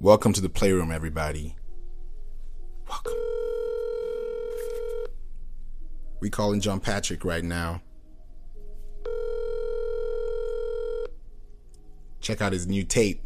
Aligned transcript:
Welcome 0.00 0.32
to 0.34 0.40
the 0.40 0.48
playroom, 0.48 0.92
everybody. 0.92 1.56
Welcome. 2.88 3.14
We 6.20 6.30
calling 6.30 6.60
John 6.60 6.80
Patrick 6.80 7.24
right 7.24 7.44
now. 7.44 7.82
Check 12.20 12.40
out 12.42 12.52
his 12.52 12.66
new 12.66 12.84
tape. 12.84 13.22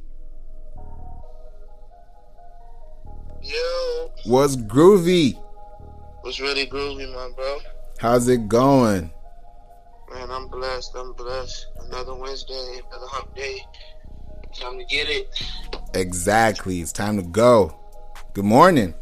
Yo, 3.43 4.13
What's 4.27 4.57
groovy? 4.57 5.35
what's 6.21 6.41
really 6.41 6.67
groovy, 6.67 7.13
my 7.15 7.31
bro? 7.35 7.59
How's 7.99 8.29
it 8.29 8.49
going? 8.49 9.11
Man, 10.13 10.31
I'm 10.31 10.49
blessed. 10.49 10.93
I'm 10.97 11.15
blessed. 11.15 11.67
Another 11.87 12.15
Wednesday, 12.15 12.81
another 12.91 13.07
hump 13.07 13.35
day. 13.35 13.61
Time 14.55 14.79
to 14.79 14.85
get 14.85 15.09
it. 15.09 15.29
Exactly. 15.95 16.81
It's 16.81 16.93
time 16.93 17.17
to 17.17 17.23
go. 17.23 17.77
Good 18.33 18.45
morning. 18.45 18.95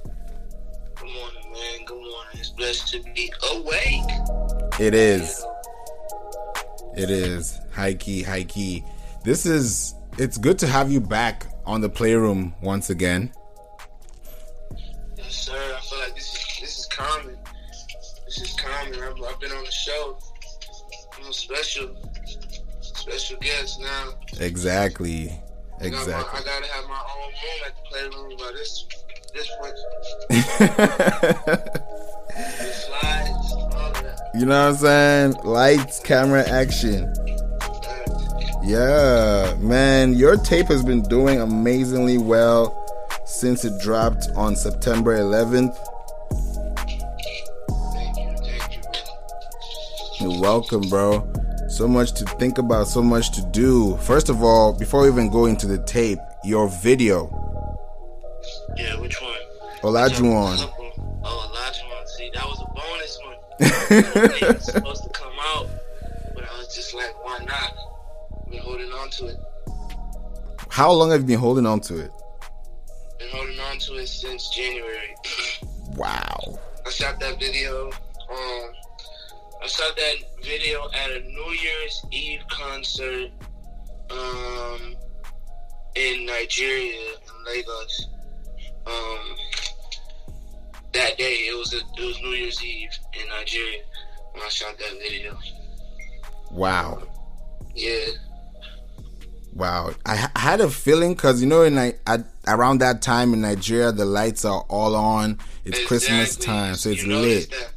Good 0.97 1.05
morning, 1.05 1.53
man. 1.53 1.85
Good 1.87 2.01
morning. 2.01 2.35
It's 2.35 2.51
blessed 2.51 2.89
to 2.93 3.03
be 3.15 3.33
awake. 3.53 4.81
It 4.81 4.95
is. 4.95 5.45
It 6.97 7.11
is. 7.11 7.61
High 7.73 7.95
key, 7.95 8.23
high 8.23 8.45
key. 8.45 8.85
This 9.23 9.45
is 9.45 9.95
it's 10.17 10.39
good 10.39 10.59
to 10.61 10.67
have 10.67 10.91
you 10.91 11.01
back 11.01 11.47
on 11.67 11.81
the 11.81 11.89
playroom 11.89 12.55
once 12.63 12.91
again. 12.91 13.33
Yes, 15.17 15.35
sir. 15.35 15.53
I 15.53 15.81
feel 15.81 15.99
like 15.99 16.15
this 16.15 16.35
is 16.35 16.61
this 16.61 16.79
is 16.79 16.87
common. 16.87 17.39
This 18.25 18.41
is 18.41 18.55
common. 18.55 18.95
I've, 18.95 19.23
I've 19.23 19.41
been 19.41 19.53
on 19.53 19.65
the 19.65 19.71
show. 19.71 20.19
I'm 21.19 21.29
a 21.29 21.33
special, 21.33 21.95
special 22.81 23.39
guest 23.41 23.81
now. 23.81 24.15
Exactly. 24.41 25.39
I, 25.81 25.83
my, 25.83 25.87
Exactly. 25.87 26.41
I 26.41 26.43
gotta 26.45 26.67
have 26.73 26.89
my 26.89 27.03
own 27.17 27.29
room 27.29 27.61
at 27.67 27.73
the 27.77 27.83
playroom 27.89 28.33
but 28.39 28.53
this 28.55 28.87
this. 29.35 29.49
The 32.39 32.73
slides, 32.73 33.53
all 33.53 33.91
of 33.91 33.95
that. 33.95 34.31
you 34.35 34.47
know 34.47 34.67
what 34.67 34.75
I'm 34.75 34.77
saying? 34.77 35.33
Lights, 35.45 35.99
camera, 36.01 36.49
action. 36.49 37.13
Yeah, 38.63 39.55
man, 39.59 40.13
your 40.15 40.37
tape 40.37 40.67
has 40.69 40.85
been 40.85 41.03
doing 41.03 41.41
amazingly 41.41 42.19
well 42.19 42.85
since 43.25 43.65
it 43.65 43.81
dropped 43.81 44.29
on 44.37 44.55
September 44.57 45.17
11th. 45.19 45.75
Thank 47.93 48.17
you, 48.19 48.37
thank 48.45 48.77
you, 48.77 48.83
bro. 48.83 48.93
You're 50.21 50.41
welcome, 50.41 50.83
bro. 50.89 51.27
So 51.69 51.87
much 51.87 52.13
to 52.13 52.25
think 52.25 52.59
about, 52.59 52.89
so 52.89 53.03
much 53.03 53.31
to 53.33 53.43
do. 53.53 53.97
First 53.99 54.29
of 54.31 54.43
all, 54.43 54.73
before 54.73 55.03
we 55.03 55.09
even 55.09 55.29
go 55.31 55.45
into 55.47 55.67
the 55.67 55.79
tape, 55.85 56.19
your 56.45 56.69
video, 56.69 57.29
Yeah, 58.77 58.99
which 59.01 59.21
one? 59.21 59.39
Olajuwon. 59.83 60.57
Oh, 61.25 61.51
Olajuwon. 61.53 62.09
See, 62.09 62.31
that 62.35 62.45
was 62.47 62.61
a 62.63 62.69
bonus 62.73 63.19
one. 63.25 63.37
it 64.51 64.55
was 64.57 64.65
supposed 64.65 65.05
to 65.05 65.11
come 65.11 65.33
out, 65.41 65.69
but 66.35 66.45
I 66.45 66.59
was 66.59 66.75
just 66.75 66.95
like, 66.95 67.13
why 67.25 67.39
not? 67.45 67.75
Been 68.51 68.61
holding 68.61 68.91
on 68.93 69.11
to 69.11 69.27
it. 69.27 69.37
How 70.71 70.91
long 70.93 71.11
have 71.11 71.21
you 71.21 71.27
been 71.27 71.39
holding 71.39 71.67
on 71.67 71.81
to 71.81 71.99
it? 71.99 72.11
Been 73.19 73.29
holding 73.31 73.61
on 73.61 73.79
to 73.79 73.95
it 73.97 74.07
since 74.09 74.49
January. 74.51 75.15
Wow. 75.97 76.61
I 76.87 76.91
shot 76.91 77.19
that 77.19 77.41
video. 77.41 77.91
Um, 78.31 78.73
I 79.63 79.67
saw 79.67 79.85
that 79.97 80.15
video 80.43 80.89
at 80.95 81.11
a 81.11 81.21
New 81.21 81.51
Year's 81.53 82.05
Eve 82.13 82.41
concert. 82.49 83.31
Um, 84.11 84.97
in 85.95 86.27
Nigeria, 86.27 86.95
in 86.95 87.45
Lagos. 87.45 88.07
Um, 88.87 89.37
that 90.93 91.19
day 91.19 91.35
it 91.49 91.59
was 91.59 91.75
a, 91.75 91.79
it 91.79 92.07
was 92.07 92.21
New 92.23 92.31
Year's 92.31 92.63
Eve 92.65 92.91
in 93.21 93.29
Nigeria 93.29 93.83
when 94.33 94.43
I 94.43 94.49
shot 94.49 94.79
that 94.79 94.99
video. 95.03 95.37
Wow. 96.51 97.03
Yeah, 97.75 98.07
Wow. 99.53 99.91
I, 100.07 100.29
I 100.37 100.39
had 100.39 100.61
a 100.61 100.71
feeling 100.71 101.15
because, 101.15 101.41
you 101.43 101.49
know, 101.49 101.63
in 101.63 101.75
Ni- 101.75 101.95
at, 102.07 102.25
around 102.47 102.79
that 102.79 103.03
time 103.03 103.35
in 103.35 103.41
Nigeria, 103.41 103.91
the 103.93 104.05
lights 104.05 104.45
are 104.45 104.65
all 104.69 104.95
on. 104.95 105.39
It's 105.65 105.85
Christmas 105.85 106.37
time, 106.37 106.77
so 106.77 106.91
it's 106.91 107.03
you 107.03 107.17
lit. 107.17 107.51
That. 107.51 107.73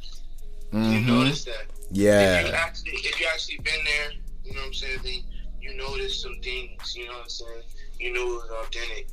You 0.72 1.00
noticed 1.00 1.46
that. 1.94 2.40
If 2.40 2.46
you 2.46 2.52
Yeah. 2.52 2.58
actually, 2.58 2.92
if 2.92 3.20
you 3.20 3.26
actually 3.32 3.58
been 3.58 3.84
there, 3.84 4.12
you 4.44 4.54
know 4.54 4.60
what 4.60 4.66
I'm 4.68 4.74
saying. 4.74 4.98
Then 5.02 5.22
you 5.60 5.74
noticed 5.76 6.22
some 6.22 6.36
things. 6.42 6.96
You 6.96 7.06
know 7.06 7.12
what 7.14 7.22
I'm 7.24 7.28
saying. 7.28 7.62
You 8.00 8.12
knew 8.12 8.22
it 8.22 8.42
was 8.42 8.50
authentic. 8.66 9.08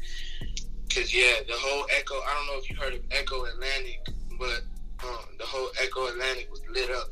Cause 0.93 1.13
yeah, 1.13 1.41
the 1.47 1.53
whole 1.53 1.83
Eko. 1.99 2.15
I 2.27 2.33
don't 2.33 2.47
know 2.47 2.57
if 2.61 2.69
you 2.69 2.75
heard 2.75 2.93
of 2.95 3.01
Eko 3.09 3.47
Atlantic, 3.53 4.07
but 4.39 4.61
um, 5.03 5.25
the 5.37 5.45
whole 5.45 5.69
Eko 5.83 6.11
Atlantic 6.11 6.49
was 6.49 6.61
lit 6.71 6.89
up. 6.89 7.09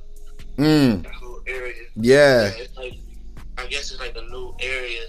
Mm. 0.57 1.03
That 1.03 1.13
whole 1.13 1.41
area. 1.47 1.83
Yeah. 1.95 2.51
it's 2.55 2.75
like 2.75 2.95
I 3.59 3.67
guess 3.67 3.91
it's 3.91 3.99
like 3.99 4.17
a 4.17 4.23
new 4.23 4.55
area 4.61 5.01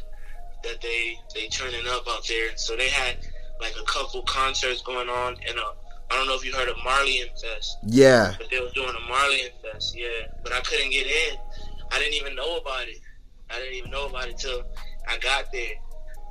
that 0.65 0.81
they 0.83 1.19
they 1.35 1.49
turning 1.49 1.87
up 1.89 2.07
out 2.09 2.27
there. 2.29 2.57
So 2.57 2.77
they 2.77 2.89
had 2.91 3.17
like 3.61 3.75
a 3.81 3.85
couple 3.85 4.23
concerts 4.23 4.83
going 4.83 5.09
on, 5.09 5.37
and 5.49 5.59
uh, 5.59 5.73
I 6.11 6.15
don't 6.17 6.27
know 6.27 6.35
if 6.35 6.45
you 6.45 6.53
heard 6.55 6.69
of 6.69 6.77
Marley 6.85 7.21
Fest. 7.41 7.79
Yeah. 7.87 8.35
But 8.39 8.51
they 8.51 8.61
was 8.61 8.73
doing 8.73 8.89
a 8.89 9.09
Marley 9.09 9.43
Fest, 9.63 9.97
yeah. 9.97 10.09
But 10.43 10.53
I 10.53 10.61
couldn't 10.61 10.91
get 10.91 11.07
in. 11.07 11.37
I 11.93 11.99
didn't 11.99 12.15
even 12.15 12.35
know 12.35 12.57
about 12.59 12.89
it. 12.89 12.99
I 13.51 13.59
didn't 13.59 13.75
even 13.75 13.91
know 13.91 14.07
about 14.07 14.29
it 14.29 14.39
till 14.39 14.63
I 15.09 15.19
got 15.19 15.47
there. 15.53 15.73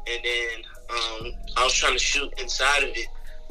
And 0.07 0.19
then 0.23 0.63
um, 0.89 1.31
I 1.57 1.63
was 1.63 1.73
trying 1.73 1.93
to 1.93 1.99
shoot 1.99 2.31
inside 2.39 2.83
of 2.83 2.89
it, 2.89 3.07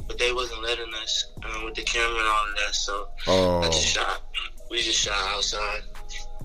but 0.07 0.17
they 0.17 0.33
wasn't 0.33 0.61
letting 0.63 0.93
us 1.03 1.31
um, 1.43 1.65
with 1.65 1.75
the 1.75 1.83
camera 1.83 2.17
and 2.19 2.27
all 2.27 2.47
of 2.49 2.55
that. 2.55 2.75
So 2.75 3.07
I 3.27 3.31
Oh. 3.31 3.61
just 3.65 3.85
shot. 3.87 4.21
We 4.69 4.81
just 4.81 4.99
shot 4.99 5.15
outside. 5.35 5.81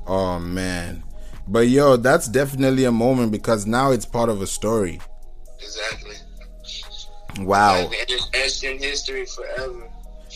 Oh 0.06 0.38
man. 0.38 1.02
But 1.48 1.68
yo, 1.68 1.96
that's 1.96 2.28
definitely 2.28 2.84
a 2.84 2.92
moment 2.92 3.32
because 3.32 3.66
now 3.66 3.90
it's 3.90 4.04
part 4.06 4.28
of 4.28 4.42
a 4.42 4.46
story. 4.46 5.00
Exactly. 5.60 6.14
Wow. 7.40 7.76
And 7.76 7.94
it's 7.94 8.28
etched 8.34 8.64
in 8.64 8.78
history 8.78 9.26
forever. 9.26 9.88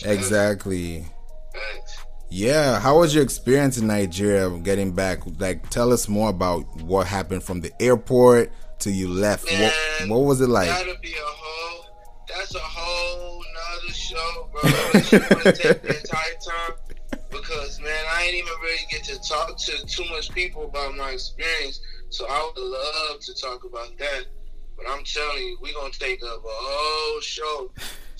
Exactly. 0.05 1.05
Thanks. 1.53 1.97
Yeah. 2.29 2.79
How 2.79 2.99
was 2.99 3.13
your 3.13 3.23
experience 3.23 3.77
in 3.77 3.87
Nigeria 3.87 4.49
getting 4.59 4.91
back? 4.91 5.19
Like 5.39 5.69
tell 5.69 5.91
us 5.93 6.07
more 6.07 6.29
about 6.29 6.61
what 6.81 7.07
happened 7.07 7.43
from 7.43 7.61
the 7.61 7.71
airport 7.81 8.51
till 8.79 8.93
you 8.93 9.09
left. 9.09 9.45
What 9.45 9.73
Man, 9.99 10.09
what 10.09 10.19
was 10.19 10.41
it 10.41 10.47
like? 10.47 10.67
That'll 10.67 10.95
be 11.01 11.13
a 11.13 11.15
whole. 11.21 11.85
That's 12.27 12.55
a 12.55 12.59
whole 12.59 13.43
nother 13.53 13.93
show, 13.93 14.49
bro. 14.51 14.61
Want 14.63 15.43
to 15.43 15.51
take 15.53 15.81
the 15.81 15.97
entire 15.99 16.35
time, 16.45 17.19
because 17.31 17.79
man, 17.81 18.05
I 18.11 18.23
ain't 18.23 18.35
even 18.35 18.53
really 18.61 18.85
get 18.89 19.03
to 19.05 19.19
talk 19.27 19.57
to 19.57 19.85
too 19.85 20.05
much 20.09 20.31
people 20.31 20.65
about 20.65 20.95
my 20.95 21.11
experience. 21.11 21.79
So 22.09 22.25
I 22.29 22.51
would 22.55 22.61
love 22.63 23.19
to 23.21 23.33
talk 23.41 23.63
about 23.65 23.97
that. 23.97 24.25
But 24.77 24.85
I'm 24.89 25.03
telling 25.03 25.43
you, 25.43 25.57
we're 25.61 25.73
gonna 25.73 25.91
take 25.91 26.23
up 26.23 26.43
a 26.45 26.47
whole 26.47 27.21
show 27.21 27.71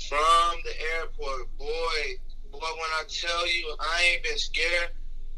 from 0.09 0.59
the 0.63 0.73
airport, 0.95 1.57
boy. 1.57 2.17
Boy, 2.51 2.59
when 2.59 2.91
I 2.97 3.03
tell 3.07 3.47
you, 3.47 3.75
I 3.79 4.11
ain't 4.13 4.23
been 4.23 4.37
scared 4.37 4.89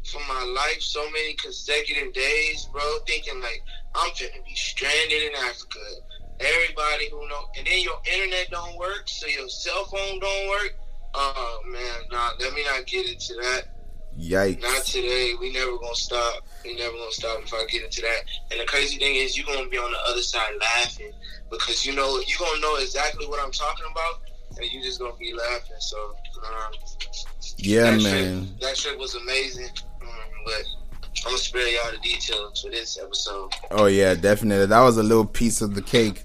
for 0.04 0.20
my 0.20 0.44
life 0.44 0.80
so 0.80 1.04
many 1.10 1.34
consecutive 1.34 2.12
days, 2.14 2.66
bro. 2.72 2.82
Thinking 3.06 3.40
like 3.40 3.62
I'm 3.94 4.10
finna 4.12 4.44
be 4.46 4.54
stranded 4.54 5.22
in 5.22 5.34
Africa. 5.34 5.80
Everybody 6.40 7.10
who 7.10 7.28
know, 7.28 7.44
and 7.58 7.66
then 7.66 7.80
your 7.80 8.00
internet 8.10 8.50
don't 8.50 8.78
work, 8.78 9.02
so 9.06 9.26
your 9.26 9.48
cell 9.48 9.84
phone 9.84 10.18
don't 10.18 10.48
work. 10.48 10.74
Oh 11.12 11.60
man, 11.66 12.00
nah. 12.10 12.30
Let 12.40 12.54
me 12.54 12.64
not 12.64 12.86
get 12.86 13.06
into 13.06 13.34
that. 13.34 13.79
Not 14.60 14.84
today. 14.84 15.32
We 15.40 15.52
never 15.52 15.76
gonna 15.78 15.94
stop. 15.94 16.44
We 16.64 16.76
never 16.76 16.92
gonna 16.92 17.10
stop 17.12 17.42
if 17.42 17.52
I 17.54 17.64
get 17.70 17.84
into 17.84 18.02
that. 18.02 18.20
And 18.50 18.60
the 18.60 18.64
crazy 18.66 18.98
thing 18.98 19.16
is, 19.16 19.36
you 19.36 19.44
gonna 19.44 19.68
be 19.68 19.78
on 19.78 19.90
the 19.90 19.98
other 20.08 20.22
side 20.22 20.52
laughing 20.60 21.12
because 21.50 21.84
you 21.86 21.94
know 21.94 22.18
you 22.26 22.36
gonna 22.38 22.60
know 22.60 22.76
exactly 22.76 23.26
what 23.26 23.42
I'm 23.42 23.50
talking 23.50 23.86
about, 23.90 24.20
and 24.58 24.70
you 24.70 24.82
just 24.82 25.00
gonna 25.00 25.16
be 25.16 25.32
laughing. 25.32 25.76
So, 25.78 26.14
um, 26.44 26.72
Yeah, 27.56 27.90
that 27.92 28.02
man. 28.02 28.46
Trip, 28.46 28.60
that 28.60 28.76
trip 28.76 28.98
was 28.98 29.14
amazing. 29.14 29.70
Um, 30.02 30.08
but 30.44 30.64
I'm 31.24 31.24
gonna 31.24 31.38
spare 31.38 31.68
y'all 31.68 31.90
the 31.92 31.98
details 31.98 32.62
for 32.62 32.70
this 32.70 32.98
episode. 33.02 33.52
Oh 33.70 33.86
yeah, 33.86 34.14
definitely. 34.14 34.66
That 34.66 34.80
was 34.80 34.96
a 34.98 35.02
little 35.02 35.26
piece 35.26 35.60
of 35.60 35.74
the 35.74 35.82
cake. 35.82 36.24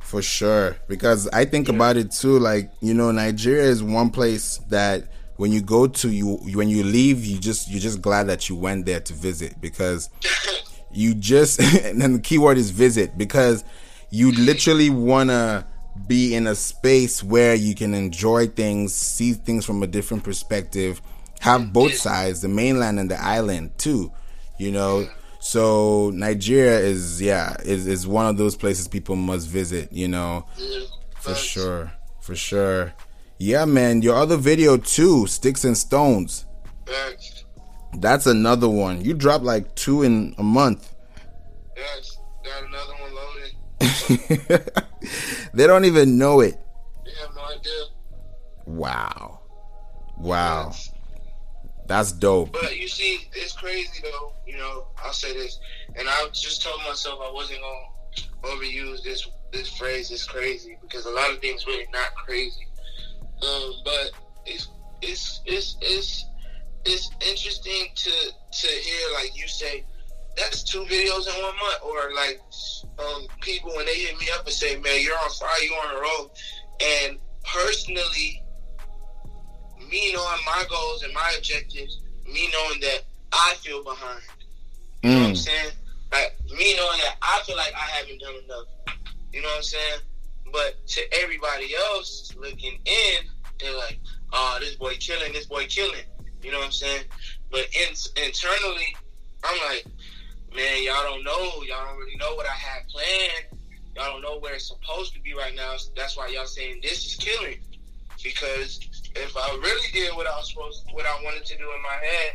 For 0.00 0.22
sure. 0.22 0.76
Because 0.88 1.26
I 1.28 1.44
think 1.44 1.68
about 1.68 1.96
it 1.96 2.12
too, 2.12 2.38
like, 2.38 2.70
you 2.80 2.94
know, 2.94 3.10
Nigeria 3.10 3.64
is 3.64 3.82
one 3.82 4.10
place 4.10 4.58
that 4.68 5.08
when 5.36 5.52
you 5.52 5.60
go 5.60 5.86
to 5.86 6.10
you 6.10 6.36
when 6.54 6.68
you 6.68 6.82
leave, 6.82 7.24
you 7.24 7.38
just 7.38 7.70
you're 7.70 7.80
just 7.80 8.00
glad 8.02 8.26
that 8.28 8.48
you 8.48 8.56
went 8.56 8.86
there 8.86 9.00
to 9.00 9.12
visit 9.12 9.60
because 9.60 10.10
you 10.90 11.14
just 11.14 11.60
and 11.84 12.00
then 12.00 12.14
the 12.14 12.20
key 12.20 12.38
word 12.38 12.58
is 12.58 12.70
visit 12.70 13.16
because 13.18 13.64
you 14.10 14.32
literally 14.32 14.90
wanna 14.90 15.66
be 16.06 16.34
in 16.34 16.46
a 16.46 16.54
space 16.54 17.22
where 17.22 17.54
you 17.54 17.74
can 17.74 17.94
enjoy 17.94 18.46
things, 18.46 18.94
see 18.94 19.32
things 19.32 19.64
from 19.64 19.82
a 19.82 19.86
different 19.86 20.22
perspective, 20.24 21.00
have 21.40 21.72
both 21.72 21.94
sides, 21.94 22.42
the 22.42 22.48
mainland 22.48 22.98
and 22.98 23.10
the 23.10 23.22
island 23.22 23.76
too. 23.78 24.12
You 24.58 24.72
know, 24.72 25.08
So 25.38 26.10
Nigeria 26.14 26.78
is 26.80 27.20
yeah 27.22 27.56
is 27.64 27.86
is 27.86 28.06
one 28.06 28.26
of 28.26 28.36
those 28.36 28.56
places 28.56 28.88
people 28.88 29.16
must 29.16 29.48
visit. 29.48 29.92
You 29.92 30.08
know, 30.08 30.46
Yeah, 30.58 30.80
for 31.20 31.34
sure, 31.34 31.92
for 32.20 32.34
sure. 32.34 32.94
Yeah, 33.38 33.64
man. 33.66 34.02
Your 34.02 34.16
other 34.16 34.36
video 34.36 34.76
too, 34.76 35.26
Sticks 35.26 35.64
and 35.64 35.76
Stones. 35.76 36.46
Facts. 36.86 37.44
That's 37.98 38.26
another 38.26 38.68
one. 38.68 39.04
You 39.04 39.14
dropped 39.14 39.44
like 39.44 39.74
two 39.74 40.02
in 40.02 40.34
a 40.38 40.42
month. 40.42 40.94
Yes. 41.76 42.18
Got 42.44 42.64
another 42.64 42.94
one 43.00 43.14
loaded. 43.14 44.72
they 45.54 45.66
don't 45.66 45.84
even 45.84 46.18
know 46.18 46.40
it. 46.40 46.58
They 47.04 47.12
have 47.20 47.34
no 47.34 47.42
idea. 47.44 47.82
Wow. 48.66 49.40
Wow. 50.18 50.66
Yes. 50.66 50.92
That's 51.86 52.12
dope. 52.12 52.52
But 52.52 52.76
you 52.76 52.88
see, 52.88 53.28
it's 53.32 53.52
crazy 53.52 54.02
though. 54.02 54.32
You 54.46 54.56
know, 54.56 54.86
I'll 55.04 55.12
say 55.12 55.32
this, 55.34 55.60
and 55.94 56.08
I 56.08 56.28
just 56.32 56.62
told 56.62 56.80
myself 56.82 57.20
I 57.22 57.32
wasn't 57.32 57.60
gonna 57.60 58.56
overuse 58.56 59.02
this 59.04 59.28
this 59.52 59.68
phrase. 59.76 60.10
It's 60.10 60.26
crazy 60.26 60.78
because 60.82 61.06
a 61.06 61.10
lot 61.10 61.30
of 61.32 61.38
things 61.40 61.66
really 61.66 61.86
not 61.92 62.14
crazy. 62.16 62.65
Um, 63.42 63.74
but 63.84 64.10
it's 64.46 64.68
it's 65.02 65.40
it's 65.44 65.76
it's 65.80 66.24
it's 66.84 67.10
interesting 67.20 67.88
to 67.94 68.10
to 68.52 68.66
hear 68.66 69.00
like 69.14 69.36
you 69.36 69.46
say 69.48 69.84
that's 70.36 70.62
two 70.62 70.80
videos 70.84 71.26
in 71.26 71.42
one 71.42 71.54
month, 71.56 71.78
or 71.84 72.14
like 72.14 72.40
um, 72.98 73.26
people 73.40 73.72
when 73.76 73.86
they 73.86 73.94
hit 73.96 74.18
me 74.18 74.26
up 74.34 74.44
and 74.44 74.52
say, 74.54 74.76
"Man, 74.76 75.00
you're 75.02 75.16
on 75.18 75.30
fire, 75.30 75.48
you're 75.62 75.88
on 75.88 75.96
a 75.96 76.00
roll," 76.00 76.32
and 76.80 77.18
personally 77.44 78.42
me 79.90 80.12
knowing 80.12 80.40
my 80.46 80.64
goals 80.68 81.02
and 81.02 81.12
my 81.14 81.34
objectives, 81.38 82.00
me 82.26 82.48
knowing 82.52 82.80
that 82.80 83.00
I 83.32 83.54
feel 83.60 83.82
behind. 83.84 84.22
You 85.02 85.10
know 85.10 85.16
what 85.20 85.26
I'm 85.28 85.32
Mm. 85.34 85.36
saying? 85.38 85.70
Like 86.12 86.36
me 86.58 86.76
knowing 86.76 86.98
that 87.00 87.16
I 87.22 87.42
feel 87.46 87.56
like 87.56 87.72
I 87.74 87.86
haven't 87.96 88.20
done 88.20 88.34
enough. 88.44 88.66
You 89.32 89.42
know 89.42 89.48
what 89.48 89.56
I'm 89.58 89.62
saying? 89.62 90.00
But 90.56 90.86
to 90.86 91.02
everybody 91.22 91.74
else 91.74 92.34
looking 92.34 92.80
in, 92.86 93.18
they're 93.60 93.76
like, 93.76 94.00
"Oh, 94.32 94.56
this 94.58 94.74
boy 94.76 94.94
killing, 94.98 95.34
this 95.34 95.44
boy 95.44 95.66
killing." 95.66 96.06
You 96.42 96.50
know 96.50 96.60
what 96.60 96.66
I'm 96.66 96.72
saying? 96.72 97.04
But 97.50 97.68
in, 97.76 97.94
internally, 98.24 98.96
I'm 99.44 99.58
like, 99.68 99.84
"Man, 100.54 100.82
y'all 100.82 101.04
don't 101.04 101.24
know. 101.24 101.62
Y'all 101.62 101.84
don't 101.84 101.98
really 101.98 102.16
know 102.16 102.34
what 102.36 102.46
I 102.46 102.56
had 102.56 102.88
planned. 102.88 103.60
Y'all 103.94 104.12
don't 104.12 104.22
know 104.22 104.38
where 104.38 104.54
it's 104.54 104.68
supposed 104.68 105.12
to 105.12 105.20
be 105.20 105.34
right 105.34 105.54
now. 105.54 105.76
That's 105.94 106.16
why 106.16 106.28
y'all 106.28 106.46
saying 106.46 106.80
this 106.82 107.04
is 107.04 107.16
killing." 107.16 107.60
Because 108.24 108.80
if 109.14 109.36
I 109.36 109.48
really 109.62 109.92
did 109.92 110.16
what 110.16 110.26
I 110.26 110.34
was 110.38 110.48
supposed, 110.48 110.84
what 110.92 111.04
I 111.04 111.22
wanted 111.22 111.44
to 111.44 111.58
do 111.58 111.70
in 111.70 111.82
my 111.82 111.98
head, 112.02 112.32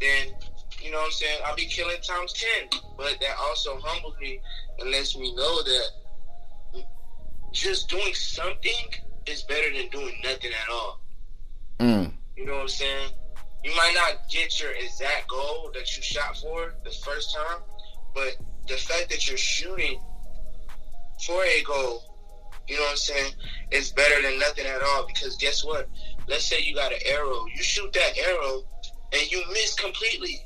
then 0.00 0.34
you 0.80 0.92
know 0.92 0.98
what 0.98 1.06
I'm 1.06 1.12
saying, 1.12 1.40
I'll 1.44 1.56
be 1.56 1.66
killing 1.66 2.00
times 2.00 2.32
ten. 2.32 2.68
But 2.96 3.18
that 3.20 3.34
also 3.48 3.80
humbles 3.82 4.14
me 4.20 4.38
and 4.78 4.92
lets 4.92 5.16
me 5.16 5.34
know 5.34 5.62
that 5.64 5.90
just 7.52 7.88
doing 7.88 8.14
something 8.14 8.94
is 9.26 9.42
better 9.42 9.72
than 9.72 9.88
doing 9.90 10.14
nothing 10.24 10.50
at 10.52 10.72
all. 10.72 11.00
Mm. 11.78 12.12
You 12.36 12.46
know 12.46 12.54
what 12.54 12.62
I'm 12.62 12.68
saying? 12.68 13.10
You 13.64 13.74
might 13.76 13.92
not 13.94 14.28
get 14.30 14.60
your 14.60 14.72
exact 14.72 15.28
goal 15.28 15.70
that 15.74 15.96
you 15.96 16.02
shot 16.02 16.36
for 16.38 16.74
the 16.84 16.90
first 16.90 17.34
time, 17.34 17.60
but 18.14 18.36
the 18.66 18.76
fact 18.76 19.10
that 19.10 19.28
you're 19.28 19.36
shooting 19.36 20.00
for 21.26 21.44
a 21.44 21.62
goal, 21.62 22.02
you 22.66 22.76
know 22.76 22.82
what 22.82 22.92
I'm 22.92 22.96
saying, 22.96 23.32
is 23.70 23.92
better 23.92 24.22
than 24.22 24.38
nothing 24.38 24.66
at 24.66 24.82
all. 24.82 25.06
Because 25.06 25.36
guess 25.36 25.64
what? 25.64 25.88
Let's 26.28 26.44
say 26.44 26.62
you 26.62 26.74
got 26.74 26.92
an 26.92 27.00
arrow, 27.04 27.44
you 27.54 27.62
shoot 27.62 27.92
that 27.92 28.18
arrow, 28.18 28.62
and 29.12 29.30
you 29.30 29.42
miss 29.52 29.74
completely. 29.74 30.40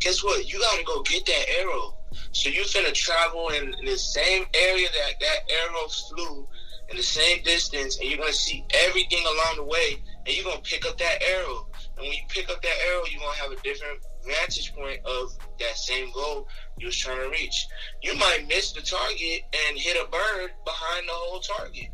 Guess 0.00 0.24
what? 0.24 0.50
You 0.52 0.58
gotta 0.60 0.82
go 0.84 1.02
get 1.02 1.24
that 1.26 1.44
arrow. 1.60 1.95
So 2.32 2.50
you 2.50 2.62
finna 2.62 2.92
travel 2.92 3.48
in, 3.48 3.74
in 3.74 3.84
the 3.84 3.98
same 3.98 4.44
area 4.54 4.88
that 4.88 5.20
that 5.20 5.52
arrow 5.52 5.88
flew, 5.88 6.48
in 6.90 6.96
the 6.96 7.02
same 7.02 7.42
distance, 7.42 7.98
and 7.98 8.08
you're 8.08 8.18
gonna 8.18 8.32
see 8.32 8.64
everything 8.74 9.24
along 9.24 9.56
the 9.56 9.64
way, 9.64 10.02
and 10.24 10.36
you're 10.36 10.44
gonna 10.44 10.60
pick 10.60 10.86
up 10.86 10.98
that 10.98 11.22
arrow. 11.22 11.66
And 11.96 12.06
when 12.06 12.12
you 12.12 12.22
pick 12.28 12.50
up 12.50 12.62
that 12.62 12.76
arrow, 12.88 13.02
you're 13.10 13.20
gonna 13.20 13.38
have 13.38 13.52
a 13.52 13.62
different 13.62 14.00
vantage 14.24 14.74
point 14.74 15.00
of 15.04 15.36
that 15.60 15.76
same 15.76 16.12
goal 16.12 16.48
you 16.78 16.86
was 16.86 16.96
trying 16.96 17.20
to 17.20 17.28
reach. 17.30 17.66
You 18.02 18.14
might 18.16 18.46
miss 18.48 18.72
the 18.72 18.82
target 18.82 19.42
and 19.68 19.78
hit 19.78 19.96
a 19.96 20.10
bird 20.10 20.50
behind 20.64 21.08
the 21.08 21.12
whole 21.12 21.40
target. 21.40 21.88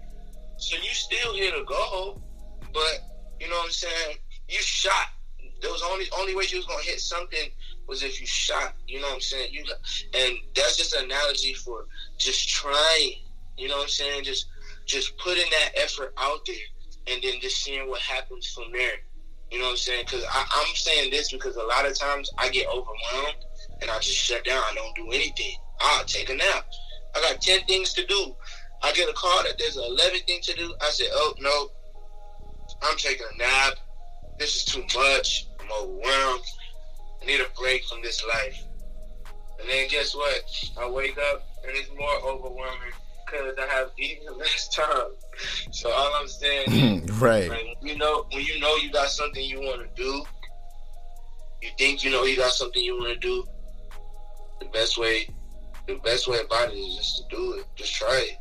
So 0.57 0.77
you 0.77 0.91
still 0.91 1.35
hit 1.35 1.55
a 1.55 1.65
goal, 1.65 2.23
but 2.73 3.01
you 3.41 3.49
know 3.49 3.57
what 3.57 3.67
I'm 3.67 3.71
saying? 3.71 4.17
You 4.49 4.59
shot. 4.59 5.07
There 5.61 5.71
was 5.71 5.83
only 5.83 6.07
only 6.19 6.35
way 6.35 6.45
you 6.49 6.59
was 6.59 6.67
gonna 6.67 6.83
hit 6.83 7.01
something 7.01 7.49
was 7.93 8.03
if 8.03 8.19
you 8.21 8.27
shot. 8.27 8.75
You 8.89 9.01
know 9.01 9.09
what 9.09 9.17
I'm 9.17 9.21
saying? 9.21 9.53
You 9.53 9.65
and 10.15 10.39
that's 10.57 10.79
just 10.79 10.97
an 10.97 11.05
analogy 11.05 11.53
for 11.53 11.85
just 12.17 12.49
trying. 12.49 13.21
You 13.59 13.69
know 13.69 13.77
what 13.77 13.83
I'm 13.85 13.89
saying? 13.89 14.25
Just 14.25 14.47
just 14.87 15.17
putting 15.19 15.45
that 15.51 15.73
effort 15.77 16.15
out 16.17 16.41
there 16.47 16.57
and 17.07 17.23
then 17.23 17.35
just 17.41 17.63
seeing 17.63 17.87
what 17.89 18.01
happens 18.01 18.47
from 18.47 18.73
there. 18.73 18.97
You 19.51 19.59
know 19.59 19.65
what 19.65 19.73
I'm 19.73 19.77
saying? 19.77 20.05
Because 20.07 20.25
I'm 20.33 20.75
saying 20.75 21.11
this 21.11 21.31
because 21.31 21.57
a 21.57 21.63
lot 21.63 21.85
of 21.85 21.99
times 21.99 22.31
I 22.39 22.49
get 22.49 22.67
overwhelmed 22.69 23.45
and 23.83 23.91
I 23.91 23.99
just 23.99 24.17
shut 24.17 24.43
down. 24.45 24.63
I 24.63 24.75
don't 24.75 24.97
do 24.97 25.13
anything. 25.13 25.55
I'll 25.81 26.05
take 26.07 26.31
a 26.31 26.35
nap. 26.35 26.65
I 27.15 27.21
got 27.21 27.43
10 27.43 27.67
things 27.67 27.93
to 27.93 28.07
do. 28.07 28.35
I 28.83 28.93
get 28.93 29.11
a 29.11 29.13
call 29.13 29.43
that 29.43 29.59
there's 29.59 29.77
an 29.77 29.85
11th 29.85 30.27
thing 30.27 30.41
to 30.45 30.55
do. 30.55 30.75
I 30.81 30.89
say, 30.89 31.05
oh, 31.13 31.35
no, 31.41 31.69
I'm 32.81 32.97
taking 32.97 33.27
a 33.35 33.39
nap. 33.39 33.75
This 34.39 34.57
is 34.57 34.65
too 34.65 34.83
much. 34.99 35.47
I'm 35.61 35.69
overwhelmed. 35.71 36.45
I 37.23 37.27
need 37.27 37.41
a 37.41 37.47
break 37.59 37.85
from 37.85 38.03
this 38.03 38.23
life. 38.35 38.65
And 39.61 39.69
then 39.69 39.89
guess 39.89 40.15
what? 40.15 40.43
I 40.81 40.89
wake 40.89 41.17
up 41.19 41.47
and 41.65 41.77
it's 41.77 41.91
more 41.97 42.15
overwhelming 42.25 42.93
because 43.25 43.55
I 43.59 43.67
have 43.67 43.91
even 43.99 44.27
less 44.39 44.69
time. 44.69 45.13
So 45.71 45.91
all 45.91 46.13
I'm 46.21 46.29
saying 46.29 47.05
is, 47.05 47.11
right. 47.21 47.49
like, 47.49 47.77
you 47.81 47.97
know, 47.97 48.27
when 48.33 48.45
you 48.45 48.59
know 48.61 48.77
you 48.77 48.91
got 48.91 49.09
something 49.09 49.45
you 49.45 49.61
want 49.61 49.83
to 49.83 50.03
do, 50.03 50.25
you 51.63 51.71
think 51.79 52.03
you 52.03 52.11
know 52.11 52.25
you 52.25 52.37
got 52.37 52.53
something 52.53 52.83
you 52.83 52.97
want 52.97 53.13
to 53.15 53.21
do. 53.21 53.45
The 54.61 54.67
best 54.67 54.99
way, 54.99 55.29
the 55.87 55.95
best 55.97 56.27
way 56.27 56.39
about 56.45 56.73
it 56.73 56.77
is 56.77 56.97
just 56.97 57.17
to 57.19 57.37
do 57.37 57.53
it. 57.55 57.67
Just 57.77 57.95
try 57.95 58.27
it. 58.31 58.37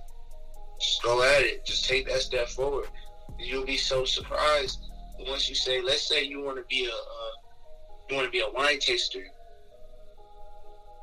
Just 0.80 1.04
go 1.04 1.22
at 1.22 1.44
it. 1.44 1.66
Just 1.66 1.88
take 1.88 2.07
that 2.07 2.22
step 2.22 2.48
forward. 2.50 2.88
You'll 3.38 3.66
be 3.66 3.77
so 3.77 4.06
surprised 4.06 4.80
once 5.27 5.48
you 5.48 5.56
say, 5.56 5.81
let's 5.81 6.07
say 6.07 6.24
you 6.24 6.42
want 6.42 6.57
to 6.57 6.63
be 6.68 6.86
a, 6.86 6.89
uh, 6.89 7.41
you 8.12 8.18
want 8.18 8.28
to 8.28 8.31
be 8.31 8.42
a 8.42 8.52
wine 8.52 8.78
taster. 8.80 9.24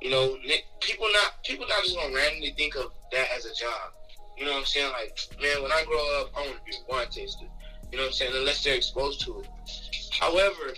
You 0.02 0.10
know, 0.10 0.36
people 0.80 1.06
not 1.12 1.42
people 1.42 1.66
not 1.66 1.82
just 1.82 1.96
gonna 1.96 2.14
randomly 2.14 2.54
think 2.56 2.76
of 2.76 2.92
that 3.12 3.28
as 3.34 3.46
a 3.46 3.54
job. 3.54 3.92
You 4.36 4.44
know 4.44 4.52
what 4.52 4.60
I'm 4.60 4.66
saying? 4.66 4.92
Like, 4.92 5.18
man, 5.40 5.62
when 5.62 5.72
I 5.72 5.84
grow 5.86 6.20
up, 6.20 6.30
I 6.36 6.42
want 6.42 6.58
to 6.58 6.64
be 6.64 6.76
a 6.76 6.92
wine 6.92 7.06
taster. 7.06 7.46
You 7.90 7.98
know 7.98 8.04
what 8.04 8.08
I'm 8.08 8.12
saying? 8.12 8.32
Unless 8.36 8.62
they're 8.62 8.76
exposed 8.76 9.22
to 9.22 9.40
it. 9.40 9.48
However, 10.20 10.74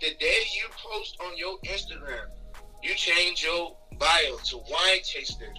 the 0.00 0.14
day 0.18 0.38
you 0.56 0.68
post 0.82 1.18
on 1.24 1.36
your 1.36 1.58
Instagram, 1.58 2.26
you 2.82 2.94
change 2.94 3.44
your 3.44 3.76
bio 3.98 4.36
to 4.44 4.56
wine 4.56 5.02
taster, 5.04 5.52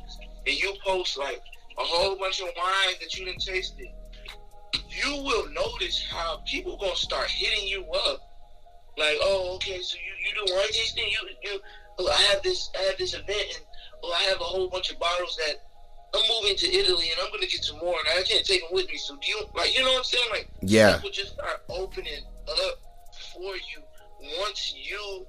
and 0.45 0.55
you 0.55 0.73
post 0.83 1.17
like 1.17 1.41
a 1.77 1.83
whole 1.83 2.17
bunch 2.17 2.41
of 2.41 2.47
wines 2.57 2.99
that 2.99 3.15
you 3.15 3.25
didn't 3.25 3.45
taste 3.45 3.75
it, 3.77 3.93
you 4.89 5.23
will 5.23 5.49
notice 5.51 6.03
how 6.09 6.41
people 6.45 6.77
gonna 6.77 6.95
start 6.95 7.29
hitting 7.29 7.67
you 7.67 7.85
up. 7.91 8.34
Like, 8.97 9.17
oh, 9.21 9.55
okay, 9.55 9.81
so 9.81 9.97
you, 9.97 10.13
you 10.25 10.47
do 10.47 10.53
wine 10.53 10.67
tasting? 10.71 11.05
You 11.09 11.29
you 11.43 11.59
oh, 11.99 12.09
I 12.09 12.21
have 12.33 12.41
this 12.43 12.69
I 12.77 12.83
have 12.83 12.97
this 12.97 13.13
event 13.13 13.29
and 13.55 13.65
oh 14.03 14.11
I 14.11 14.21
have 14.23 14.39
a 14.39 14.43
whole 14.43 14.69
bunch 14.69 14.91
of 14.91 14.99
bottles 14.99 15.37
that 15.45 15.55
I'm 16.15 16.21
moving 16.29 16.55
to 16.57 16.67
Italy 16.73 17.05
and 17.11 17.19
I'm 17.21 17.31
gonna 17.31 17.47
get 17.47 17.63
some 17.63 17.77
more 17.79 17.95
and 17.99 18.19
I 18.19 18.23
can't 18.23 18.45
take 18.45 18.61
them 18.61 18.69
with 18.71 18.87
me. 18.87 18.97
So 18.97 19.15
do 19.17 19.27
you 19.27 19.41
like 19.55 19.77
you 19.77 19.83
know 19.83 19.91
what 19.91 19.97
I'm 19.99 20.03
saying? 20.03 20.27
Like 20.31 20.49
Yeah. 20.61 20.95
people 20.95 21.11
just 21.11 21.33
start 21.33 21.63
opening 21.69 22.23
up 22.47 22.79
for 23.33 23.55
you 23.55 23.83
once 24.39 24.73
you 24.77 25.25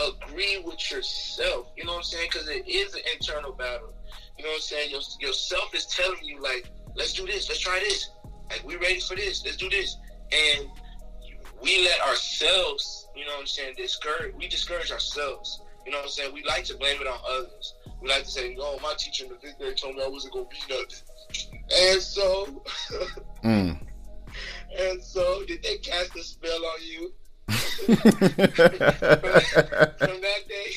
agree 0.00 0.62
with 0.64 0.90
yourself. 0.90 1.70
You 1.76 1.84
know 1.84 1.92
what 1.92 1.98
I'm 1.98 2.04
saying? 2.04 2.28
Because 2.32 2.48
it 2.48 2.66
is 2.68 2.94
an 2.94 3.02
internal 3.12 3.52
battle. 3.52 3.92
You 4.36 4.44
know 4.44 4.50
what 4.50 4.56
I'm 4.56 4.60
saying? 4.62 4.90
Your, 4.90 5.00
yourself 5.20 5.72
is 5.74 5.86
telling 5.86 6.24
you 6.24 6.42
like, 6.42 6.68
let's 6.96 7.12
do 7.12 7.26
this, 7.26 7.48
let's 7.48 7.60
try 7.60 7.78
this. 7.78 8.10
Like 8.50 8.64
we 8.66 8.76
ready 8.76 9.00
for 9.00 9.14
this, 9.14 9.44
let's 9.44 9.56
do 9.56 9.70
this. 9.70 9.96
And 10.32 10.68
we 11.64 11.82
let 11.82 12.00
ourselves, 12.02 13.08
you 13.16 13.24
know 13.24 13.32
what 13.32 13.40
I'm 13.40 13.46
saying, 13.46 13.74
discourage. 13.76 14.34
We 14.34 14.48
discourage 14.48 14.92
ourselves. 14.92 15.62
You 15.86 15.92
know 15.92 15.98
what 15.98 16.04
I'm 16.04 16.10
saying? 16.10 16.34
We 16.34 16.44
like 16.44 16.64
to 16.64 16.76
blame 16.76 17.00
it 17.00 17.06
on 17.06 17.18
others. 17.26 17.74
We 18.00 18.08
like 18.08 18.24
to 18.24 18.30
say, 18.30 18.56
"Oh, 18.60 18.78
my 18.82 18.94
teacher 18.98 19.24
in 19.24 19.30
the 19.30 19.36
fifth 19.36 19.58
grade 19.58 19.76
told 19.76 19.96
me 19.96 20.02
I 20.04 20.08
wasn't 20.08 20.34
gonna 20.34 20.46
be 20.46 20.58
nothing," 20.68 20.86
and 21.72 22.02
so, 22.02 22.62
Mm. 23.44 23.78
and 24.78 25.02
so, 25.02 25.44
did 25.44 25.62
they 25.62 25.76
cast 25.78 26.16
a 26.16 26.22
spell 26.22 26.64
on 26.64 26.82
you? 26.82 27.12
from 27.46 27.96
that 27.96 28.54
day, 30.48 30.72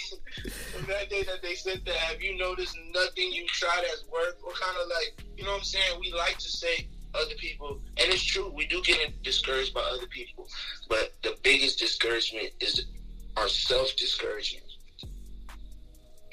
from 0.74 0.86
that 0.88 1.10
day 1.10 1.24
that 1.24 1.41
they 1.41 1.56
said 1.56 1.82
that, 1.86 1.96
have 1.96 2.22
you 2.22 2.38
noticed 2.38 2.77
nothing 2.94 3.32
you 3.32 3.46
tried 3.48 3.86
has 3.86 4.03
worked? 4.12 4.44
What 4.44 4.60
kind 4.60 4.75
of 4.82 4.89
like, 4.89 5.24
you 5.38 5.46
know 5.46 5.51
what 5.51 5.60
I'm 5.60 5.63
saying? 5.63 5.98
We 6.01 6.12
like 6.12 6.38
to 6.38 6.50
say 6.50 6.89
other 7.17 7.36
people, 7.38 7.81
and 7.97 8.12
it's 8.12 8.24
true, 8.24 8.51
we 8.53 8.65
do 8.67 8.81
get 8.83 9.24
discouraged 9.24 9.74
by 9.74 9.81
other 9.81 10.07
people, 10.07 10.47
but 10.89 11.13
the 11.24 11.36
biggest 11.43 11.79
discouragement 11.79 12.50
is 12.59 12.86
our 13.36 13.47
self 13.47 13.95
discouragement. 13.95 14.65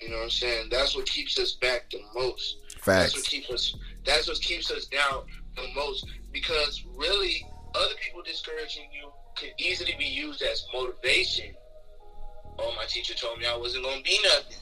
You 0.01 0.11
know 0.11 0.17
what 0.17 0.25
I'm 0.25 0.31
saying? 0.31 0.69
That's 0.71 0.95
what 0.97 1.07
keeps 1.07 1.39
us 1.39 1.53
back 1.53 1.91
the 1.91 2.01
most. 2.15 2.59
Facts. 2.79 3.15
That's 3.15 3.17
what 3.17 3.25
keeps 3.25 3.51
us. 3.51 3.77
That's 4.05 4.29
what 4.29 4.41
keeps 4.41 4.71
us 4.71 4.87
down 4.87 5.25
the 5.57 5.67
most. 5.75 6.07
Because 6.33 6.85
really, 6.95 7.47
other 7.75 7.95
people 8.05 8.23
discouraging 8.23 8.89
you 8.93 9.11
could 9.37 9.53
easily 9.59 9.95
be 9.99 10.05
used 10.05 10.43
as 10.43 10.67
motivation. 10.73 11.55
Oh, 12.59 12.73
my 12.77 12.85
teacher 12.87 13.15
told 13.15 13.39
me 13.39 13.47
I 13.47 13.57
wasn't 13.57 13.85
gonna 13.85 14.03
be 14.03 14.19
nothing. 14.23 14.59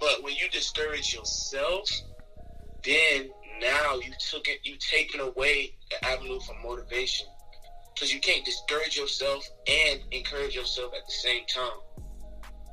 But 0.00 0.22
when 0.22 0.34
you 0.34 0.48
discourage 0.50 1.12
yourself, 1.14 1.88
then 2.82 3.30
now 3.60 3.96
you 3.96 4.12
took 4.30 4.48
it. 4.48 4.60
You 4.64 4.76
taken 4.76 5.20
away 5.20 5.74
the 5.90 6.04
avenue 6.06 6.40
for 6.40 6.54
motivation 6.62 7.26
because 7.94 8.12
you 8.12 8.20
can't 8.20 8.44
discourage 8.44 8.96
yourself 8.96 9.48
and 9.68 10.00
encourage 10.10 10.54
yourself 10.54 10.92
at 10.94 11.06
the 11.06 11.12
same 11.12 11.44
time. 11.46 11.70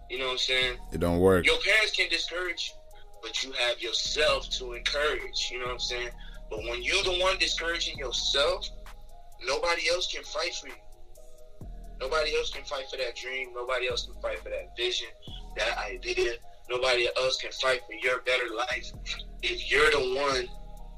You 0.10 0.20
know 0.20 0.26
what 0.26 0.32
I'm 0.34 0.38
saying? 0.38 0.78
It 0.94 1.00
don't 1.00 1.20
work. 1.20 1.46
Your 1.46 1.60
parents 1.60 1.96
can 1.96 2.10
discourage 2.10 2.72
you, 2.72 2.98
but 3.22 3.44
you 3.44 3.52
have 3.52 3.82
yourself 3.82 4.50
to 4.52 4.74
encourage. 4.74 5.50
You 5.52 5.60
know 5.60 5.66
what 5.66 5.74
I'm 5.74 5.80
saying? 5.80 6.10
But 6.50 6.60
when 6.60 6.82
you're 6.82 7.04
the 7.04 7.18
one 7.20 7.38
discouraging 7.40 7.98
yourself, 7.98 8.70
nobody 9.46 9.90
else 9.90 10.12
can 10.12 10.24
fight 10.24 10.56
for 10.56 10.68
you. 10.68 10.74
Nobody 12.00 12.36
else 12.36 12.52
can 12.52 12.64
fight 12.64 12.90
for 12.90 12.98
that 12.98 13.16
dream. 13.16 13.50
Nobody 13.54 13.90
else 13.90 14.06
can 14.06 14.22
fight 14.22 14.40
for 14.40 14.50
that 14.50 14.78
vision, 14.78 15.08
that 15.58 15.78
idea. 15.78 16.34
Nobody 16.70 17.10
else 17.18 17.38
can 17.42 17.52
fight 17.52 17.82
for 17.88 17.94
your 17.94 18.22
better 18.22 18.54
life 18.56 18.92
if 19.44 19.72
you're 19.72 19.92
the 19.92 20.16
one, 20.20 20.48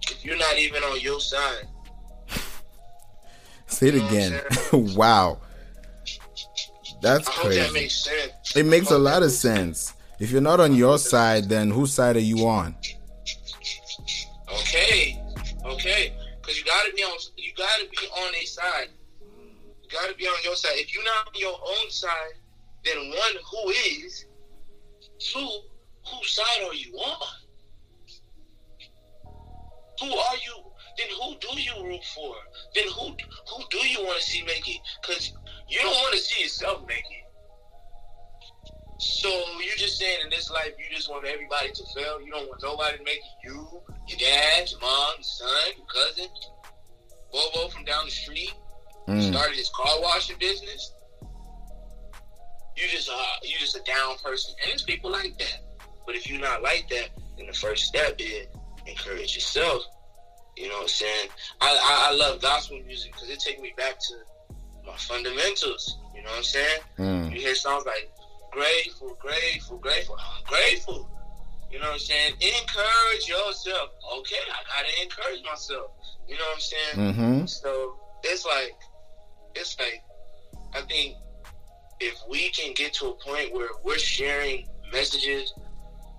if 0.04 0.24
you're 0.26 0.38
not 0.38 0.58
even 0.58 0.84
on 0.84 1.00
your 1.02 1.20
side. 1.20 1.68
Say 3.68 3.90
it 3.90 3.94
You 3.96 4.00
know 4.02 4.08
again. 4.08 4.42
Wow. 4.96 5.40
That's 7.02 7.28
I 7.28 7.32
hope 7.32 7.44
that 7.52 7.70
crazy. 7.70 7.74
makes 7.74 8.04
sense. 8.04 8.56
It 8.56 8.66
makes 8.66 8.92
a 8.92 8.98
lot 8.98 9.24
of 9.24 9.32
sense. 9.32 9.94
If 10.20 10.32
you're 10.32 10.42
not 10.42 10.60
on 10.60 10.76
your 10.76 10.98
side, 10.98 11.48
then 11.48 11.70
whose 11.72 11.94
side 11.94 12.18
are 12.18 12.20
you 12.22 12.46
on? 12.48 12.76
Okay, 14.52 15.22
okay, 15.64 16.14
because 16.42 16.58
you 16.60 16.66
gotta 16.66 16.92
be 16.94 17.04
on. 17.04 17.18
You 17.38 17.52
gotta 17.56 17.86
be 17.90 17.98
on 18.08 18.36
a 18.36 18.46
side. 18.46 18.90
You 19.22 19.90
gotta 19.92 20.14
be 20.16 20.26
on 20.28 20.36
your 20.44 20.56
side. 20.56 20.72
If 20.76 20.94
you're 20.94 21.04
not 21.04 21.28
on 21.28 21.34
your 21.36 21.54
own 21.54 21.90
side, 21.90 22.34
then 22.84 22.98
one, 22.98 23.36
who 23.50 23.70
is? 23.70 24.26
Two, 25.20 25.48
whose 26.06 26.32
side 26.32 26.64
are 26.68 26.74
you 26.74 26.94
on? 26.98 27.28
Who 30.02 30.08
are 30.08 30.36
you? 30.36 30.56
Then 30.98 31.08
who 31.22 31.36
do 31.40 31.62
you 31.62 31.74
root 31.86 32.04
for? 32.16 32.36
Then 32.76 32.86
who 32.88 33.16
who 33.50 33.64
do 33.70 33.78
you 33.88 34.04
want 34.04 34.18
to 34.20 34.24
see 34.24 34.44
make 34.44 34.68
it? 34.68 34.82
Because 35.02 35.32
you 35.68 35.80
don't 35.80 35.92
want 35.96 36.14
to 36.14 36.20
see 36.20 36.42
yourself 36.44 36.82
make 36.88 36.98
it. 37.10 37.26
So 39.00 39.30
you're 39.64 39.78
just 39.78 39.98
saying 39.98 40.20
in 40.24 40.30
this 40.30 40.50
life 40.52 40.72
you 40.78 40.94
just 40.94 41.10
want 41.10 41.26
everybody 41.26 41.70
to 41.72 41.84
fail. 41.96 42.22
You 42.22 42.32
don't 42.32 42.48
want 42.50 42.62
nobody 42.62 42.98
to 42.98 43.04
make 43.04 43.18
it. 43.18 43.24
You, 43.46 43.68
your 44.08 44.20
dad, 44.20 44.70
your 44.72 44.80
mom, 44.82 45.14
your 45.18 45.24
son, 45.24 45.72
your 45.78 45.86
cousin, 45.88 46.28
Bobo 47.32 47.70
from 47.70 47.86
down 47.86 48.06
the 48.06 48.12
street 48.12 48.54
Mm. 49.08 49.24
started 49.34 49.56
his 49.56 49.70
car 49.70 50.00
washing 50.02 50.38
business. 50.40 50.94
You 52.78 52.88
just 52.90 53.10
uh 53.10 53.26
you 53.42 53.58
just 53.58 53.76
a 53.76 53.82
down 53.82 54.18
person, 54.24 54.54
and 54.62 54.70
there's 54.70 54.84
people 54.84 55.10
like 55.10 55.36
that. 55.40 55.62
But 56.06 56.16
if 56.16 56.30
you're 56.30 56.40
not 56.40 56.62
like 56.62 56.88
that, 56.90 57.10
then 57.36 57.48
the 57.48 57.54
first 57.54 57.86
step 57.86 58.16
is 58.20 58.46
encourage 58.90 59.36
yourself. 59.36 59.84
You 60.58 60.68
know 60.68 60.76
what 60.76 60.84
I'm 60.84 60.88
saying? 60.90 61.30
I 61.62 61.68
I, 61.68 62.12
I 62.12 62.16
love 62.16 62.42
gospel 62.42 62.80
music 62.86 63.14
because 63.14 63.30
it 63.30 63.40
takes 63.40 63.62
me 63.62 63.74
back 63.78 64.00
to 64.00 64.16
my 64.86 64.96
fundamentals. 64.98 65.98
You 66.16 66.24
know 66.24 66.30
what 66.30 66.38
I'm 66.38 66.44
saying? 66.44 66.80
Mm. 66.98 67.34
You 67.34 67.40
hear 67.40 67.56
songs 67.56 67.86
like 67.86 68.12
grateful, 68.52 69.18
grateful, 69.20 69.78
grateful. 69.78 70.18
I'm 70.20 70.44
grateful. 70.46 71.10
You 71.72 71.80
know 71.80 71.86
what 71.86 71.94
I'm 71.94 72.00
saying? 72.00 72.34
Encourage 72.42 73.28
yourself. 73.28 73.92
Okay, 74.18 74.36
I 74.52 74.64
gotta 74.68 75.04
encourage 75.04 75.44
myself. 75.46 75.92
You 76.28 76.36
know 76.36 76.44
what 76.46 76.56
I'm 76.56 76.60
saying? 76.60 77.14
Mm-hmm. 77.14 77.46
So 77.46 77.96
it's 78.24 78.46
like, 78.46 78.76
it's 79.56 79.78
like, 79.80 80.02
I 80.74 80.82
think 80.82 81.16
if 82.00 82.16
we 82.30 82.50
can 82.50 82.74
get 82.74 82.94
to 82.96 83.08
a 83.08 83.14
point 83.14 83.54
where 83.54 83.70
we're 83.84 83.98
sharing 83.98 84.68
messages 84.92 85.54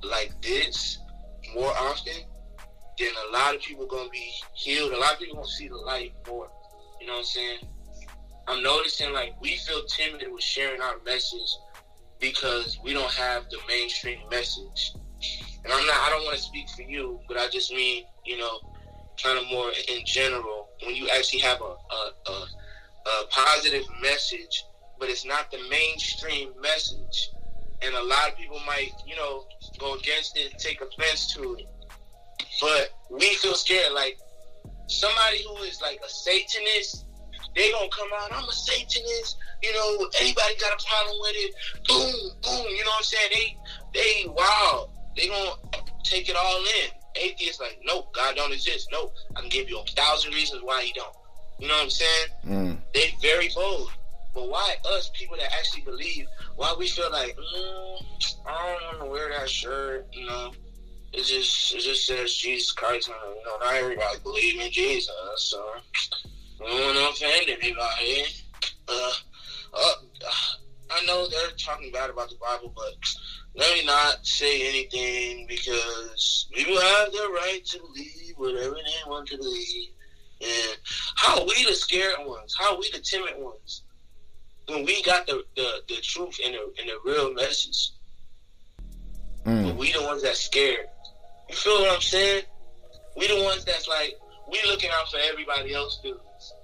like 0.03 0.41
this 0.41 0.99
more 1.55 1.77
often, 1.77 2.15
then 3.01 3.11
a 3.29 3.33
lot 3.33 3.55
of 3.55 3.63
people 3.63 3.85
are 3.85 3.89
gonna 3.89 4.11
be 4.11 4.31
healed. 4.55 4.93
A 4.93 4.99
lot 4.99 5.15
of 5.15 5.19
people 5.19 5.37
gonna 5.37 5.49
see 5.49 5.69
the 5.69 5.77
light 5.77 6.13
more. 6.29 6.49
You 7.01 7.07
know 7.07 7.15
what 7.15 7.19
I'm 7.21 7.25
saying? 7.25 7.59
I'm 8.47 8.63
noticing 8.63 9.13
like 9.13 9.41
we 9.41 9.57
feel 9.57 9.83
timid 9.87 10.25
with 10.31 10.43
sharing 10.43 10.81
our 10.81 10.97
message 11.05 11.57
because 12.21 12.79
we 12.85 12.93
don't 12.93 13.11
have 13.11 13.49
the 13.51 13.59
mainstream 13.67 14.21
message. 14.31 14.93
And 15.65 15.73
I'm 15.73 15.87
not. 15.87 15.97
I 15.97 16.11
don't 16.11 16.25
want 16.25 16.37
to 16.37 16.43
speak 16.43 16.69
for 16.71 16.83
you, 16.83 17.21
but 17.27 17.37
I 17.37 17.49
just 17.49 17.73
mean 17.73 18.05
you 18.25 18.39
know 18.39 18.61
kind 19.23 19.39
of 19.39 19.45
more 19.51 19.71
in 19.89 20.05
general 20.05 20.69
when 20.85 20.95
you 20.95 21.09
actually 21.09 21.41
have 21.41 21.61
a, 21.61 21.65
a, 21.65 22.31
a, 22.31 22.47
a 23.07 23.27
positive 23.31 23.85
message 24.01 24.65
but 24.99 25.09
it's 25.09 25.25
not 25.25 25.51
the 25.51 25.59
mainstream 25.69 26.51
message 26.61 27.31
and 27.83 27.95
a 27.95 28.03
lot 28.03 28.29
of 28.29 28.37
people 28.37 28.59
might 28.67 28.93
you 29.07 29.17
know 29.17 29.45
go 29.79 29.95
against 29.95 30.37
it 30.37 30.53
take 30.59 30.81
offense 30.81 31.35
to 31.35 31.55
it 31.55 31.69
but 32.61 32.91
we 33.11 33.35
feel 33.37 33.55
scared 33.55 33.93
like 33.93 34.19
somebody 34.87 35.43
who 35.47 35.57
is 35.65 35.81
like 35.81 36.01
a 36.05 36.09
satanist 36.09 37.07
they 37.55 37.71
gonna 37.73 37.89
come 37.91 38.09
out 38.21 38.33
i'm 38.33 38.49
a 38.49 38.53
satanist 38.53 39.37
you 39.63 39.73
know 39.75 40.09
anybody 40.21 40.55
got 40.61 40.73
a 40.73 40.85
problem 40.87 41.17
with 41.21 41.35
it 41.37 41.55
boom 41.89 42.33
boom 42.43 42.67
you 42.71 42.85
know 42.85 42.91
what 42.91 42.99
i'm 42.99 43.03
saying 43.05 43.31
they 43.33 43.57
they 43.95 44.29
wow 44.29 44.89
they 45.17 45.29
gonna 45.29 45.53
take 46.05 46.29
it 46.29 46.37
all 46.37 46.59
in 46.59 46.91
atheists 47.17 47.61
like, 47.61 47.81
nope, 47.85 48.13
God 48.15 48.37
don't 48.37 48.53
exist. 48.53 48.89
Nope, 48.93 49.15
I 49.37 49.41
can 49.41 49.49
give 49.49 49.69
you 49.69 49.79
a 49.79 49.85
thousand 49.85 50.35
reasons 50.35 50.63
why 50.63 50.83
he 50.83 50.93
don't. 50.93 51.15
You 51.59 51.69
know 51.69 51.75
what 51.75 51.85
I'm 51.85 51.91
saying? 51.91 52.27
Mm. 52.47 52.79
They 52.95 53.15
very 53.21 53.51
bold. 53.55 53.91
But 54.35 54.49
why 54.49 54.77
us 54.93 55.11
people 55.15 55.37
that 55.37 55.53
actually 55.53 55.83
believe? 55.83 56.27
Why 56.57 56.75
we 56.79 56.89
feel 56.89 57.11
like, 57.11 57.37
mm, 57.37 58.35
I 58.47 58.77
don't 58.79 58.99
want 58.99 59.01
to 59.01 59.11
wear 59.11 59.29
that 59.31 59.49
shirt. 59.51 60.07
You 60.13 60.27
know, 60.27 60.53
it 61.13 61.25
just 61.25 61.75
it 61.75 61.81
just 61.81 62.07
says 62.07 62.35
Jesus 62.35 62.73
Christ. 62.73 63.09
And, 63.09 63.17
you 63.37 63.43
know, 63.45 63.59
not 63.65 63.75
everybody 63.75 64.19
believe 64.23 64.61
in 64.61 64.71
Jesus, 64.71 65.13
so 65.37 65.65
I 66.63 66.67
don't 66.67 66.97
want 66.97 67.19
to 67.19 67.25
offend 67.27 67.51
anybody. 67.63 68.25
Uh, 68.89 69.13
uh, 69.75 69.93
I 70.91 71.05
know 71.07 71.29
they're 71.29 71.51
talking 71.59 71.93
bad 71.93 72.11
about 72.11 72.29
the 72.29 72.37
Bible, 72.41 72.73
but 72.75 72.95
let 73.55 73.73
me 73.79 73.85
not 73.85 74.25
say 74.27 74.69
anything 74.69 75.47
because 75.49 76.49
people 76.53 76.81
have 76.81 77.13
the 77.13 77.29
right 77.35 77.61
to 77.65 77.79
believe 77.79 78.35
whatever 78.37 78.75
they 78.75 79.11
want 79.11 79.29
to 79.29 79.37
believe. 79.37 79.89
And 80.43 80.79
how 81.17 81.41
are 81.41 81.47
we 81.47 81.65
the 81.65 81.75
scared 81.75 82.17
ones? 82.21 82.55
How 82.59 82.75
are 82.75 82.79
we 82.81 82.91
the 82.93 83.01
timid 83.01 83.35
ones? 83.39 83.83
When 84.69 84.85
we 84.85 85.03
got 85.03 85.27
the, 85.27 85.45
the, 85.57 85.83
the 85.89 85.97
truth 86.03 86.39
and 86.45 86.55
the, 86.55 86.61
and 86.81 86.89
the 86.89 86.99
real 87.11 87.33
message. 87.35 87.93
But 89.45 89.53
Mm. 89.53 89.77
we 89.77 89.91
the 89.93 90.03
ones 90.03 90.23
that 90.23 90.37
scared. 90.37 90.87
You 91.51 91.57
feel 91.57 91.81
what 91.81 91.93
I'm 91.93 92.01
saying? 92.01 92.45
We 93.17 93.27
the 93.27 93.43
ones 93.43 93.65
that's 93.65 93.89
like, 93.89 94.17
we 94.49 94.61
looking 94.69 94.91
out 94.95 95.11
for 95.11 95.19
everybody 95.29 95.75
else 95.75 95.99
feelings. 96.01 96.55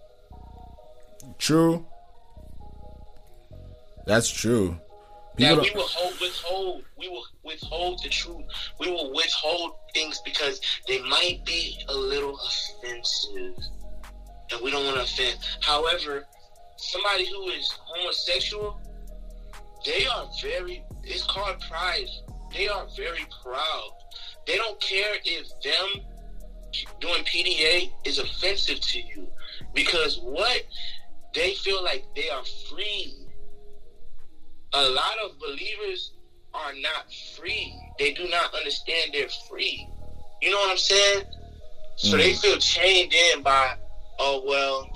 True. 1.39 1.85
That's 4.07 4.31
true. 4.31 4.79
That 5.39 5.61
we 5.61 5.73
will 5.75 5.89
hold, 5.89 6.15
withhold, 6.21 6.85
we 6.97 7.09
will 7.09 7.25
withhold 7.45 8.01
the 8.05 8.09
truth. 8.11 8.45
We 8.79 8.89
will 8.89 9.13
withhold 9.13 9.73
things 9.93 10.21
because 10.25 10.61
they 10.87 11.03
might 11.03 11.41
be 11.45 11.77
a 11.89 11.95
little 11.95 12.39
offensive, 12.39 13.57
and 14.53 14.61
we 14.63 14.71
don't 14.71 14.85
want 14.85 14.97
to 14.97 15.03
offend. 15.03 15.37
However, 15.61 16.25
somebody 16.77 17.29
who 17.29 17.49
is 17.49 17.69
homosexual, 17.85 18.81
they 19.85 20.07
are 20.07 20.29
very. 20.41 20.85
It's 21.03 21.25
called 21.25 21.61
pride. 21.69 22.09
They 22.55 22.69
are 22.69 22.87
very 22.97 23.27
proud. 23.43 23.91
They 24.47 24.57
don't 24.57 24.81
care 24.81 25.17
if 25.25 25.49
them 25.63 26.05
doing 27.01 27.25
PDA 27.25 27.91
is 28.05 28.19
offensive 28.19 28.81
to 28.81 29.01
you 29.01 29.27
because 29.75 30.19
what 30.21 30.63
they 31.35 31.55
feel 31.55 31.83
like 31.83 32.05
they 32.15 32.31
are 32.31 32.45
free 32.71 33.27
a 34.77 34.91
lot 34.91 35.19
of 35.25 35.39
believers 35.39 36.13
are 36.53 36.73
not 36.75 37.13
free. 37.37 37.75
They 37.99 38.13
do 38.13 38.29
not 38.29 38.55
understand 38.55 39.13
they're 39.13 39.29
free. 39.49 39.89
You 40.43 40.51
know 40.51 40.59
what 40.59 40.71
I'm 40.71 40.77
saying? 40.77 41.23
So 41.97 42.17
they 42.17 42.33
mm. 42.33 42.41
feel 42.41 42.59
chained 42.59 43.13
in 43.13 43.43
by, 43.43 43.75
oh 44.19 44.43
well, 44.47 44.91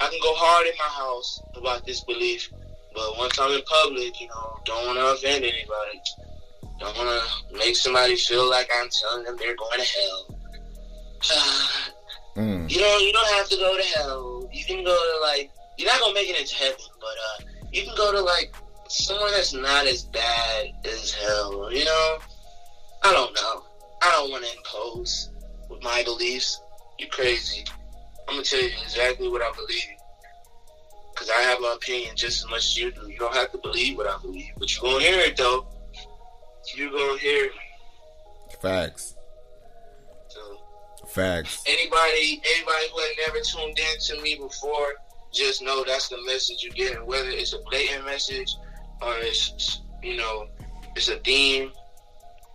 I 0.00 0.08
can 0.08 0.18
go 0.22 0.32
hard 0.34 0.66
in 0.66 0.74
my 0.78 0.84
house 0.84 1.40
about 1.56 1.84
this 1.86 2.04
belief, 2.04 2.48
but 2.94 3.18
once 3.18 3.38
I'm 3.40 3.52
in 3.52 3.62
public, 3.62 4.20
you 4.20 4.28
know, 4.28 4.60
don't 4.64 4.86
want 4.86 4.98
to 4.98 5.28
offend 5.28 5.44
anybody. 5.44 6.00
Don't 6.78 6.96
want 6.96 7.22
to 7.22 7.58
make 7.58 7.76
somebody 7.76 8.16
feel 8.16 8.48
like 8.48 8.70
I'm 8.80 8.88
telling 8.90 9.24
them 9.24 9.36
they're 9.38 9.56
going 9.56 9.80
to 9.80 9.86
hell. 9.86 10.38
mm. 12.36 12.70
you 12.70 12.80
know, 12.80 12.98
you 12.98 13.12
don't 13.12 13.32
have 13.34 13.48
to 13.48 13.56
go 13.56 13.76
to 13.76 13.82
hell. 13.82 14.48
You 14.52 14.64
can 14.64 14.84
go 14.84 14.94
to 14.94 15.26
like, 15.26 15.50
you're 15.78 15.90
not 15.90 16.00
gonna 16.00 16.14
make 16.14 16.28
it 16.28 16.38
into 16.38 16.54
heaven, 16.54 16.78
but 17.00 17.08
uh, 17.08 17.44
you 17.72 17.84
can 17.84 17.94
go 17.96 18.12
to 18.12 18.20
like 18.20 18.54
someone 18.88 19.30
that's 19.32 19.52
not 19.52 19.86
as 19.86 20.04
bad 20.04 20.72
as 20.84 21.12
hell. 21.12 21.72
You 21.72 21.84
know, 21.84 22.18
I 23.02 23.12
don't 23.12 23.34
know. 23.34 23.64
I 24.02 24.10
don't 24.10 24.30
want 24.30 24.44
to 24.44 24.56
impose 24.56 25.30
with 25.68 25.82
my 25.82 26.02
beliefs. 26.04 26.60
You're 26.98 27.08
crazy? 27.08 27.64
I'm 28.28 28.34
gonna 28.34 28.44
tell 28.44 28.62
you 28.62 28.70
exactly 28.82 29.28
what 29.28 29.42
I 29.42 29.52
believe. 29.52 29.96
Cause 31.14 31.30
I 31.30 31.40
have 31.42 31.60
my 31.60 31.74
opinion 31.76 32.14
just 32.14 32.44
as 32.44 32.50
much 32.50 32.58
as 32.58 32.76
you 32.78 32.90
do. 32.90 33.10
You 33.10 33.18
don't 33.18 33.34
have 33.34 33.50
to 33.52 33.58
believe 33.58 33.96
what 33.96 34.06
I 34.06 34.18
believe, 34.20 34.52
but 34.58 34.74
you're 34.74 34.92
gonna 34.92 35.04
hear 35.04 35.20
it 35.20 35.36
though. 35.36 35.66
You're 36.74 36.90
gonna 36.90 37.18
hear 37.18 37.46
it. 37.46 37.52
Facts. 38.60 39.14
So 40.28 40.40
Facts. 41.08 41.62
anybody, 41.66 42.42
anybody 42.54 42.86
who 42.92 43.00
had 43.00 43.10
never 43.26 43.40
tuned 43.40 43.78
in 43.78 44.00
to 44.00 44.22
me 44.22 44.36
before, 44.36 44.94
just 45.32 45.62
know 45.62 45.84
that's 45.84 46.08
the 46.08 46.18
message 46.26 46.62
you're 46.62 46.72
getting. 46.72 47.06
Whether 47.06 47.28
it's 47.28 47.52
a 47.52 47.58
blatant 47.70 48.04
message 48.04 48.54
or 49.02 49.14
it's 49.18 49.80
you 50.02 50.16
know 50.16 50.46
it's 50.94 51.08
a 51.08 51.16
theme, 51.18 51.72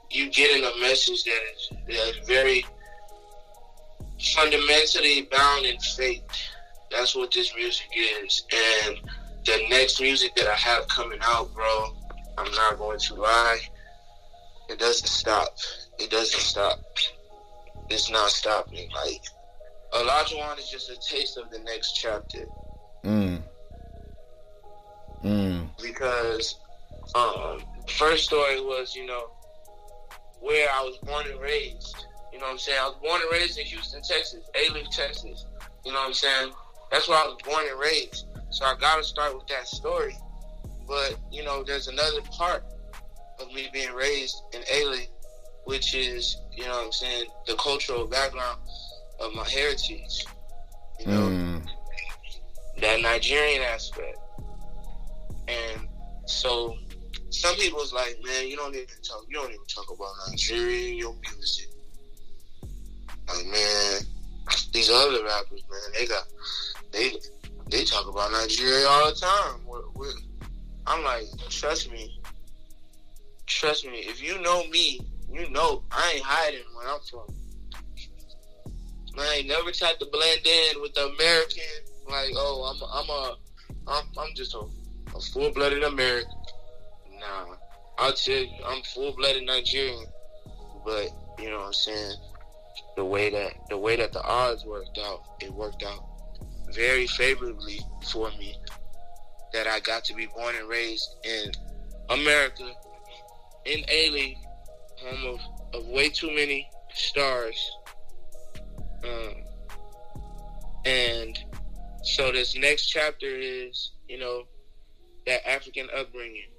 you 0.09 0.29
getting 0.29 0.63
a 0.63 0.79
message 0.79 1.23
that 1.23 1.39
is 1.55 1.69
that 1.87 2.19
is 2.19 2.27
very 2.27 2.65
fundamentally 4.19 5.27
bound 5.31 5.65
in 5.65 5.79
faith. 5.79 6.23
That's 6.91 7.15
what 7.15 7.31
this 7.31 7.53
music 7.55 7.87
is. 7.95 8.43
And 8.51 8.97
the 9.45 9.59
next 9.69 10.01
music 10.01 10.35
that 10.35 10.47
I 10.47 10.55
have 10.55 10.87
coming 10.87 11.19
out, 11.21 11.53
bro, 11.53 11.95
I'm 12.37 12.51
not 12.51 12.77
going 12.77 12.99
to 12.99 13.15
lie. 13.15 13.59
It 14.71 14.79
doesn't 14.79 15.07
stop. 15.07 15.49
It 15.99 16.09
doesn't 16.09 16.39
stop. 16.39 16.79
It's 17.89 18.09
not 18.09 18.29
stopping. 18.29 18.89
Like 18.95 19.21
Olajuwon 19.93 20.57
is 20.59 20.69
just 20.69 20.89
a 20.89 20.95
taste 20.95 21.37
of 21.37 21.51
the 21.51 21.59
next 21.59 21.91
chapter. 21.93 22.45
Mm. 23.03 23.41
Mm. 25.23 25.69
because 25.81 26.55
um, 27.13 27.61
the 27.85 27.91
first 27.91 28.25
story 28.25 28.59
was, 28.61 28.95
you 28.95 29.05
know, 29.05 29.29
where 30.39 30.67
I 30.73 30.81
was 30.81 30.97
born 31.03 31.27
and 31.29 31.39
raised. 31.39 32.05
You 32.31 32.39
know 32.39 32.45
what 32.45 32.53
I'm 32.53 32.57
saying? 32.57 32.79
I 32.81 32.87
was 32.87 32.97
born 33.03 33.21
and 33.21 33.31
raised 33.31 33.59
in 33.59 33.65
Houston, 33.65 34.01
Texas, 34.01 34.39
Alief, 34.55 34.89
Texas. 34.89 35.45
You 35.85 35.91
know 35.91 35.99
what 35.99 36.07
I'm 36.07 36.13
saying? 36.13 36.53
That's 36.91 37.07
where 37.07 37.17
I 37.17 37.25
was 37.25 37.37
born 37.45 37.65
and 37.69 37.79
raised. 37.79 38.25
So 38.49 38.65
I 38.65 38.75
got 38.79 38.97
to 38.97 39.03
start 39.03 39.35
with 39.35 39.47
that 39.47 39.67
story. 39.67 40.15
But, 40.87 41.17
you 41.31 41.43
know, 41.43 41.63
there's 41.63 41.87
another 41.87 42.21
part 42.31 42.63
of 43.41 43.53
me 43.53 43.67
being 43.73 43.93
raised 43.93 44.35
in 44.53 44.61
Alief, 44.61 45.07
which 45.65 45.93
is, 45.95 46.37
you 46.55 46.63
know 46.63 46.71
what 46.71 46.85
I'm 46.87 46.91
saying, 46.91 47.25
the 47.47 47.55
cultural 47.55 48.07
background 48.07 48.59
of 49.19 49.33
my 49.33 49.47
heritage. 49.47 50.25
You 50.99 51.07
know, 51.07 51.21
Mm. 51.29 51.67
that 52.79 53.01
Nigerian 53.01 53.61
aspect. 53.63 54.17
And 55.47 55.87
so 56.25 56.77
some 57.29 57.55
people's 57.55 57.93
like, 57.93 58.17
man, 58.23 58.47
you 58.47 58.55
don't 58.55 58.75
even 58.75 58.87
talk 59.03 59.25
you 59.27 59.35
don't 59.35 59.49
even 59.51 59.65
talk 59.67 59.89
about 59.91 60.11
Nigeria 60.29 60.89
in 60.91 60.97
your 60.97 61.15
music. 61.35 61.67
Like 63.27 63.45
man, 63.45 64.01
these 64.73 64.89
other 64.89 65.23
rappers, 65.23 65.63
man, 65.69 65.79
they 65.97 66.05
got 66.07 66.23
they 66.91 67.13
they 67.69 67.83
talk 67.85 68.07
about 68.07 68.31
Nigeria 68.31 68.85
all 68.87 69.09
the 69.09 69.15
time. 69.15 69.65
We're, 69.65 69.81
we're, 69.95 70.11
I'm 70.87 71.03
like, 71.03 71.23
trust 71.49 71.89
me, 71.91 72.19
trust 73.45 73.85
me. 73.85 73.99
If 73.99 74.21
you 74.21 74.41
know 74.41 74.67
me, 74.67 74.99
you 75.31 75.49
know 75.49 75.83
I 75.91 76.13
ain't 76.15 76.23
hiding 76.23 76.63
where 76.75 76.87
I'm 76.87 76.99
from. 77.09 77.27
I 79.19 79.35
ain't 79.35 79.47
never 79.47 79.71
tried 79.71 79.99
to 79.99 80.05
blend 80.05 80.45
in 80.45 80.81
with 80.81 80.93
the 80.93 81.07
American. 81.07 81.63
Like, 82.09 82.31
oh, 82.35 82.63
I'm, 82.63 82.81
I'm 82.93 83.09
a, 83.09 83.37
I'm, 83.87 84.05
I'm 84.17 84.35
just 84.35 84.55
a, 84.55 84.63
a 85.15 85.21
full-blooded 85.21 85.83
American. 85.83 86.31
Nah, 87.19 87.55
I'll 87.97 88.13
tell 88.13 88.35
you, 88.35 88.49
I'm 88.65 88.81
full-blooded 88.83 89.45
Nigerian. 89.45 90.05
But 90.85 91.09
you 91.39 91.49
know 91.49 91.59
what 91.59 91.67
I'm 91.67 91.73
saying? 91.73 92.15
The 92.95 93.05
way 93.05 93.29
that 93.29 93.53
the 93.69 93.77
way 93.77 93.95
that 93.95 94.13
the 94.13 94.23
odds 94.23 94.65
worked 94.65 94.97
out, 94.97 95.21
it 95.41 95.53
worked 95.53 95.83
out 95.83 96.03
very 96.73 97.07
favorably 97.07 97.79
for 98.07 98.29
me. 98.39 98.57
That 99.53 99.67
I 99.67 99.81
got 99.81 100.05
to 100.05 100.13
be 100.13 100.27
born 100.27 100.55
and 100.55 100.67
raised 100.67 101.07
in 101.25 101.51
America, 102.09 102.71
in 103.65 103.83
Alief, 103.83 104.37
home 104.97 105.35
of, 105.73 105.75
of 105.81 105.87
way 105.87 106.09
too 106.09 106.31
many 106.33 106.69
stars. 106.93 107.55
Um, 109.03 109.35
and 110.85 111.37
so 112.03 112.31
this 112.31 112.55
next 112.55 112.87
chapter 112.87 113.27
is, 113.27 113.91
you 114.07 114.19
know, 114.19 114.43
that 115.25 115.47
African 115.47 115.87
upbringing. 115.95 116.49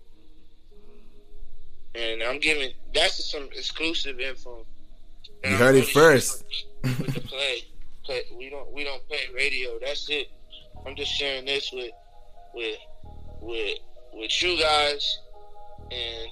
And 1.94 2.22
I'm 2.22 2.38
giving 2.38 2.70
that's 2.94 3.30
some 3.30 3.48
exclusive 3.52 4.18
info. 4.18 4.64
that 5.42 5.50
You 5.50 5.56
heard 5.56 5.74
it 5.74 5.88
first. 5.88 6.44
with 6.82 7.14
the 7.14 7.20
play. 7.20 7.64
play. 8.04 8.22
We 8.36 8.48
don't 8.48 8.72
we 8.72 8.84
don't 8.84 9.06
play 9.08 9.18
radio. 9.34 9.78
That's 9.78 10.08
it. 10.08 10.28
I'm 10.86 10.96
just 10.96 11.12
sharing 11.12 11.44
this 11.44 11.70
with 11.72 11.90
with 12.54 12.78
with 13.40 13.78
with 14.14 14.42
you 14.42 14.58
guys 14.58 15.18
and 15.90 16.28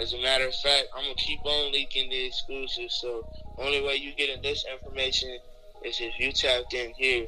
as 0.00 0.12
a 0.14 0.18
matter 0.18 0.46
of 0.46 0.54
fact, 0.54 0.88
I'm 0.96 1.04
gonna 1.04 1.14
keep 1.16 1.44
on 1.44 1.72
leaking 1.72 2.10
the 2.10 2.26
exclusive. 2.26 2.90
So 2.90 3.26
only 3.58 3.82
way 3.82 3.96
you 3.96 4.12
getting 4.14 4.40
this 4.42 4.64
information 4.70 5.38
is 5.84 6.00
if 6.00 6.18
you 6.18 6.32
tapped 6.32 6.72
in 6.74 6.92
here, 6.94 7.26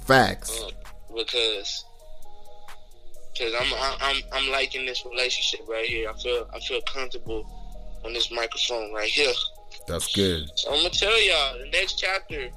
Facts. 0.00 0.62
um, 0.62 0.70
because 1.14 1.84
because 3.32 3.52
I'm, 3.54 3.72
I'm 4.00 4.22
I'm 4.32 4.50
liking 4.50 4.86
this 4.86 5.04
relationship 5.04 5.66
right 5.68 5.84
here. 5.84 6.10
I 6.10 6.14
feel 6.14 6.48
I 6.54 6.60
feel 6.60 6.80
comfortable 6.82 7.46
on 8.04 8.12
this 8.12 8.30
microphone 8.30 8.92
right 8.92 9.10
here. 9.10 9.32
That's 9.86 10.14
good. 10.14 10.48
So 10.56 10.70
I'm 10.70 10.78
gonna 10.78 10.90
tell 10.90 11.20
y'all 11.22 11.58
the 11.58 11.70
next 11.70 11.98
chapter. 11.98 12.48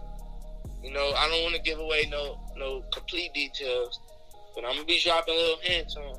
You 0.84 0.91
know, 0.93 1.12
I 1.17 1.28
don't 1.28 1.43
want 1.43 1.56
to 1.56 1.62
give 1.62 1.80
away 1.80 2.08
no 2.10 2.39
no 2.56 2.84
complete 2.93 3.34
details, 3.34 3.99
but 4.56 4.63
I'm 4.63 4.73
gonna 4.73 4.86
be 4.86 4.99
dropping 5.04 5.36
little 5.36 5.60
hints 5.62 5.95
on 5.95 6.15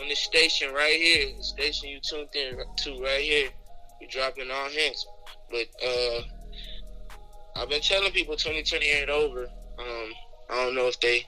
on 0.00 0.08
this 0.08 0.20
station 0.20 0.72
right 0.72 0.94
here, 0.94 1.32
the 1.36 1.42
station 1.42 1.88
you 1.88 2.00
tuned 2.00 2.28
in 2.34 2.58
to 2.78 3.02
right 3.02 3.20
here. 3.20 3.48
We 4.00 4.06
dropping 4.08 4.50
all 4.50 4.68
hints, 4.68 5.06
but 5.50 5.66
uh, 5.86 6.20
I've 7.56 7.68
been 7.70 7.80
telling 7.80 8.12
people 8.12 8.36
2020 8.36 8.86
ain't 8.86 9.10
over. 9.10 9.44
Um, 9.78 10.12
I 10.50 10.64
don't 10.64 10.74
know 10.74 10.86
if 10.88 11.00
they 11.00 11.26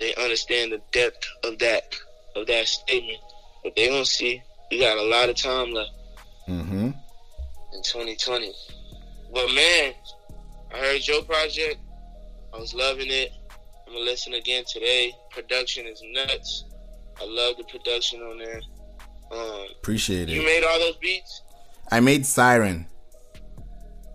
they 0.00 0.14
understand 0.16 0.72
the 0.72 0.80
depth 0.92 1.26
of 1.44 1.58
that 1.60 1.94
of 2.36 2.46
that 2.46 2.66
statement, 2.66 3.18
but 3.62 3.74
they 3.76 3.88
gonna 3.88 4.04
see. 4.04 4.42
We 4.70 4.80
got 4.80 4.98
a 4.98 5.02
lot 5.02 5.28
of 5.28 5.36
time 5.36 5.72
left 5.72 5.90
Mm-hmm. 6.48 6.88
in 6.88 7.82
2020. 7.82 8.52
But 9.32 9.46
man, 9.54 9.94
I 10.74 10.78
heard 10.78 11.06
your 11.08 11.22
project. 11.22 11.78
I 12.52 12.58
was 12.58 12.74
loving 12.74 13.06
it. 13.08 13.30
I'm 13.86 13.94
gonna 13.94 14.04
listen 14.04 14.34
again 14.34 14.64
today. 14.70 15.12
Production 15.30 15.86
is 15.86 16.02
nuts. 16.12 16.64
I 17.20 17.24
love 17.26 17.56
the 17.56 17.64
production 17.64 18.20
on 18.22 18.38
there. 18.38 18.60
Um, 19.30 19.66
Appreciate 19.80 20.28
it. 20.28 20.32
you 20.32 20.44
made 20.44 20.64
all 20.64 20.78
those 20.78 20.96
beats. 20.96 21.42
I 21.90 22.00
made 22.00 22.24
Siren. 22.26 22.86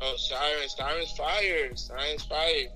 Oh, 0.01 0.15
Siren, 0.17 0.67
Siren's 0.69 1.11
fire. 1.11 1.75
Siren's 1.75 2.23
fire. 2.25 2.67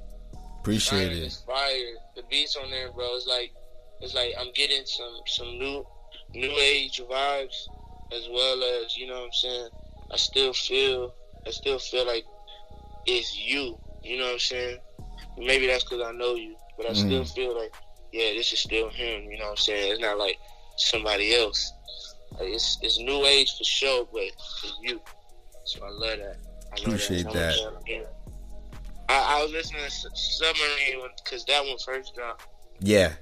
Appreciate 0.60 1.08
Siren 1.10 1.18
it. 1.24 1.38
fire. 1.46 1.94
The 2.16 2.24
beats 2.30 2.56
on 2.56 2.70
there, 2.70 2.92
bro. 2.92 3.06
It's 3.16 3.28
like 3.28 3.52
it's 4.02 4.14
like 4.14 4.34
I'm 4.40 4.52
getting 4.54 4.86
some 4.86 5.20
some 5.28 5.58
new 5.58 5.86
new 6.34 6.52
age 6.60 7.02
vibes 7.10 7.68
as 8.12 8.28
well 8.32 8.62
as 8.84 8.98
you 8.98 9.08
know 9.08 9.20
what 9.20 9.26
I'm 9.26 9.32
saying. 9.34 9.70
I 10.12 10.18
still 10.18 10.54
feel 10.54 11.14
I 11.48 11.52
still 11.52 11.80
feel 11.80 12.06
like 12.06 12.26
it's 13.06 13.38
you. 13.38 13.78
You 14.04 14.18
know 14.18 14.26
what 14.26 14.34
I'm 14.34 14.40
saying? 14.40 14.78
Maybe 15.38 15.68
that's 15.68 15.84
because 15.84 16.02
I 16.06 16.12
know 16.12 16.36
you, 16.36 16.56
but 16.78 16.86
I 16.90 16.94
still 16.94 17.24
feel 17.26 17.58
like 17.58 17.74
yeah, 18.14 18.32
this 18.34 18.54
is 18.54 18.60
still 18.60 18.90
him. 18.90 19.24
You 19.24 19.40
know 19.40 19.46
what 19.46 19.52
I'm 19.52 19.58
saying? 19.58 19.94
It's 19.94 20.02
not 20.02 20.20
like 20.20 20.38
somebody 20.78 21.36
else. 21.36 21.74
Like, 22.40 22.50
it's 22.50 22.78
it's 22.82 23.00
new 23.00 23.26
age 23.26 23.52
for 23.58 23.64
sure, 23.64 24.08
but 24.14 24.22
it's 24.22 24.78
you. 24.82 25.02
So 25.66 25.84
I 25.84 25.90
love 25.90 26.20
that. 26.20 26.38
I 26.72 26.76
love 26.76 26.88
Appreciate 26.88 27.24
that. 27.26 27.34
that. 27.34 28.08
I, 29.10 29.40
I 29.40 29.44
was 29.44 29.52
listening 29.52 29.82
to 29.84 29.90
Submarine 30.16 31.10
because 31.24 31.44
that 31.46 31.64
one 31.66 31.78
first 31.84 32.14
dropped. 32.16 32.48
Yeah. 32.80 33.14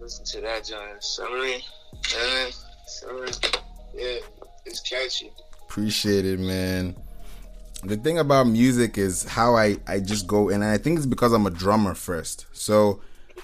Listen 0.00 0.24
to 0.26 0.40
that, 0.42 0.64
John. 0.64 1.00
Submarine. 1.00 1.60
Uh, 1.94 2.50
submarine. 2.86 3.32
Yeah, 3.94 4.18
it's 4.64 4.80
catchy. 4.80 5.32
Appreciate 5.62 6.24
it, 6.24 6.38
man. 6.38 6.96
The 7.84 7.96
thing 7.96 8.18
about 8.18 8.46
music 8.46 8.96
is 8.96 9.24
how 9.24 9.56
I, 9.56 9.76
I 9.86 10.00
just 10.00 10.26
go 10.26 10.48
in, 10.48 10.62
and 10.62 10.70
I 10.70 10.78
think 10.78 10.98
it's 10.98 11.06
because 11.06 11.32
I'm 11.32 11.46
a 11.46 11.50
drummer 11.50 11.94
first. 11.94 12.46
So 12.52 13.00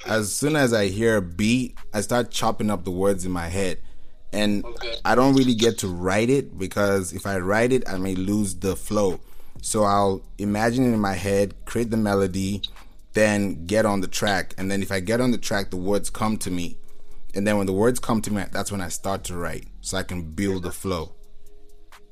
as 0.07 0.35
soon 0.35 0.57
as 0.57 0.73
I 0.73 0.87
hear 0.87 1.17
a 1.17 1.23
beat, 1.23 1.77
I 1.95 2.01
start 2.01 2.31
chopping 2.31 2.71
up 2.71 2.85
the 2.85 2.91
words 2.91 3.25
in 3.25 3.33
my 3.33 3.49
head. 3.49 3.79
And 4.33 4.65
Okay. 4.65 4.95
I 5.05 5.15
don't 5.15 5.35
really 5.35 5.55
get 5.55 5.79
to 5.79 5.88
write 5.88 6.31
it 6.31 6.59
because 6.59 7.12
if 7.12 7.27
I 7.27 7.38
write 7.38 7.73
it, 7.73 7.87
I 7.88 7.99
may 7.99 8.15
lose 8.15 8.55
the 8.55 8.77
flow. 8.77 9.21
So 9.61 9.85
I'll 9.85 10.23
imagine 10.38 10.85
it 10.91 10.95
in 10.95 11.01
my 11.01 11.15
head, 11.15 11.55
create 11.67 11.91
the 11.91 11.97
melody, 11.97 12.62
then 13.12 13.67
get 13.67 13.85
on 13.85 14.01
the 14.01 14.09
track. 14.09 14.55
And 14.59 14.71
then 14.71 14.83
if 14.83 14.91
I 14.91 15.01
get 15.01 15.21
on 15.21 15.31
the 15.33 15.38
track, 15.38 15.71
the 15.71 15.77
words 15.77 16.11
come 16.11 16.37
to 16.38 16.51
me. 16.51 16.77
and 17.35 17.47
then 17.47 17.57
when 17.57 17.67
the 17.67 17.73
words 17.73 17.99
come 17.99 18.21
to 18.21 18.31
me, 18.31 18.45
that's 18.53 18.71
when 18.71 18.83
I 18.83 18.88
start 18.88 19.25
to 19.25 19.37
write, 19.37 19.67
so 19.81 19.97
I 19.97 20.03
can 20.03 20.21
build 20.23 20.65
the 20.65 20.71
flow. 20.71 21.12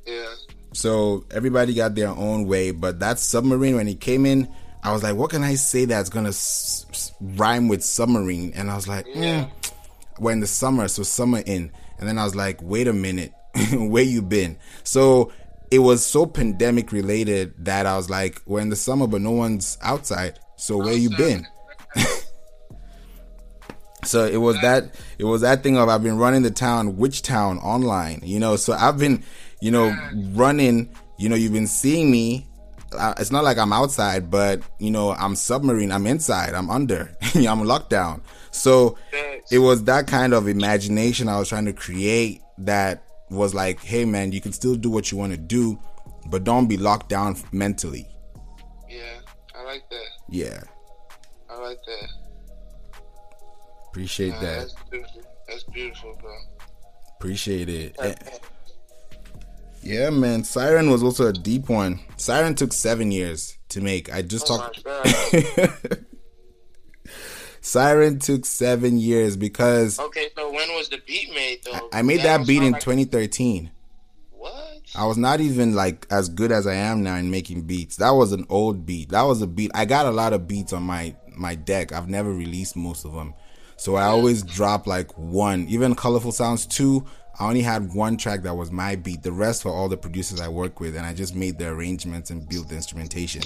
Yeah. 0.06 0.24
So 0.72 1.24
everybody 1.30 1.74
got 1.74 1.94
their 1.94 2.08
own 2.08 2.46
way, 2.46 2.70
but 2.70 3.00
that 3.00 3.18
submarine 3.18 3.76
when 3.76 3.86
he 3.86 3.94
came 3.96 4.24
in, 4.24 4.48
I 4.82 4.92
was 4.92 5.02
like, 5.02 5.16
what 5.16 5.28
can 5.30 5.42
I 5.42 5.56
say 5.56 5.84
that's 5.84 6.08
gonna 6.08 6.30
s- 6.30 6.86
s- 6.88 6.89
rhyme 7.20 7.68
with 7.68 7.84
submarine? 7.84 8.52
And 8.54 8.70
I 8.70 8.76
was 8.76 8.88
like, 8.88 9.06
Yeah. 9.08 9.44
mm. 9.44 9.72
we're 10.18 10.32
in 10.32 10.40
the 10.40 10.46
summer, 10.46 10.88
so 10.88 11.02
summer 11.02 11.38
in. 11.38 11.70
And 11.98 12.08
then 12.08 12.18
I 12.18 12.24
was 12.24 12.34
like, 12.34 12.60
wait 12.62 12.88
a 12.88 12.92
minute, 12.92 13.32
where 13.72 14.02
you 14.02 14.22
been? 14.22 14.56
So 14.84 15.32
it 15.70 15.80
was 15.80 16.04
so 16.04 16.26
pandemic 16.26 16.92
related 16.92 17.54
that 17.64 17.86
I 17.86 17.96
was 17.96 18.08
like, 18.10 18.40
we're 18.46 18.60
in 18.60 18.70
the 18.70 18.76
summer, 18.76 19.06
but 19.06 19.20
no 19.20 19.30
one's 19.32 19.78
outside. 19.82 20.38
So 20.56 20.78
where 20.78 20.94
you 20.94 21.10
been? 21.16 21.46
So 24.04 24.24
it 24.24 24.38
was 24.38 24.58
that 24.62 24.94
it 25.18 25.24
was 25.24 25.42
that 25.42 25.62
thing 25.62 25.76
of 25.76 25.88
I've 25.88 26.02
been 26.02 26.16
running 26.16 26.42
the 26.42 26.50
town, 26.50 26.96
which 26.96 27.20
town 27.22 27.58
online, 27.58 28.20
you 28.24 28.40
know. 28.40 28.56
So 28.56 28.72
I've 28.72 28.98
been, 28.98 29.22
you 29.60 29.70
know, 29.70 29.94
running. 30.32 30.88
You 31.18 31.28
know, 31.28 31.36
you've 31.36 31.52
been 31.52 31.66
seeing 31.66 32.10
me. 32.10 32.46
It's 33.18 33.30
not 33.30 33.44
like 33.44 33.58
I'm 33.58 33.72
outside, 33.72 34.30
but 34.30 34.60
you 34.78 34.90
know, 34.90 35.12
I'm 35.12 35.36
submarine. 35.36 35.92
I'm 35.92 36.06
inside. 36.06 36.54
I'm 36.54 36.70
under. 36.70 37.16
I'm 37.34 37.64
locked 37.64 37.90
down. 37.90 38.22
So 38.50 38.96
it 39.50 39.58
was 39.58 39.84
that 39.84 40.06
kind 40.06 40.32
of 40.34 40.48
imagination 40.48 41.28
I 41.28 41.38
was 41.38 41.48
trying 41.48 41.66
to 41.66 41.72
create 41.72 42.42
that 42.58 43.02
was 43.30 43.54
like, 43.54 43.80
hey 43.82 44.04
man, 44.04 44.32
you 44.32 44.40
can 44.40 44.52
still 44.52 44.74
do 44.74 44.90
what 44.90 45.12
you 45.12 45.18
want 45.18 45.32
to 45.32 45.38
do, 45.38 45.78
but 46.26 46.44
don't 46.44 46.66
be 46.66 46.76
locked 46.76 47.08
down 47.08 47.36
mentally. 47.52 48.06
Yeah, 48.88 49.20
I 49.54 49.62
like 49.62 49.88
that. 49.90 50.06
Yeah, 50.28 50.60
I 51.48 51.58
like 51.60 51.78
that. 51.86 52.08
appreciate 53.88 54.30
Nah, 54.30 54.40
that. 54.40 54.58
That's 54.58 54.74
beautiful. 54.90 55.22
That's 55.48 55.64
beautiful, 55.64 56.18
bro. 56.20 56.36
Appreciate 57.18 57.68
it. 57.68 57.96
Yeah, 59.82 60.10
man. 60.10 60.44
Siren 60.44 60.90
was 60.90 61.02
also 61.02 61.26
a 61.26 61.32
deep 61.32 61.68
one. 61.68 62.00
Siren 62.16 62.54
took 62.54 62.72
seven 62.72 63.10
years 63.12 63.56
to 63.70 63.80
make. 63.80 64.12
I 64.12 64.22
just 64.22 64.46
Oh 64.50 64.58
talked. 64.58 64.84
Siren 67.62 68.18
took 68.18 68.46
seven 68.46 68.98
years 68.98 69.36
because 69.36 69.98
okay, 70.00 70.28
so 70.36 70.50
when 70.50 70.68
was 70.74 70.88
the 70.88 70.98
beat 71.06 71.30
made 71.34 71.60
though? 71.64 71.90
I 71.92 72.02
made 72.02 72.20
that 72.20 72.38
don't 72.38 72.46
beat 72.46 72.62
in 72.62 72.72
like- 72.72 72.82
2013. 72.82 73.70
What? 74.32 74.80
I 74.94 75.04
was 75.04 75.18
not 75.18 75.40
even 75.40 75.74
like 75.74 76.06
as 76.10 76.28
good 76.30 76.52
as 76.52 76.66
I 76.66 76.74
am 76.74 77.02
now 77.02 77.16
in 77.16 77.30
making 77.30 77.62
beats. 77.62 77.96
That 77.96 78.10
was 78.10 78.32
an 78.32 78.46
old 78.48 78.86
beat. 78.86 79.10
That 79.10 79.22
was 79.22 79.42
a 79.42 79.46
beat. 79.46 79.70
I 79.74 79.84
got 79.84 80.06
a 80.06 80.10
lot 80.10 80.32
of 80.32 80.48
beats 80.48 80.72
on 80.72 80.82
my 80.82 81.14
my 81.36 81.54
deck. 81.54 81.92
I've 81.92 82.08
never 82.08 82.32
released 82.32 82.76
most 82.76 83.04
of 83.04 83.12
them. 83.12 83.34
So 83.76 83.96
I 83.96 84.04
always 84.04 84.42
drop 84.42 84.86
like 84.86 85.16
one. 85.16 85.66
Even 85.68 85.94
Colorful 85.94 86.32
Sounds 86.32 86.66
2, 86.66 87.02
I 87.40 87.48
only 87.48 87.62
had 87.62 87.94
one 87.94 88.18
track 88.18 88.42
that 88.42 88.54
was 88.54 88.70
my 88.70 88.96
beat. 88.96 89.22
The 89.22 89.32
rest 89.32 89.64
were 89.64 89.70
all 89.70 89.88
the 89.88 89.96
producers 89.96 90.42
I 90.42 90.48
work 90.48 90.78
with 90.78 90.94
and 90.94 91.06
I 91.06 91.14
just 91.14 91.34
made 91.34 91.58
the 91.58 91.68
arrangements 91.68 92.28
and 92.28 92.46
built 92.46 92.68
the 92.68 92.76
instrumentation. 92.76 93.42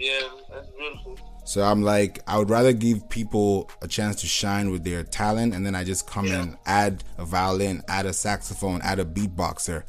Yeah, 0.00 0.20
that's 0.52 0.68
beautiful. 0.70 1.16
So 1.44 1.62
I'm 1.62 1.82
like, 1.82 2.20
I 2.26 2.38
would 2.38 2.50
rather 2.50 2.72
give 2.72 3.08
people 3.08 3.70
a 3.82 3.86
chance 3.86 4.20
to 4.22 4.26
shine 4.26 4.70
with 4.70 4.82
their 4.82 5.04
talent, 5.04 5.54
and 5.54 5.64
then 5.64 5.74
I 5.74 5.84
just 5.84 6.08
come 6.08 6.26
and 6.32 6.56
add 6.64 7.04
a 7.18 7.24
violin, 7.24 7.82
add 7.86 8.06
a 8.06 8.14
saxophone, 8.14 8.80
add 8.82 8.98
a 8.98 9.04
beatboxer, 9.04 9.84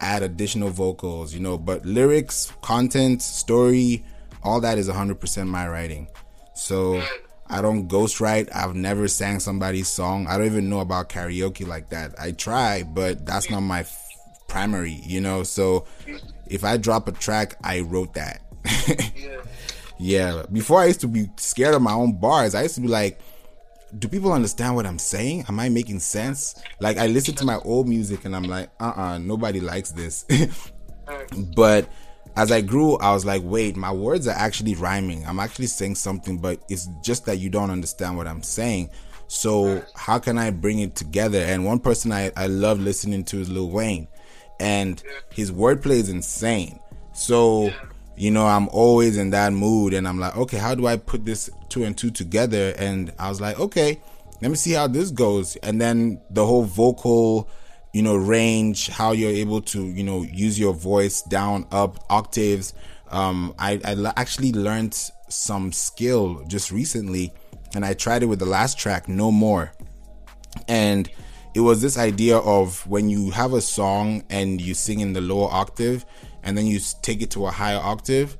add 0.00 0.22
additional 0.22 0.68
vocals, 0.68 1.32
you 1.32 1.40
know. 1.40 1.56
But 1.56 1.86
lyrics, 1.86 2.52
content, 2.60 3.22
story, 3.22 4.04
all 4.42 4.60
that 4.60 4.76
is 4.76 4.88
100% 4.88 5.48
my 5.48 5.66
writing. 5.66 6.08
So 6.54 7.02
I 7.48 7.62
don't 7.62 7.88
ghostwrite. 7.88 8.48
I've 8.54 8.74
never 8.74 9.08
sang 9.08 9.40
somebody's 9.40 9.88
song. 9.88 10.26
I 10.26 10.36
don't 10.36 10.46
even 10.46 10.68
know 10.68 10.80
about 10.80 11.08
karaoke 11.08 11.66
like 11.66 11.90
that. 11.90 12.14
I 12.20 12.32
try, 12.32 12.82
but 12.82 13.24
that's 13.24 13.50
not 13.50 13.60
my 13.60 13.80
f- 13.80 14.08
primary, 14.48 15.00
you 15.04 15.20
know. 15.20 15.42
So 15.42 15.86
if 16.46 16.64
I 16.64 16.76
drop 16.76 17.08
a 17.08 17.12
track, 17.12 17.56
I 17.62 17.80
wrote 17.80 18.14
that. 18.14 18.42
Yeah. 19.16 19.40
Yeah, 20.00 20.44
before 20.52 20.80
I 20.80 20.86
used 20.86 21.00
to 21.00 21.08
be 21.08 21.28
scared 21.38 21.74
of 21.74 21.82
my 21.82 21.92
own 21.92 22.12
bars. 22.20 22.54
I 22.54 22.62
used 22.62 22.76
to 22.76 22.80
be 22.80 22.86
like, 22.86 23.18
do 23.98 24.06
people 24.06 24.32
understand 24.32 24.76
what 24.76 24.86
I'm 24.86 24.98
saying? 24.98 25.46
Am 25.48 25.58
I 25.58 25.68
making 25.70 25.98
sense? 25.98 26.54
Like 26.78 26.98
I 26.98 27.08
listen 27.08 27.34
to 27.36 27.44
my 27.44 27.56
old 27.64 27.88
music 27.88 28.24
and 28.24 28.36
I'm 28.36 28.44
like, 28.44 28.70
uh-uh, 28.78 29.18
nobody 29.18 29.60
likes 29.60 29.90
this. 29.90 30.24
but 31.56 31.88
as 32.38 32.52
I 32.52 32.60
grew, 32.60 32.96
I 32.98 33.12
was 33.12 33.24
like, 33.24 33.42
wait, 33.44 33.76
my 33.76 33.90
words 33.90 34.28
are 34.28 34.36
actually 34.36 34.76
rhyming. 34.76 35.26
I'm 35.26 35.40
actually 35.40 35.66
saying 35.66 35.96
something, 35.96 36.38
but 36.38 36.60
it's 36.68 36.88
just 37.02 37.26
that 37.26 37.38
you 37.38 37.50
don't 37.50 37.70
understand 37.70 38.16
what 38.16 38.28
I'm 38.28 38.44
saying. 38.44 38.90
So 39.26 39.84
how 39.96 40.20
can 40.20 40.38
I 40.38 40.50
bring 40.52 40.78
it 40.78 40.94
together? 40.94 41.40
And 41.40 41.64
one 41.64 41.80
person 41.80 42.12
I, 42.12 42.30
I 42.36 42.46
love 42.46 42.78
listening 42.78 43.24
to 43.24 43.40
is 43.40 43.50
Lil 43.50 43.70
Wayne. 43.70 44.06
And 44.60 45.02
his 45.32 45.50
wordplay 45.50 45.96
is 45.96 46.08
insane. 46.10 46.78
So 47.12 47.72
you 48.16 48.30
know, 48.30 48.46
I'm 48.46 48.68
always 48.68 49.16
in 49.16 49.30
that 49.30 49.52
mood 49.52 49.94
and 49.94 50.06
I'm 50.06 50.18
like, 50.18 50.36
okay, 50.36 50.58
how 50.58 50.74
do 50.74 50.86
I 50.86 50.96
put 50.96 51.24
this 51.24 51.50
two 51.68 51.84
and 51.84 51.96
two 51.96 52.10
together? 52.10 52.74
And 52.76 53.12
I 53.18 53.28
was 53.28 53.40
like, 53.40 53.58
okay, 53.58 54.00
let 54.40 54.50
me 54.50 54.56
see 54.56 54.72
how 54.72 54.86
this 54.86 55.10
goes. 55.10 55.56
And 55.56 55.80
then 55.80 56.20
the 56.30 56.44
whole 56.44 56.64
vocal, 56.64 57.48
you 57.92 58.02
know, 58.02 58.16
range, 58.16 58.88
how 58.88 59.12
you're 59.12 59.30
able 59.30 59.60
to, 59.62 59.86
you 59.86 60.04
know, 60.04 60.22
use 60.22 60.58
your 60.58 60.74
voice 60.74 61.22
down, 61.22 61.66
up, 61.72 62.04
octaves. 62.10 62.74
Um, 63.10 63.54
I, 63.58 63.80
I 63.84 64.12
actually 64.16 64.52
learned 64.52 64.94
some 65.28 65.72
skill 65.72 66.44
just 66.46 66.70
recently 66.70 67.32
and 67.74 67.84
I 67.84 67.94
tried 67.94 68.22
it 68.22 68.26
with 68.26 68.38
the 68.38 68.46
last 68.46 68.78
track, 68.78 69.08
No 69.08 69.30
More. 69.30 69.72
And 70.66 71.10
it 71.54 71.60
was 71.60 71.80
this 71.80 71.98
idea 71.98 72.38
of 72.38 72.86
when 72.86 73.08
you 73.08 73.30
have 73.30 73.52
a 73.52 73.60
song 73.60 74.22
and 74.30 74.60
you 74.60 74.74
sing 74.74 75.00
in 75.00 75.12
the 75.12 75.20
lower 75.20 75.48
octave 75.50 76.04
and 76.42 76.56
then 76.56 76.66
you 76.66 76.80
take 77.02 77.22
it 77.22 77.30
to 77.32 77.46
a 77.46 77.50
higher 77.50 77.78
octave 77.78 78.36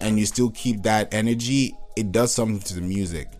and 0.00 0.18
you 0.18 0.26
still 0.26 0.50
keep 0.50 0.82
that 0.82 1.12
energy, 1.12 1.76
it 1.96 2.12
does 2.12 2.32
something 2.32 2.60
to 2.60 2.74
the 2.74 2.80
music. 2.80 3.30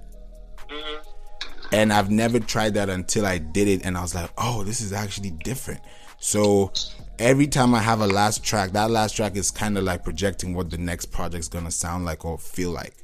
And 1.72 1.92
I've 1.92 2.10
never 2.10 2.38
tried 2.40 2.74
that 2.74 2.88
until 2.88 3.26
I 3.26 3.38
did 3.38 3.68
it 3.68 3.84
and 3.84 3.96
I 3.98 4.02
was 4.02 4.14
like, 4.14 4.30
oh, 4.38 4.62
this 4.64 4.80
is 4.80 4.92
actually 4.92 5.30
different. 5.30 5.80
So 6.18 6.72
every 7.18 7.46
time 7.46 7.74
I 7.74 7.80
have 7.80 8.00
a 8.00 8.06
last 8.06 8.44
track, 8.44 8.70
that 8.72 8.90
last 8.90 9.16
track 9.16 9.36
is 9.36 9.50
kind 9.50 9.76
of 9.76 9.84
like 9.84 10.04
projecting 10.04 10.54
what 10.54 10.70
the 10.70 10.78
next 10.78 11.06
project's 11.06 11.48
gonna 11.48 11.70
sound 11.70 12.04
like 12.04 12.24
or 12.24 12.38
feel 12.38 12.70
like 12.70 12.94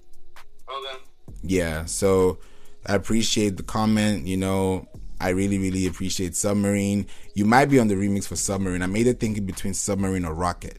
oh, 0.68 0.84
Okay. 0.94 1.02
yeah 1.42 1.84
so 1.84 2.38
i 2.86 2.94
appreciate 2.94 3.56
the 3.56 3.62
comment 3.62 4.26
you 4.26 4.36
know 4.36 4.86
i 5.20 5.28
really 5.30 5.58
really 5.58 5.86
appreciate 5.86 6.34
submarine 6.34 7.06
you 7.34 7.44
might 7.44 7.66
be 7.66 7.78
on 7.78 7.88
the 7.88 7.94
remix 7.94 8.26
for 8.26 8.36
submarine 8.36 8.82
i 8.82 8.86
made 8.86 9.06
it 9.06 9.20
thinking 9.20 9.44
between 9.46 9.72
submarine 9.74 10.24
or 10.24 10.34
rocket 10.34 10.78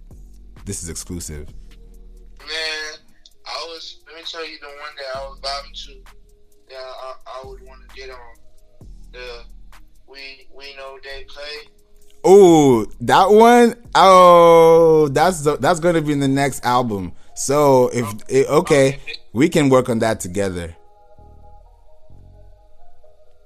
this 0.66 0.84
is 0.84 0.90
exclusive 0.90 1.48
Man, 2.40 3.00
I 3.46 3.66
was. 3.70 4.00
Let 4.08 4.18
me 4.18 4.22
tell 4.30 4.46
you 4.46 4.58
the 4.60 4.68
one 4.68 4.96
that 4.98 5.16
I 5.16 5.20
was 5.22 5.40
vibing 5.40 5.86
to. 5.86 6.23
That 6.74 6.80
I, 6.80 7.14
I 7.28 7.48
would 7.48 7.62
want 7.64 7.88
to 7.88 7.96
get 7.96 8.10
on. 8.10 8.36
The 9.12 9.44
we 10.08 10.48
we 10.56 10.76
know 10.76 10.98
they 11.04 11.24
play. 11.26 11.72
oh 12.24 12.86
that 13.02 13.30
one 13.30 13.76
oh 13.96 15.08
that's 15.10 15.42
the, 15.42 15.58
that's 15.58 15.80
gonna 15.80 16.02
be 16.02 16.14
in 16.14 16.20
the 16.20 16.28
next 16.28 16.64
album 16.66 17.12
so 17.36 17.90
if 17.94 18.06
eh, 18.30 18.44
okay 18.50 19.00
we 19.34 19.50
can 19.50 19.70
work 19.70 19.90
on 19.90 20.00
that 20.00 20.20
together 20.20 20.76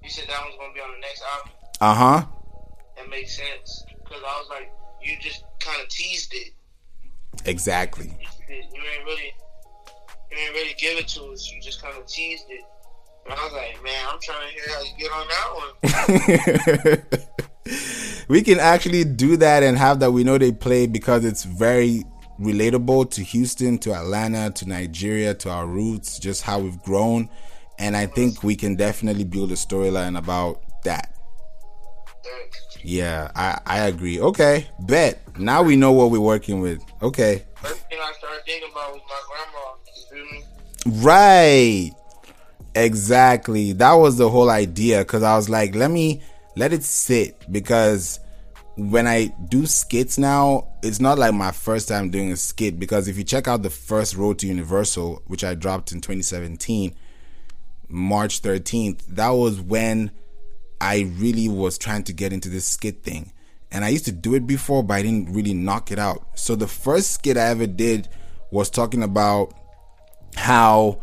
You 0.03 0.09
said 0.09 0.25
that 0.29 0.39
one's 0.43 0.55
gonna 0.59 0.73
be 0.73 0.79
on 0.81 0.91
the 0.91 0.99
next 1.01 1.23
album. 1.33 1.51
uh-huh 1.81 2.25
That 2.97 3.09
makes 3.09 3.35
sense 3.35 3.83
because 4.03 4.21
I 4.25 4.39
was 4.39 4.47
like, 4.49 4.71
you 5.01 5.17
just 5.19 5.43
kind 5.59 5.81
of 5.81 5.87
teased 5.89 6.33
it. 6.33 6.53
exactly 7.45 8.07
You 8.49 8.55
ain't 8.55 9.05
really, 9.05 9.33
you 10.31 10.37
ain't 10.37 10.53
really 10.53 10.75
give 10.79 10.97
it 10.97 11.07
to 11.09 11.23
us. 11.31 11.51
You 11.51 11.61
just 11.61 11.81
kind 11.81 11.97
of 11.97 12.05
teased 12.07 12.45
it. 12.49 12.61
And 13.29 13.37
I 13.37 13.43
was 13.43 13.53
like, 13.53 13.83
man, 13.83 14.05
I'm 14.09 14.19
trying 14.21 14.47
to 14.47 14.53
hear 14.53 14.63
how 14.73 14.81
you 14.83 14.91
get 14.97 15.11
on 15.11 15.27
that 15.27 15.47
one. 17.11 17.73
we 18.29 18.41
can 18.41 18.59
actually 18.59 19.03
do 19.03 19.35
that 19.37 19.63
and 19.63 19.77
have 19.77 19.99
that 19.99 20.11
we 20.11 20.23
know 20.23 20.37
they 20.37 20.51
play 20.53 20.87
because 20.87 21.25
it's 21.25 21.43
very 21.43 22.03
relatable 22.39 23.11
to 23.11 23.23
Houston, 23.23 23.77
to 23.79 23.93
Atlanta, 23.93 24.51
to 24.51 24.67
Nigeria, 24.67 25.33
to 25.33 25.49
our 25.49 25.67
roots, 25.67 26.19
just 26.19 26.43
how 26.43 26.59
we've 26.59 26.81
grown. 26.83 27.29
And 27.79 27.97
I 27.97 28.05
think 28.05 28.43
we 28.43 28.55
can 28.55 28.75
definitely 28.75 29.25
build 29.25 29.51
a 29.51 29.55
storyline 29.55 30.17
about 30.17 30.61
that. 30.83 31.13
Yeah, 32.83 33.31
I, 33.35 33.59
I 33.65 33.79
agree. 33.87 34.21
Okay, 34.21 34.67
bet. 34.79 35.19
Now 35.37 35.61
we 35.63 35.75
know 35.75 35.91
what 35.91 36.11
we're 36.11 36.21
working 36.21 36.61
with. 36.61 36.81
Okay. 37.01 37.43
First 37.55 37.87
thing 37.89 37.97
I 38.01 38.13
started 38.17 38.45
thinking 38.45 38.69
about 38.71 38.93
was 38.93 39.01
my 39.09 39.19
grandma. 39.27 39.75
You 39.97 40.25
feel 40.85 41.01
me? 41.01 41.03
Right. 41.03 41.91
Exactly. 42.77 43.73
That 43.73 43.93
was 43.93 44.17
the 44.17 44.29
whole 44.29 44.51
idea 44.51 44.99
because 44.99 45.23
I 45.23 45.35
was 45.35 45.49
like, 45.49 45.73
let 45.73 45.89
me 45.89 46.21
let 46.55 46.73
it 46.73 46.83
sit 46.83 47.51
because 47.51 48.19
when 48.75 49.07
I 49.07 49.33
do 49.49 49.65
skits 49.65 50.19
now, 50.19 50.67
it's 50.83 50.99
not 50.99 51.17
like 51.17 51.33
my 51.33 51.51
first 51.51 51.87
time 51.87 52.11
doing 52.11 52.31
a 52.31 52.37
skit 52.37 52.79
because 52.79 53.07
if 53.07 53.17
you 53.17 53.23
check 53.23 53.47
out 53.47 53.63
the 53.63 53.71
first 53.71 54.15
Road 54.15 54.37
to 54.39 54.47
Universal, 54.47 55.23
which 55.25 55.43
I 55.43 55.55
dropped 55.55 55.91
in 55.91 56.01
2017, 56.01 56.93
March 57.87 58.43
13th, 58.43 59.07
that 59.07 59.29
was 59.29 59.59
when 59.59 60.11
I 60.79 61.11
really 61.17 61.49
was 61.49 61.79
trying 61.79 62.03
to 62.03 62.13
get 62.13 62.31
into 62.31 62.49
this 62.49 62.67
skit 62.67 63.01
thing. 63.01 63.31
And 63.71 63.83
I 63.83 63.89
used 63.89 64.05
to 64.05 64.11
do 64.11 64.35
it 64.35 64.45
before, 64.45 64.83
but 64.83 64.93
I 64.93 65.01
didn't 65.01 65.33
really 65.33 65.55
knock 65.55 65.91
it 65.91 65.97
out. 65.97 66.27
So 66.35 66.55
the 66.55 66.67
first 66.67 67.09
skit 67.11 67.37
I 67.37 67.47
ever 67.47 67.65
did 67.65 68.07
was 68.51 68.69
talking 68.69 69.01
about 69.01 69.51
how 70.35 71.01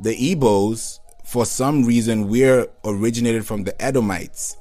the 0.00 0.14
Igbos, 0.14 0.97
for 1.28 1.44
some 1.44 1.84
reason, 1.84 2.26
we're 2.28 2.66
originated 2.86 3.46
from 3.46 3.64
the 3.64 3.82
Edomites. 3.82 4.56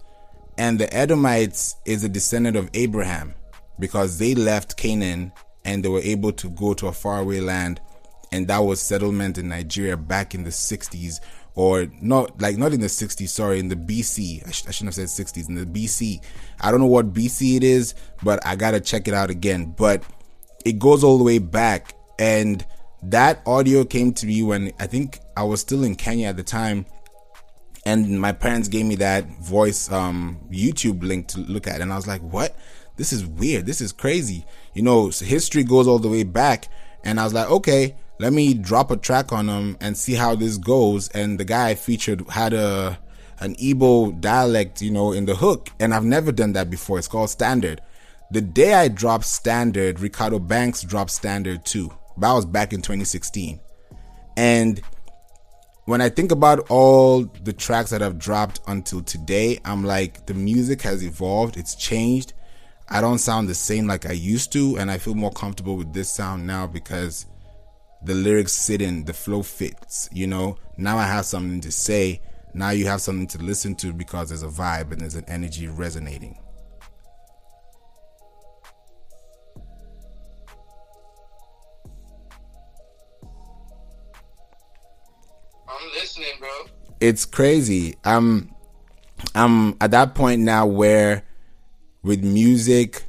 And 0.58 0.78
the 0.78 0.94
Edomites 0.94 1.78
is 1.86 2.04
a 2.04 2.10
descendant 2.10 2.58
of 2.58 2.70
Abraham 2.74 3.36
because 3.80 4.18
they 4.18 4.36
left 4.36 4.76
Canaan 4.76 5.32
and 5.64 5.82
they 5.82 5.88
were 5.88 6.02
able 6.02 6.34
to 6.34 6.50
go 6.50 6.74
to 6.74 6.88
a 6.88 6.92
faraway 6.92 7.40
land. 7.40 7.80
And 8.34 8.50
that 8.50 8.58
was 8.60 8.82
settlement 8.82 9.38
in 9.38 9.48
Nigeria 9.48 9.96
back 9.96 10.36
in 10.36 10.44
the 10.44 10.50
60s 10.50 11.22
or 11.56 11.88
not 12.02 12.42
like 12.42 12.58
not 12.58 12.74
in 12.74 12.82
the 12.82 12.88
60s 12.88 13.30
sorry 13.30 13.58
in 13.58 13.68
the 13.68 13.76
bc 13.76 14.48
I, 14.48 14.52
sh- 14.52 14.66
I, 14.68 14.72
shouldn't 14.72 14.96
have 14.96 15.08
said 15.10 15.26
60s 15.26 15.50
in 15.50 15.56
the 15.56 15.66
bc 15.66 16.22
i 16.62 16.70
don't 16.70 16.80
know 16.80 16.86
what 16.86 17.14
bc 17.14 17.56
it 17.56 17.64
is 17.64 17.96
but 18.22 18.46
i 18.46 18.56
gotta 18.56 18.80
check 18.80 19.08
it 19.08 19.16
out 19.16 19.32
again 19.32 19.74
but 19.76 20.04
it 20.66 20.78
goes 20.78 21.04
all 21.04 21.18
the 21.18 21.24
way 21.24 21.40
back 21.40 21.96
and 22.20 22.64
that 23.04 23.42
audio 23.46 23.84
came 23.86 24.14
to 24.14 24.26
me 24.26 24.42
when 24.44 24.72
i 24.80 24.88
think 24.88 25.20
i 25.36 25.44
was 25.44 25.62
still 25.62 25.84
in 25.84 25.96
kenya 25.96 26.28
at 26.28 26.38
the 26.38 26.44
time 26.44 26.86
and 27.86 28.20
my 28.20 28.32
parents 28.32 28.68
gave 28.68 28.86
me 28.86 28.96
that 28.96 29.26
voice 29.40 29.92
um, 29.92 30.40
youtube 30.52 31.02
link 31.04 31.28
to 31.28 31.40
look 31.42 31.68
at 31.68 31.82
and 31.82 31.94
i 31.94 31.96
was 31.96 32.08
like 32.08 32.22
what 32.22 32.56
this 32.96 33.14
is 33.14 33.26
weird 33.26 33.66
this 33.66 33.82
is 33.82 33.92
crazy 33.92 34.46
you 34.74 34.82
know 34.82 35.10
history 35.10 35.64
goes 35.64 35.88
all 35.88 36.00
the 36.00 36.10
way 36.10 36.24
back 36.24 36.68
and 37.04 37.20
i 37.20 37.24
was 37.24 37.34
like 37.34 37.50
okay 37.50 37.96
let 38.20 38.34
me 38.34 38.54
drop 38.54 38.90
a 38.90 38.98
track 38.98 39.32
on 39.32 39.48
them 39.48 39.78
and 39.80 39.96
see 39.96 40.16
how 40.16 40.36
this 40.36 40.58
goes. 40.58 41.10
And 41.10 41.40
the 41.40 41.46
guy 41.46 41.70
I 41.70 41.76
featured 41.76 42.28
had 42.30 42.54
a 42.54 43.00
an 43.40 43.54
Igbo 43.56 44.20
dialect, 44.20 44.82
you 44.82 44.90
know, 44.90 45.12
in 45.12 45.26
the 45.26 45.36
hook, 45.36 45.70
and 45.80 45.94
I've 45.94 46.04
never 46.04 46.32
done 46.32 46.54
that 46.54 46.72
before. 46.72 46.98
It's 46.98 47.08
called 47.08 47.30
standard. 47.30 47.82
The 48.32 48.42
day 48.42 48.74
I 48.74 48.88
dropped 48.88 49.26
standard, 49.26 50.00
Ricardo 50.00 50.40
Banks 50.40 50.82
dropped 50.82 51.12
standard 51.12 51.64
too. 51.64 51.92
That 52.18 52.34
was 52.34 52.46
back 52.46 52.74
in 52.74 52.82
2016. 52.82 53.60
And 54.36 54.82
when 55.86 56.02
I 56.02 56.10
think 56.10 56.32
about 56.32 56.70
all 56.70 57.24
the 57.44 57.54
tracks 57.54 57.92
that 57.92 58.02
I've 58.02 58.20
dropped 58.20 58.60
until 58.68 59.02
today, 59.02 59.60
I'm 59.64 59.84
like, 59.84 60.26
the 60.26 60.34
music 60.34 60.82
has 60.82 61.04
evolved, 61.04 61.58
it's 61.58 61.76
changed. 61.76 62.34
I 62.90 63.02
don't 63.02 63.20
sound 63.20 63.50
the 63.50 63.56
same 63.56 63.88
like 63.88 64.06
I 64.06 64.14
used 64.14 64.52
to, 64.54 64.78
and 64.78 64.90
I 64.90 64.98
feel 64.98 65.16
more 65.16 65.32
comfortable 65.32 65.76
with 65.76 65.94
this 65.94 66.10
sound 66.10 66.48
now 66.48 66.68
because 66.68 67.26
the 68.04 68.14
lyrics 68.14 68.54
sit 68.54 68.82
in, 68.82 69.06
the 69.06 69.14
flow 69.14 69.44
fits, 69.44 70.10
you 70.12 70.28
know. 70.28 70.58
Now 70.78 70.98
I 70.98 71.06
have 71.06 71.26
something 71.26 71.62
to 71.62 71.72
say. 71.72 72.22
Now 72.54 72.70
you 72.72 72.88
have 72.88 73.02
something 73.02 73.28
to 73.28 73.38
listen 73.40 73.76
to 73.76 73.94
because 73.94 74.30
there's 74.30 74.44
a 74.44 74.48
vibe 74.48 74.92
and 74.92 75.02
there's 75.02 75.16
an 75.16 75.26
energy 75.28 75.68
resonating. 75.68 76.38
I'm 85.88 85.94
listening, 85.94 86.34
bro. 86.40 86.50
It's 87.00 87.26
crazy. 87.26 87.96
I'm 88.04 88.52
I'm 89.36 89.78
at 89.82 89.92
that 89.92 90.16
point 90.16 90.42
now 90.42 90.66
where 90.66 91.24
with 92.04 92.24
music 92.24 93.04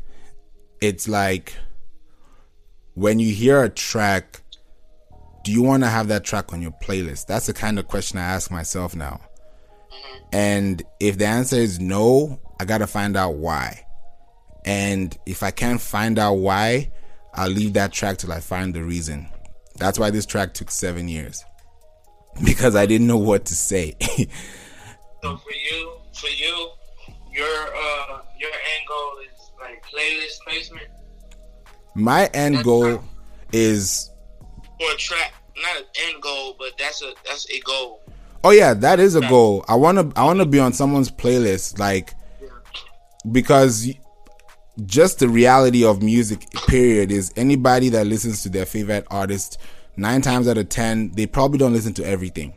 it's 0.81 1.09
like 1.09 1.55
when 2.95 3.19
you 3.19 3.33
hear 3.35 3.62
a 3.62 3.69
track 3.69 4.43
do 5.45 5.53
you 5.53 5.62
want 5.62 5.83
to 5.83 5.88
have 5.88 6.09
that 6.09 6.25
track 6.25 6.53
on 6.53 6.61
your 6.61 6.75
playlist? 6.83 7.27
That's 7.27 7.47
the 7.47 7.55
kind 7.55 7.79
of 7.79 7.88
question 7.88 8.19
I 8.19 8.23
ask 8.23 8.51
myself 8.51 8.95
now. 8.95 9.21
Mm-hmm. 9.91 10.25
And 10.33 10.83
if 11.01 11.17
the 11.17 11.27
answer 11.27 11.57
is 11.57 11.81
no, 11.81 12.38
I 12.61 12.67
got 12.67 12.79
to 12.79 12.87
find 12.87 13.17
out 13.17 13.37
why. 13.37 13.87
And 14.67 15.17
if 15.25 15.43
I 15.43 15.51
can't 15.51 15.81
find 15.81 16.19
out 16.19 16.35
why, 16.35 16.91
I'll 17.33 17.49
leave 17.49 17.73
that 17.75 17.93
track 17.93 18.19
till 18.19 18.33
I 18.33 18.41
find 18.41 18.75
the 18.75 18.85
reason. 18.85 19.29
That's 19.77 19.99
why 19.99 20.11
this 20.11 20.27
track 20.27 20.53
took 20.53 20.71
seven 20.71 21.09
years 21.09 21.45
because 22.44 22.77
I 22.77 22.87
didn't 22.87 23.07
know 23.07 23.18
what 23.18 23.44
to 23.46 23.55
say. 23.55 23.96
so 24.01 25.37
for 25.37 25.53
you, 25.53 25.92
for 26.12 26.29
you, 26.29 26.70
your 27.33 27.46
uh 27.46 28.20
your 28.38 28.51
end 28.51 28.85
goal 28.88 29.12
is 29.27 29.51
like 29.61 29.85
playlist 29.85 30.40
placement. 30.46 30.88
My 31.94 32.27
end 32.35 32.57
That's 32.57 32.64
goal 32.64 33.03
is 33.53 34.11
for 34.79 34.92
a 34.92 34.96
track 34.96 35.35
not 35.62 35.77
an 35.79 35.85
end 36.07 36.22
goal, 36.22 36.57
but 36.59 36.72
that's 36.79 37.03
a 37.03 37.12
that's 37.24 37.51
a 37.51 37.61
goal. 37.61 38.03
Oh 38.44 38.51
yeah, 38.51 38.74
that 38.74 39.01
is 39.01 39.14
a 39.16 39.20
goal. 39.22 39.64
I 39.68 39.74
wanna 39.74 40.11
I 40.14 40.24
wanna 40.24 40.46
be 40.46 40.61
on 40.61 40.72
someone's 40.72 41.11
playlist, 41.11 41.79
like 41.79 42.14
because 43.31 43.88
just 44.87 45.18
the 45.18 45.29
reality 45.29 45.85
of 45.85 46.03
music 46.03 46.46
period 46.68 47.11
is 47.11 47.33
anybody 47.37 47.88
that 47.90 48.07
listens 48.07 48.42
to 48.44 48.48
their 48.48 48.64
favorite 48.64 49.07
artist 49.11 49.59
nine 49.98 50.22
times 50.22 50.48
out 50.48 50.58
of 50.58 50.68
ten 50.68 51.11
they 51.12 51.26
probably 51.26 51.58
don't 51.58 51.72
listen 51.72 51.92
to 51.92 52.04
everything 52.04 52.56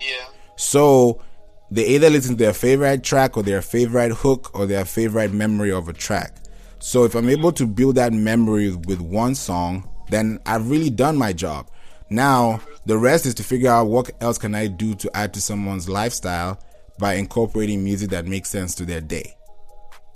yeah 0.00 0.26
so 0.56 1.22
they 1.70 1.86
either 1.86 2.10
listen 2.10 2.36
to 2.36 2.44
their 2.44 2.52
favorite 2.52 3.02
track 3.02 3.36
or 3.36 3.42
their 3.42 3.62
favorite 3.62 4.12
hook 4.12 4.50
or 4.54 4.66
their 4.66 4.84
favorite 4.84 5.32
memory 5.32 5.70
of 5.72 5.88
a 5.88 5.92
track 5.92 6.36
so 6.78 7.04
if 7.04 7.14
i'm 7.14 7.28
able 7.28 7.52
to 7.52 7.66
build 7.66 7.94
that 7.94 8.12
memory 8.12 8.74
with 8.74 9.00
one 9.00 9.34
song 9.34 9.88
then 10.10 10.40
I've 10.44 10.68
really 10.68 10.90
done 10.90 11.16
my 11.16 11.32
job. 11.32 11.70
Now, 12.10 12.60
the 12.84 12.98
rest 12.98 13.26
is 13.26 13.34
to 13.36 13.44
figure 13.44 13.70
out 13.70 13.86
what 13.86 14.10
else 14.20 14.36
can 14.36 14.54
I 14.54 14.66
do 14.66 14.94
to 14.96 15.16
add 15.16 15.32
to 15.34 15.40
someone's 15.40 15.88
lifestyle 15.88 16.60
by 16.98 17.14
incorporating 17.14 17.82
music 17.82 18.10
that 18.10 18.26
makes 18.26 18.50
sense 18.50 18.74
to 18.76 18.84
their 18.84 19.00
day. 19.00 19.36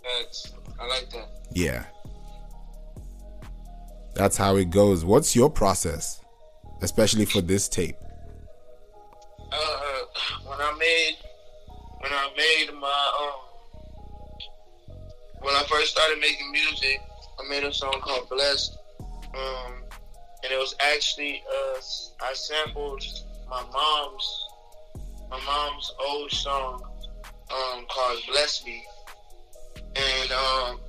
That's, 0.02 0.52
I 0.78 0.86
like 0.86 1.08
that. 1.10 1.28
Yeah. 1.52 1.84
That's 4.14 4.36
how 4.36 4.56
it 4.56 4.70
goes. 4.70 5.04
What's 5.04 5.34
your 5.34 5.50
process, 5.50 6.20
especially 6.82 7.24
for 7.24 7.40
this 7.40 7.68
tape? 7.68 7.96
Uh, 9.52 10.00
when 10.46 10.60
I 10.60 10.76
made, 10.78 11.16
when 11.98 12.12
I 12.12 12.28
made 12.36 12.72
my, 12.74 13.10
um, 13.20 14.88
when 15.40 15.54
I 15.54 15.64
first 15.68 15.90
started 15.92 16.20
making 16.20 16.50
music, 16.52 17.02
I 17.40 17.48
made 17.48 17.64
a 17.64 17.72
song 17.72 18.00
called 18.02 18.28
"Blessed." 18.28 18.78
Um, 19.00 19.82
and 20.44 20.52
it 20.52 20.58
was 20.58 20.76
actually 20.78 21.42
uh, 21.50 21.80
I 22.22 22.34
sampled 22.34 23.02
my 23.48 23.62
mom's 23.72 24.48
my 25.30 25.40
mom's 25.44 25.92
old 26.06 26.30
song 26.30 26.82
um, 27.50 27.86
called 27.90 28.18
"Bless 28.28 28.64
Me," 28.64 28.84
and 29.96 30.32
um, 30.32 30.80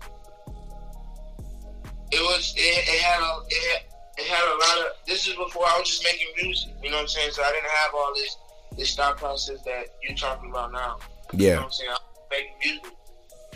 it 2.16 2.22
was 2.22 2.54
it, 2.56 2.62
it 2.62 3.02
had 3.02 3.22
a 3.22 3.42
it 3.50 3.64
had, 3.72 3.82
it 4.18 4.26
had 4.26 4.46
a 4.48 4.56
lot 4.56 4.88
of. 4.88 4.94
This 5.06 5.28
is 5.28 5.36
before 5.36 5.66
I 5.68 5.78
was 5.80 5.90
just 5.90 6.04
making 6.04 6.28
music. 6.42 6.72
You 6.82 6.90
know 6.90 6.98
what 6.98 7.04
I'm 7.04 7.08
saying? 7.08 7.32
So 7.32 7.44
I 7.44 7.52
didn't 7.52 7.70
have 7.70 7.92
all 7.94 8.14
this 8.16 8.38
this 8.78 8.96
thought 8.96 9.18
process 9.18 9.62
that 9.64 9.88
you're 10.02 10.16
talking 10.16 10.50
about 10.50 10.72
now. 10.72 10.98
Yeah. 11.34 11.40
You 11.40 11.50
know 11.50 11.56
what 11.58 11.66
I'm 11.66 11.72
saying? 11.72 11.90
I 11.90 11.94
was 11.94 12.28
making 12.32 12.56
music, 12.64 12.94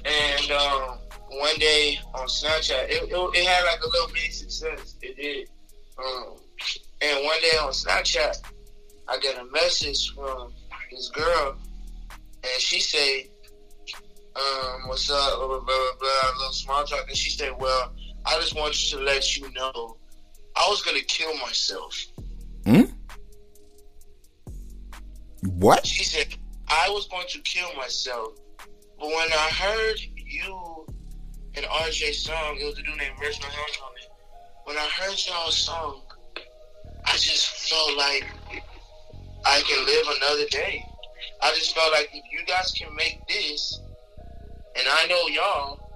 and 0.05 0.51
um, 0.51 0.97
one 1.39 1.55
day 1.57 1.99
on 2.13 2.27
Snapchat, 2.27 2.89
it, 2.89 3.03
it, 3.03 3.37
it 3.37 3.47
had 3.47 3.63
like 3.63 3.79
a 3.81 3.87
little 3.87 4.09
mini 4.13 4.29
success. 4.29 4.95
It 5.01 5.15
did 5.15 5.49
um, 5.97 6.35
and 7.01 7.23
one 7.23 7.39
day 7.41 7.57
on 7.61 7.71
Snapchat, 7.71 8.41
I 9.07 9.17
get 9.19 9.37
a 9.37 9.45
message 9.45 10.13
from 10.13 10.53
this 10.91 11.09
girl, 11.09 11.55
and 12.43 12.61
she 12.61 12.79
said, 12.79 13.29
um, 14.35 14.87
"What's 14.87 15.09
up?" 15.09 15.37
Blah 15.37 15.47
blah 15.47 15.59
blah 15.59 15.91
blah. 15.99 16.09
A 16.09 16.37
little 16.37 16.53
small 16.53 16.83
talk, 16.83 17.07
and 17.07 17.17
she 17.17 17.29
said, 17.29 17.53
"Well, 17.57 17.93
I 18.29 18.39
just 18.39 18.55
want 18.55 18.91
you 18.91 18.97
to 18.97 19.03
let 19.03 19.37
you 19.37 19.51
know, 19.53 19.97
I 20.55 20.67
was 20.69 20.81
gonna 20.83 21.01
kill 21.01 21.35
myself." 21.37 21.95
Hmm. 22.65 22.83
What? 25.43 25.85
She 25.85 26.03
said, 26.03 26.35
"I 26.67 26.89
was 26.89 27.07
going 27.07 27.27
to 27.29 27.39
kill 27.39 27.73
myself," 27.73 28.33
but 28.99 29.07
when 29.07 29.33
I 29.33 29.49
heard 29.63 29.99
you 30.15 30.85
and 31.55 31.65
RJ 31.65 32.13
song, 32.13 32.57
it 32.59 32.65
was 32.65 32.77
a 32.77 32.83
dude 32.83 32.97
named 32.97 33.15
Reginald 33.19 33.53
Helms 33.53 33.77
on 33.83 33.97
it 33.97 34.09
when 34.69 34.77
I 34.77 34.87
heard 35.01 35.17
y'all's 35.27 35.57
song, 35.57 36.03
I 37.03 37.13
just 37.13 37.47
felt 37.69 37.97
like 37.97 38.23
I 39.43 39.61
can 39.61 39.83
live 39.83 40.05
another 40.17 40.45
day. 40.51 40.85
I 41.41 41.49
just 41.55 41.73
felt 41.73 41.91
like 41.91 42.11
if 42.13 42.23
you 42.31 42.45
guys 42.45 42.71
can 42.77 42.93
make 42.95 43.17
this, 43.27 43.81
and 44.75 44.87
I 44.87 45.07
know 45.07 45.27
y'all, 45.27 45.88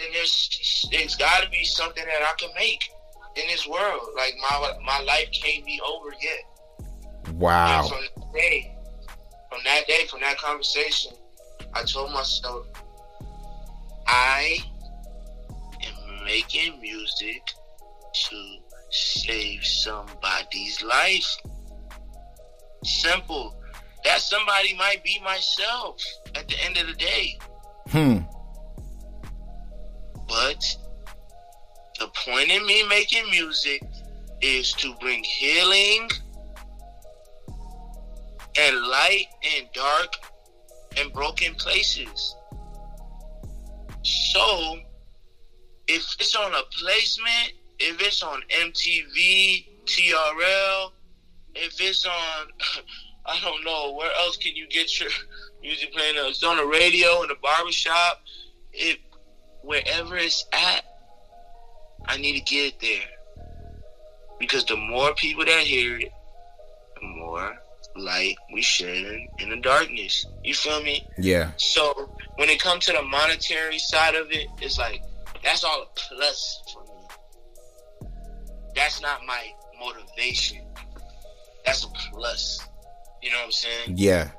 then 0.00 0.12
there's 0.12 0.86
there's 0.90 1.16
got 1.16 1.42
to 1.44 1.50
be 1.50 1.64
something 1.64 2.04
that 2.04 2.22
I 2.22 2.32
can 2.38 2.50
make 2.58 2.90
in 3.36 3.46
this 3.48 3.66
world. 3.66 4.02
Like 4.16 4.34
my 4.40 4.72
my 4.84 5.00
life 5.00 5.28
can't 5.32 5.64
be 5.64 5.80
over 5.86 6.10
yet. 6.20 7.34
Wow. 7.34 7.80
And 7.80 7.88
from 7.88 8.00
that 8.02 8.32
day, 8.34 8.76
from 9.50 9.58
that 9.64 9.86
day, 9.86 10.06
from 10.10 10.20
that 10.20 10.38
conversation, 10.38 11.12
I 11.74 11.82
told 11.84 12.12
myself, 12.12 12.66
I 14.06 14.58
am 15.82 16.24
making 16.24 16.80
music 16.80 17.42
to 18.12 18.56
save 18.90 19.64
somebody's 19.64 20.82
life. 20.82 21.36
Simple. 22.82 23.56
that 24.04 24.20
somebody 24.20 24.74
might 24.76 25.02
be 25.04 25.20
myself 25.22 26.02
at 26.34 26.48
the 26.48 26.54
end 26.64 26.78
of 26.78 26.86
the 26.86 26.94
day. 26.94 27.38
Hmm. 27.90 28.18
But 30.30 30.76
the 31.98 32.06
point 32.24 32.50
in 32.50 32.64
me 32.64 32.86
making 32.88 33.28
music 33.30 33.82
is 34.40 34.72
to 34.74 34.94
bring 35.00 35.24
healing 35.24 36.08
and 38.56 38.76
light 38.86 39.26
in 39.42 39.66
dark 39.74 40.14
and 40.96 41.12
broken 41.12 41.54
places. 41.56 42.36
So, 44.04 44.78
if 45.88 46.16
it's 46.20 46.36
on 46.36 46.54
a 46.54 46.62
placement, 46.80 47.52
if 47.80 48.00
it's 48.00 48.22
on 48.22 48.40
MTV, 48.50 49.66
TRL, 49.84 50.92
if 51.56 51.80
it's 51.80 52.06
on, 52.06 52.46
I 53.26 53.38
don't 53.42 53.64
know, 53.64 53.94
where 53.94 54.12
else 54.20 54.36
can 54.36 54.54
you 54.54 54.68
get 54.68 55.00
your 55.00 55.10
music 55.62 55.92
playing? 55.92 56.14
It's 56.18 56.44
on 56.44 56.56
the 56.56 56.66
radio, 56.66 57.22
in 57.22 57.28
the 57.28 57.36
barbershop, 57.42 58.22
it, 58.72 59.00
wherever 59.62 60.16
it's 60.16 60.44
at, 60.52 60.84
I 62.06 62.16
need 62.16 62.38
to 62.38 62.40
get 62.40 62.74
it 62.74 62.80
there. 62.80 63.46
Because 64.38 64.64
the 64.64 64.76
more 64.76 65.14
people 65.14 65.44
that 65.44 65.60
hear 65.60 65.98
it, 65.98 66.12
the 67.00 67.06
more 67.06 67.58
light 67.96 68.36
we 68.52 68.62
shed 68.62 69.26
in 69.38 69.50
the 69.50 69.56
darkness. 69.56 70.26
You 70.44 70.54
feel 70.54 70.82
me? 70.82 71.06
Yeah. 71.18 71.50
So 71.56 72.10
when 72.36 72.48
it 72.48 72.60
comes 72.60 72.86
to 72.86 72.92
the 72.92 73.02
monetary 73.02 73.78
side 73.78 74.14
of 74.14 74.30
it, 74.30 74.46
it's 74.60 74.78
like 74.78 75.02
that's 75.42 75.64
all 75.64 75.82
a 75.82 75.86
plus 75.94 76.62
for 76.72 76.82
me. 76.84 78.08
That's 78.74 79.00
not 79.02 79.20
my 79.26 79.52
motivation. 79.78 80.64
That's 81.64 81.84
a 81.84 81.88
plus. 81.88 82.66
You 83.22 83.30
know 83.30 83.38
what 83.38 83.46
I'm 83.46 83.52
saying? 83.52 83.94
Yeah. 83.96 84.30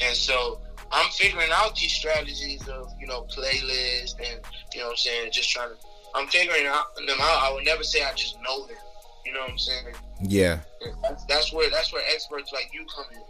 And 0.00 0.16
so 0.16 0.60
I'm 0.92 1.10
figuring 1.10 1.48
out 1.52 1.74
these 1.74 1.92
strategies 1.92 2.68
of, 2.68 2.92
you 3.00 3.06
know, 3.06 3.22
playlist 3.22 4.18
and 4.18 4.40
you 4.74 4.80
know 4.80 4.86
what 4.86 4.90
I'm 4.92 4.96
saying, 4.96 5.32
just 5.32 5.50
trying 5.50 5.70
to 5.70 5.76
I'm 6.14 6.26
figuring 6.28 6.66
out 6.66 6.94
them 6.96 7.18
out. 7.20 7.42
I 7.42 7.52
would 7.52 7.64
never 7.64 7.82
say 7.82 8.02
I 8.02 8.12
just 8.14 8.36
know 8.42 8.66
them. 8.66 8.76
You 9.24 9.32
know 9.32 9.40
what 9.40 9.50
I'm 9.50 9.58
saying? 9.58 9.94
Yeah. 10.20 10.60
That's, 11.02 11.24
that's 11.24 11.52
where 11.52 11.70
that's 11.70 11.92
where 11.92 12.02
experts 12.12 12.52
like 12.52 12.70
you 12.72 12.84
come 12.94 13.06
in. 13.12 13.22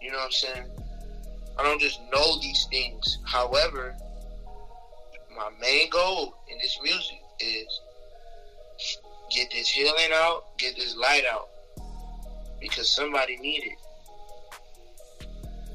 You 0.00 0.12
know 0.12 0.18
what 0.18 0.26
I'm 0.26 0.32
saying? 0.32 0.64
I 1.58 1.62
don't 1.64 1.80
just 1.80 2.00
know 2.12 2.38
these 2.40 2.66
things. 2.70 3.18
However, 3.24 3.96
my 5.36 5.50
main 5.60 5.90
goal 5.90 6.34
in 6.48 6.58
this 6.58 6.78
music 6.82 7.20
is 7.40 7.80
get 9.30 9.50
this 9.50 9.68
healing 9.68 10.10
out, 10.12 10.56
get 10.58 10.76
this 10.76 10.96
light 10.96 11.24
out, 11.30 11.48
because 12.60 12.88
somebody 12.88 13.36
need 13.38 13.64
it. 13.64 15.28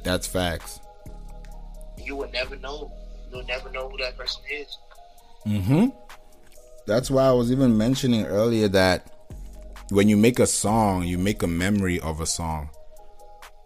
That's 0.03 0.27
facts. 0.27 0.79
You 2.03 2.15
will 2.15 2.29
never 2.31 2.55
know. 2.57 2.91
You'll 3.31 3.45
never 3.45 3.69
know 3.71 3.89
who 3.89 3.97
that 3.97 4.17
person 4.17 4.43
is. 4.51 4.77
Mm-hmm. 5.45 5.87
That's 6.85 7.09
why 7.09 7.25
I 7.25 7.31
was 7.31 7.51
even 7.51 7.77
mentioning 7.77 8.25
earlier 8.25 8.67
that 8.69 9.09
when 9.89 10.09
you 10.09 10.17
make 10.17 10.39
a 10.39 10.47
song, 10.47 11.03
you 11.03 11.17
make 11.17 11.43
a 11.43 11.47
memory 11.47 11.99
of 11.99 12.21
a 12.21 12.25
song. 12.25 12.69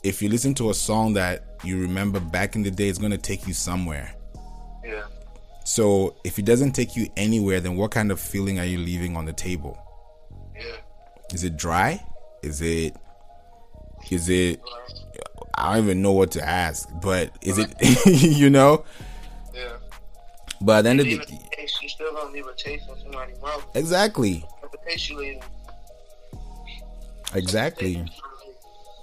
If 0.03 0.21
you 0.21 0.29
listen 0.29 0.53
to 0.55 0.69
a 0.69 0.73
song 0.73 1.13
that 1.13 1.43
you 1.63 1.81
remember 1.81 2.19
back 2.19 2.55
in 2.55 2.63
the 2.63 2.71
day, 2.71 2.87
it's 2.87 2.99
gonna 2.99 3.17
take 3.17 3.47
you 3.47 3.53
somewhere. 3.53 4.13
Yeah. 4.85 5.05
So 5.65 6.15
if 6.23 6.39
it 6.39 6.45
doesn't 6.45 6.73
take 6.73 6.95
you 6.95 7.09
anywhere, 7.17 7.59
then 7.59 7.75
what 7.75 7.91
kind 7.91 8.11
of 8.11 8.19
feeling 8.19 8.59
are 8.59 8.65
you 8.65 8.77
leaving 8.77 9.17
on 9.17 9.25
the 9.25 9.33
table? 9.33 9.77
Yeah. 10.55 10.77
Is 11.33 11.43
it 11.43 11.57
dry? 11.57 12.03
Is 12.41 12.61
it 12.61 12.95
is 14.11 14.29
it 14.29 14.61
I 15.57 15.73
don't 15.75 15.85
even 15.85 16.01
know 16.01 16.11
what 16.11 16.31
to 16.31 16.47
ask, 16.47 16.87
but 17.01 17.31
is 17.41 17.57
it 17.57 17.73
you 18.05 18.49
know? 18.49 18.85
Yeah. 19.55 19.77
But 20.61 20.79
at 20.79 20.81
the 20.83 20.89
end 20.91 20.99
of 20.99 21.05
the 21.07 21.17
taste, 21.51 21.81
you 21.81 21.89
still 21.89 22.13
gonna 22.13 22.31
leave 22.31 22.45
a 22.45 22.53
taste 22.53 22.87
in 22.89 23.01
somebody's 23.01 23.41
mouth. 23.41 23.65
Exactly. 23.73 24.45
The 24.71 24.77
taste 24.87 25.09
you 25.09 25.17
leave. 25.17 25.41
Exactly. 27.33 28.05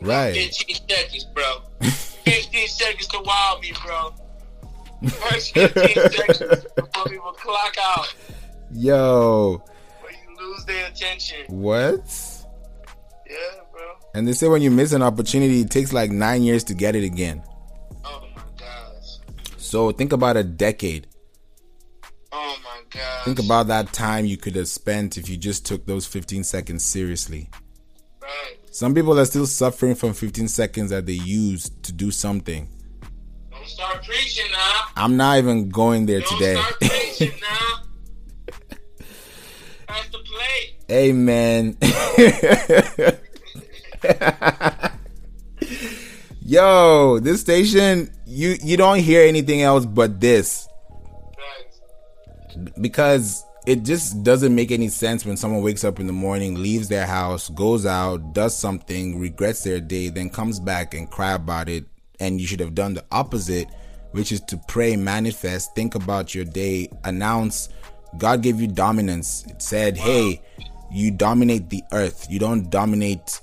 Right. 0.00 0.34
15 0.34 0.76
seconds, 0.88 1.24
bro. 1.24 1.60
15 1.80 2.68
seconds 2.68 3.06
to 3.08 3.20
wow 3.24 3.58
me, 3.60 3.72
bro. 3.84 4.14
First 5.08 5.54
15 5.54 5.94
seconds 6.10 6.64
before 6.76 7.04
people 7.04 7.32
clock 7.32 7.76
out. 7.80 8.14
Yo. 8.72 9.62
Where 10.00 10.12
you 10.12 10.36
lose 10.38 10.64
their 10.64 10.86
attention. 10.86 11.46
What? 11.48 12.44
Yeah. 13.28 13.63
And 14.14 14.28
they 14.28 14.32
say 14.32 14.46
when 14.46 14.62
you 14.62 14.70
miss 14.70 14.92
an 14.92 15.02
opportunity, 15.02 15.60
it 15.62 15.70
takes 15.70 15.92
like 15.92 16.10
nine 16.12 16.44
years 16.44 16.62
to 16.64 16.74
get 16.74 16.94
it 16.94 17.02
again. 17.02 17.42
Oh 18.04 18.24
my 18.36 18.42
gosh. 18.56 19.18
So 19.56 19.90
think 19.90 20.12
about 20.12 20.36
a 20.36 20.44
decade. 20.44 21.08
Oh 22.30 22.56
my 22.62 22.80
gosh. 22.90 23.24
Think 23.24 23.40
about 23.40 23.66
that 23.66 23.92
time 23.92 24.24
you 24.24 24.36
could 24.36 24.54
have 24.54 24.68
spent 24.68 25.18
if 25.18 25.28
you 25.28 25.36
just 25.36 25.66
took 25.66 25.84
those 25.84 26.06
15 26.06 26.44
seconds 26.44 26.84
seriously. 26.84 27.50
Right. 28.22 28.56
Some 28.70 28.94
people 28.94 29.18
are 29.18 29.24
still 29.24 29.46
suffering 29.46 29.96
from 29.96 30.14
15 30.14 30.46
seconds 30.46 30.90
that 30.90 31.06
they 31.06 31.12
used 31.14 31.82
to 31.82 31.92
do 31.92 32.12
something. 32.12 32.68
Don't 33.50 33.66
start 33.66 34.04
preaching 34.04 34.50
now. 34.52 34.80
I'm 34.96 35.16
not 35.16 35.38
even 35.38 35.70
going 35.70 36.06
there 36.06 36.20
today. 36.20 36.54
Don't 36.54 36.78
today. 36.80 36.88
start 36.88 37.18
preaching 37.18 37.40
now. 37.40 37.80
That's 39.88 40.08
the 40.08 40.18
plate. 40.18 40.76
Amen. 40.88 41.76
Yo, 46.44 47.18
this 47.20 47.40
station, 47.40 48.10
you 48.26 48.56
you 48.62 48.76
don't 48.76 48.98
hear 48.98 49.26
anything 49.26 49.62
else 49.62 49.86
but 49.86 50.20
this 50.20 50.68
because 52.80 53.44
it 53.66 53.82
just 53.82 54.22
doesn't 54.22 54.54
make 54.54 54.70
any 54.70 54.88
sense 54.88 55.24
when 55.24 55.36
someone 55.36 55.62
wakes 55.62 55.84
up 55.84 55.98
in 55.98 56.06
the 56.06 56.12
morning, 56.12 56.62
leaves 56.62 56.88
their 56.88 57.06
house, 57.06 57.48
goes 57.50 57.86
out, 57.86 58.34
does 58.34 58.56
something, 58.56 59.18
regrets 59.18 59.64
their 59.64 59.80
day, 59.80 60.10
then 60.10 60.28
comes 60.28 60.60
back 60.60 60.94
and 60.94 61.10
cry 61.10 61.32
about 61.32 61.68
it. 61.68 61.84
And 62.20 62.40
you 62.40 62.46
should 62.46 62.60
have 62.60 62.74
done 62.74 62.94
the 62.94 63.04
opposite, 63.10 63.68
which 64.12 64.32
is 64.32 64.40
to 64.42 64.60
pray, 64.68 64.96
manifest, 64.96 65.74
think 65.74 65.94
about 65.94 66.34
your 66.34 66.44
day, 66.44 66.90
announce 67.04 67.70
God 68.18 68.42
gave 68.42 68.60
you 68.60 68.68
dominance. 68.68 69.44
It 69.46 69.60
said, 69.60 69.96
hey, 69.96 70.42
you 70.90 71.10
dominate 71.10 71.70
the 71.70 71.82
earth. 71.92 72.26
You 72.30 72.38
don't 72.38 72.70
dominate 72.70 73.40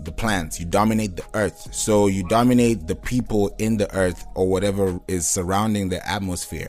the 0.00 0.12
plants. 0.12 0.60
You 0.60 0.66
dominate 0.66 1.16
the 1.16 1.24
earth. 1.34 1.74
So 1.74 2.06
you 2.06 2.26
dominate 2.28 2.86
the 2.86 2.94
people 2.94 3.54
in 3.58 3.76
the 3.76 3.92
earth 3.94 4.24
or 4.34 4.48
whatever 4.48 5.00
is 5.08 5.26
surrounding 5.26 5.88
the 5.88 6.06
atmosphere. 6.08 6.68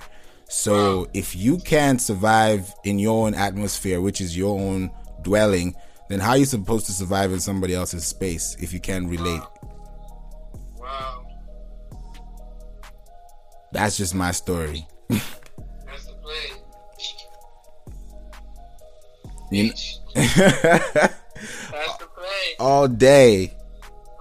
So 0.50 1.08
if 1.14 1.36
you 1.36 1.58
can't 1.60 2.02
survive 2.02 2.74
in 2.84 2.98
your 2.98 3.26
own 3.28 3.36
atmosphere, 3.36 4.02
which 4.02 4.20
is 4.20 4.36
your 4.36 4.60
own 4.60 4.90
dwelling, 5.22 5.76
then 6.10 6.20
how 6.20 6.32
are 6.32 6.38
you 6.38 6.46
supposed 6.46 6.88
to 6.88 6.92
survive 6.92 7.32
in 7.32 7.40
somebody 7.40 7.76
else's 7.76 8.04
space 8.06 8.58
if 8.60 8.74
you 8.74 8.80
can't 8.80 9.08
relate? 9.08 9.42
Wow. 10.80 11.24
That's 13.72 13.96
just 13.96 14.16
my 14.16 14.32
story. 14.32 14.88
That's 15.10 16.06
the 16.08 16.14
play. 16.24 16.52
You 19.52 19.72
kn- 19.72 19.74
Preach. 19.74 20.00
That's 21.72 21.98
the 21.98 22.08
play. 22.16 22.49
All 22.60 22.88
day. 22.88 23.54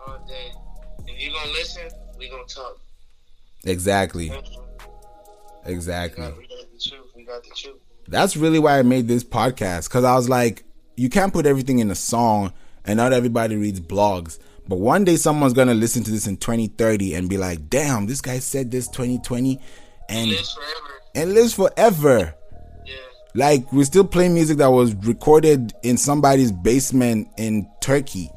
All 0.07 0.19
day. 0.27 0.53
If 1.07 1.21
you 1.23 1.31
gonna 1.33 1.51
listen, 1.53 1.89
we 2.19 2.29
gonna 2.29 2.45
talk. 2.45 2.79
Exactly. 3.65 4.31
We 4.31 5.73
Exactly. 5.73 6.25
got, 6.25 6.37
we 6.39 6.47
got 6.47 6.73
the 6.73 6.79
truth. 6.89 7.07
We 7.17 7.25
got 7.25 7.43
the 7.43 7.51
truth. 7.55 7.77
That's 8.07 8.37
really 8.37 8.59
why 8.59 8.79
I 8.79 8.83
made 8.83 9.07
this 9.09 9.25
podcast 9.25 9.89
because 9.89 10.05
I 10.05 10.15
was 10.15 10.29
like, 10.29 10.65
you 10.97 11.11
can't 11.11 11.33
put 11.33 11.45
everything 11.47 11.79
in 11.81 11.91
a 11.91 11.95
song 11.95 12.53
and 12.85 12.97
not 12.97 13.13
everybody 13.13 13.57
reads 13.57 13.81
blogs. 13.81 14.39
But 14.67 14.77
one 14.79 15.05
day 15.05 15.17
someone's 15.17 15.53
gonna 15.55 15.75
listen 15.75 16.05
to 16.05 16.11
this 16.11 16.27
in 16.27 16.37
2030 16.39 17.15
and 17.15 17.29
be 17.29 17.37
like, 17.37 17.69
damn, 17.69 18.07
this 18.07 18.21
guy 18.21 18.39
said 18.39 18.71
this 18.71 18.89
2020 18.89 19.61
and 20.09 20.31
Lives 20.31 20.55
forever. 20.55 21.01
and 21.15 21.35
lives 21.35 21.55
forever. 21.55 22.35
Like 23.35 23.71
we 23.73 23.85
still 23.85 24.07
play 24.07 24.29
music 24.29 24.59
that 24.59 24.69
was 24.69 24.95
recorded 24.95 25.75
in 25.83 25.97
somebody's 25.97 26.51
basement 26.51 27.29
in 27.37 27.69
Turkey, 27.81 28.31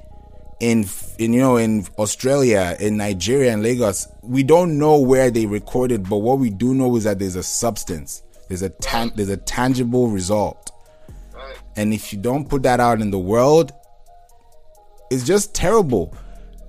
in 0.59 0.85
in 1.17 1.33
you 1.33 1.39
know 1.39 1.57
in 1.57 1.87
Australia, 1.97 2.75
in 2.79 2.97
Nigeria, 2.97 3.53
and 3.53 3.63
Lagos. 3.63 4.07
We 4.21 4.43
don't 4.43 4.77
know 4.77 4.99
where 4.99 5.31
they 5.31 5.45
recorded, 5.45 6.09
but 6.09 6.17
what 6.17 6.39
we 6.39 6.49
do 6.49 6.73
know 6.73 6.95
is 6.97 7.05
that 7.05 7.19
there's 7.19 7.35
a 7.35 7.43
substance. 7.43 8.21
There's 8.49 8.61
a 8.61 8.69
tan- 8.69 9.13
there's 9.15 9.29
a 9.29 9.37
tangible 9.37 10.09
result. 10.09 10.71
And 11.77 11.93
if 11.93 12.11
you 12.11 12.19
don't 12.19 12.49
put 12.49 12.63
that 12.63 12.81
out 12.81 12.99
in 12.99 13.11
the 13.11 13.19
world, 13.19 13.71
it's 15.09 15.23
just 15.23 15.55
terrible. 15.55 16.13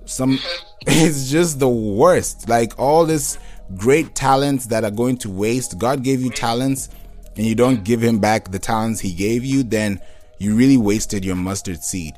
Some 0.05 0.39
it's 0.87 1.29
just 1.29 1.59
the 1.59 1.69
worst. 1.69 2.47
Like 2.47 2.79
all 2.79 3.05
this 3.05 3.37
great 3.75 4.15
talents 4.15 4.67
that 4.67 4.83
are 4.85 4.91
going 4.91 5.17
to 5.17 5.29
waste. 5.29 5.77
God 5.77 6.03
gave 6.03 6.21
you 6.21 6.29
talents 6.29 6.89
and 7.35 7.45
you 7.45 7.55
don't 7.55 7.83
give 7.83 8.01
him 8.01 8.19
back 8.19 8.51
the 8.51 8.59
talents 8.59 8.99
he 8.99 9.13
gave 9.13 9.43
you, 9.43 9.63
then 9.63 9.99
you 10.39 10.55
really 10.55 10.77
wasted 10.77 11.23
your 11.25 11.35
mustard 11.35 11.83
seed. 11.83 12.13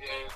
Yeah. 0.00 0.34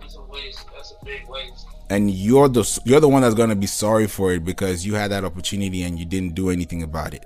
That's 0.00 0.16
a 0.16 0.22
waste. 0.22 0.64
That's 0.74 0.92
a 1.00 1.04
big 1.04 1.28
waste. 1.28 1.66
and 1.90 2.10
you're 2.10 2.48
the 2.48 2.80
you're 2.84 3.00
the 3.00 3.08
one 3.08 3.22
that's 3.22 3.34
gonna 3.34 3.56
be 3.56 3.66
sorry 3.66 4.06
for 4.06 4.32
it 4.32 4.44
because 4.44 4.84
you 4.86 4.94
had 4.94 5.10
that 5.10 5.24
opportunity 5.24 5.82
and 5.82 5.98
you 5.98 6.04
didn't 6.04 6.34
do 6.34 6.50
anything 6.50 6.82
about 6.82 7.14
it. 7.14 7.24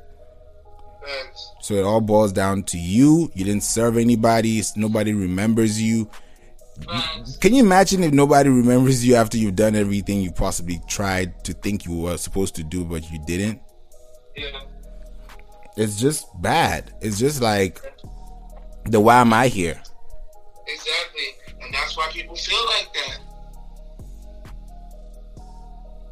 Thanks. 1.05 1.51
So 1.61 1.75
it 1.75 1.83
all 1.85 2.01
boils 2.01 2.33
down 2.33 2.63
to 2.65 2.79
you. 2.79 3.31
You 3.35 3.45
didn't 3.45 3.65
serve 3.65 3.97
anybody. 3.97 4.63
Nobody 4.77 5.13
remembers 5.13 5.81
you. 5.83 6.09
Thanks. 6.81 7.37
Can 7.37 7.55
you 7.55 7.63
imagine 7.63 8.03
if 8.05 8.13
nobody 8.13 8.49
remembers 8.49 9.05
you 9.05 9.17
after 9.17 9.37
you've 9.37 9.57
done 9.57 9.75
everything 9.75 10.21
you 10.21 10.31
possibly 10.31 10.81
tried 10.89 11.45
to 11.45 11.53
think 11.53 11.85
you 11.85 11.95
were 11.97 12.17
supposed 12.17 12.55
to 12.57 12.63
do, 12.63 12.85
but 12.85 13.11
you 13.11 13.19
didn't? 13.27 13.61
Yeah. 14.37 14.49
It's 15.77 15.99
just 15.99 16.27
bad. 16.43 16.93
It's 17.01 17.19
just 17.19 17.41
like 17.41 17.81
the 18.85 19.01
why 19.01 19.21
am 19.21 19.33
I 19.33 19.49
here? 19.49 19.81
Exactly. 20.67 21.29
And 21.63 21.73
that's 21.73 21.97
why 21.97 22.09
people 22.13 22.37
feel 22.37 22.65
like 22.67 22.89
that. 22.93 23.19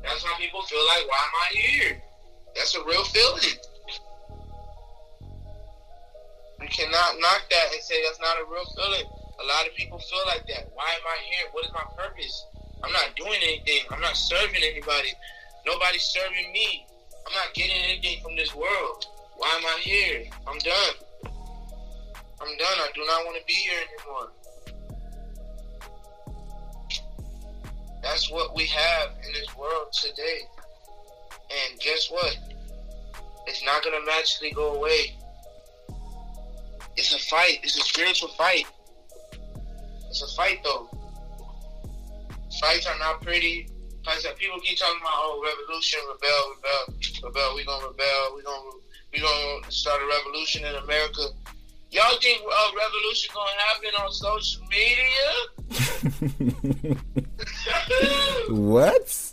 That's 0.02 0.24
why 0.24 0.34
people 0.38 0.62
feel 0.62 0.84
like, 0.86 1.08
why 1.08 1.18
am 1.18 1.34
I 1.42 1.48
here? 1.56 2.02
That's 2.56 2.74
a 2.74 2.84
real 2.84 3.04
feeling. 3.04 3.58
You 6.60 6.68
cannot 6.68 7.20
knock 7.20 7.42
that 7.50 7.66
and 7.72 7.82
say 7.82 8.02
that's 8.04 8.20
not 8.20 8.36
a 8.40 8.44
real 8.50 8.64
feeling. 8.64 9.06
A 9.40 9.44
lot 9.44 9.66
of 9.66 9.74
people 9.74 9.98
feel 9.98 10.20
like 10.26 10.46
that. 10.48 10.70
Why 10.74 10.84
am 10.84 11.06
I 11.06 11.18
here? 11.24 11.48
What 11.52 11.64
is 11.64 11.72
my 11.72 11.84
purpose? 11.96 12.46
I'm 12.82 12.92
not 12.92 13.14
doing 13.16 13.40
anything. 13.42 13.80
I'm 13.90 14.00
not 14.00 14.16
serving 14.16 14.62
anybody. 14.62 15.12
Nobody's 15.66 16.02
serving 16.02 16.52
me. 16.52 16.86
I'm 17.26 17.34
not 17.34 17.54
getting 17.54 17.76
anything 17.76 18.22
from 18.22 18.36
this 18.36 18.54
world. 18.54 19.06
Why 19.40 19.48
am 19.56 19.64
I 19.64 19.78
here? 19.80 20.24
I'm 20.46 20.58
done. 20.58 20.94
I'm 21.24 22.58
done. 22.58 22.76
I 22.78 22.88
do 22.94 23.00
not 23.06 23.24
want 23.24 23.38
to 23.38 23.44
be 23.46 23.54
here 23.54 23.80
anymore. 23.88 24.32
That's 28.02 28.30
what 28.30 28.54
we 28.54 28.66
have 28.66 29.08
in 29.26 29.32
this 29.32 29.56
world 29.56 29.94
today. 29.94 30.40
And 31.50 31.80
guess 31.80 32.10
what? 32.10 32.36
It's 33.46 33.64
not 33.64 33.82
going 33.82 33.98
to 33.98 34.04
magically 34.04 34.50
go 34.50 34.74
away. 34.74 35.16
It's 36.98 37.14
a 37.14 37.18
fight. 37.30 37.60
It's 37.62 37.78
a 37.78 37.82
spiritual 37.82 38.28
fight. 38.36 38.66
It's 40.10 40.20
a 40.20 40.36
fight, 40.36 40.60
though. 40.62 40.90
Fights 42.60 42.86
are 42.86 42.98
not 42.98 43.22
pretty. 43.22 43.70
I 44.06 44.18
said, 44.18 44.36
people 44.36 44.60
keep 44.60 44.78
talking 44.78 45.00
about, 45.00 45.12
oh, 45.14 45.42
revolution, 45.42 46.00
rebel, 46.08 46.56
rebel, 46.56 47.24
rebel. 47.24 47.56
We 47.56 47.64
gonna 47.64 47.86
rebel. 47.86 48.36
We 48.36 48.42
gonna 48.42 48.70
we 49.12 49.20
gonna 49.20 49.70
start 49.70 50.00
a 50.02 50.06
revolution 50.06 50.64
in 50.64 50.74
America. 50.76 51.22
Y'all 51.90 52.18
think 52.20 52.40
a 52.42 52.76
revolution 52.76 53.34
gonna 53.34 53.50
happen 53.66 53.90
on 54.00 54.12
social 54.12 54.62
media? 54.70 55.30
what? 58.50 59.32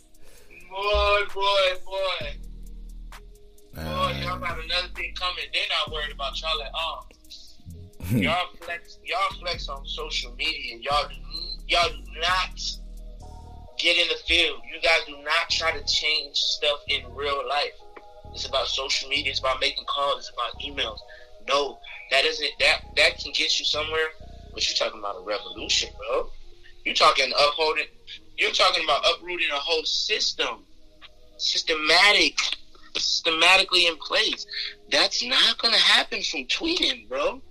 Boy, 0.70 1.22
boy, 1.34 1.78
boy. 1.86 2.34
Boy, 3.74 3.82
Uh, 3.82 4.14
y'all 4.24 4.40
got 4.40 4.58
another 4.64 4.88
thing 4.96 5.14
coming. 5.14 5.46
They're 5.54 5.64
not 5.70 5.92
worried 5.94 6.12
about 6.12 6.40
y'all 6.42 6.62
at 6.64 6.72
all. 6.74 7.08
y'all 8.12 8.48
flex, 8.60 8.98
y'all 9.04 9.40
flex 9.40 9.70
on 9.70 9.86
social 9.86 10.34
media. 10.36 10.78
Y'all, 10.82 11.08
do, 11.10 11.16
y'all 11.68 11.90
do 11.90 12.04
not 12.20 12.60
get 13.78 13.98
in 13.98 14.08
the 14.08 14.18
field. 14.28 14.62
You 14.74 14.82
guys 14.82 15.02
do 15.06 15.18
not 15.24 15.50
try 15.52 15.72
to 15.78 15.86
change 15.86 16.36
stuff 16.36 16.80
in 16.88 17.04
real 17.14 17.48
life. 17.48 17.74
It's 18.34 18.46
about 18.46 18.68
social 18.68 19.10
media. 19.10 19.32
It's 19.32 19.40
about 19.40 19.60
making 19.60 19.86
calls. 19.86 20.20
It's 20.20 20.32
about 20.32 20.62
emails. 20.62 21.00
No, 21.48 21.80
that 22.12 22.26
isn't 22.26 22.52
that. 22.60 22.82
That 22.96 23.18
can 23.20 23.32
get 23.34 23.58
you 23.60 23.66
somewhere, 23.66 24.08
but 24.54 24.68
you're 24.68 24.78
talking 24.78 25.00
about 25.00 25.16
a 25.18 25.26
revolution, 25.26 25.90
bro. 25.98 26.30
You're 26.86 26.96
talking 26.96 27.32
upholding. 27.38 27.86
You're 28.38 28.52
talking 28.52 28.84
about 28.84 29.04
uprooting 29.06 29.50
a 29.52 29.56
whole 29.60 29.84
system, 29.84 30.66
systematic, 31.38 32.38
systematically 32.96 33.88
in 33.88 33.98
place. 33.98 34.46
That's 34.92 35.24
not 35.24 35.58
gonna 35.58 35.78
happen 35.78 36.22
from 36.22 36.46
tweeting, 36.46 37.10
bro. 37.10 37.42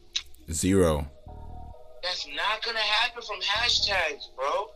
zero. 0.52 1.06
That's 2.02 2.26
not 2.28 2.64
gonna 2.64 2.78
happen 2.78 3.22
from 3.22 3.40
hashtags, 3.40 4.26
bro. 4.36 4.68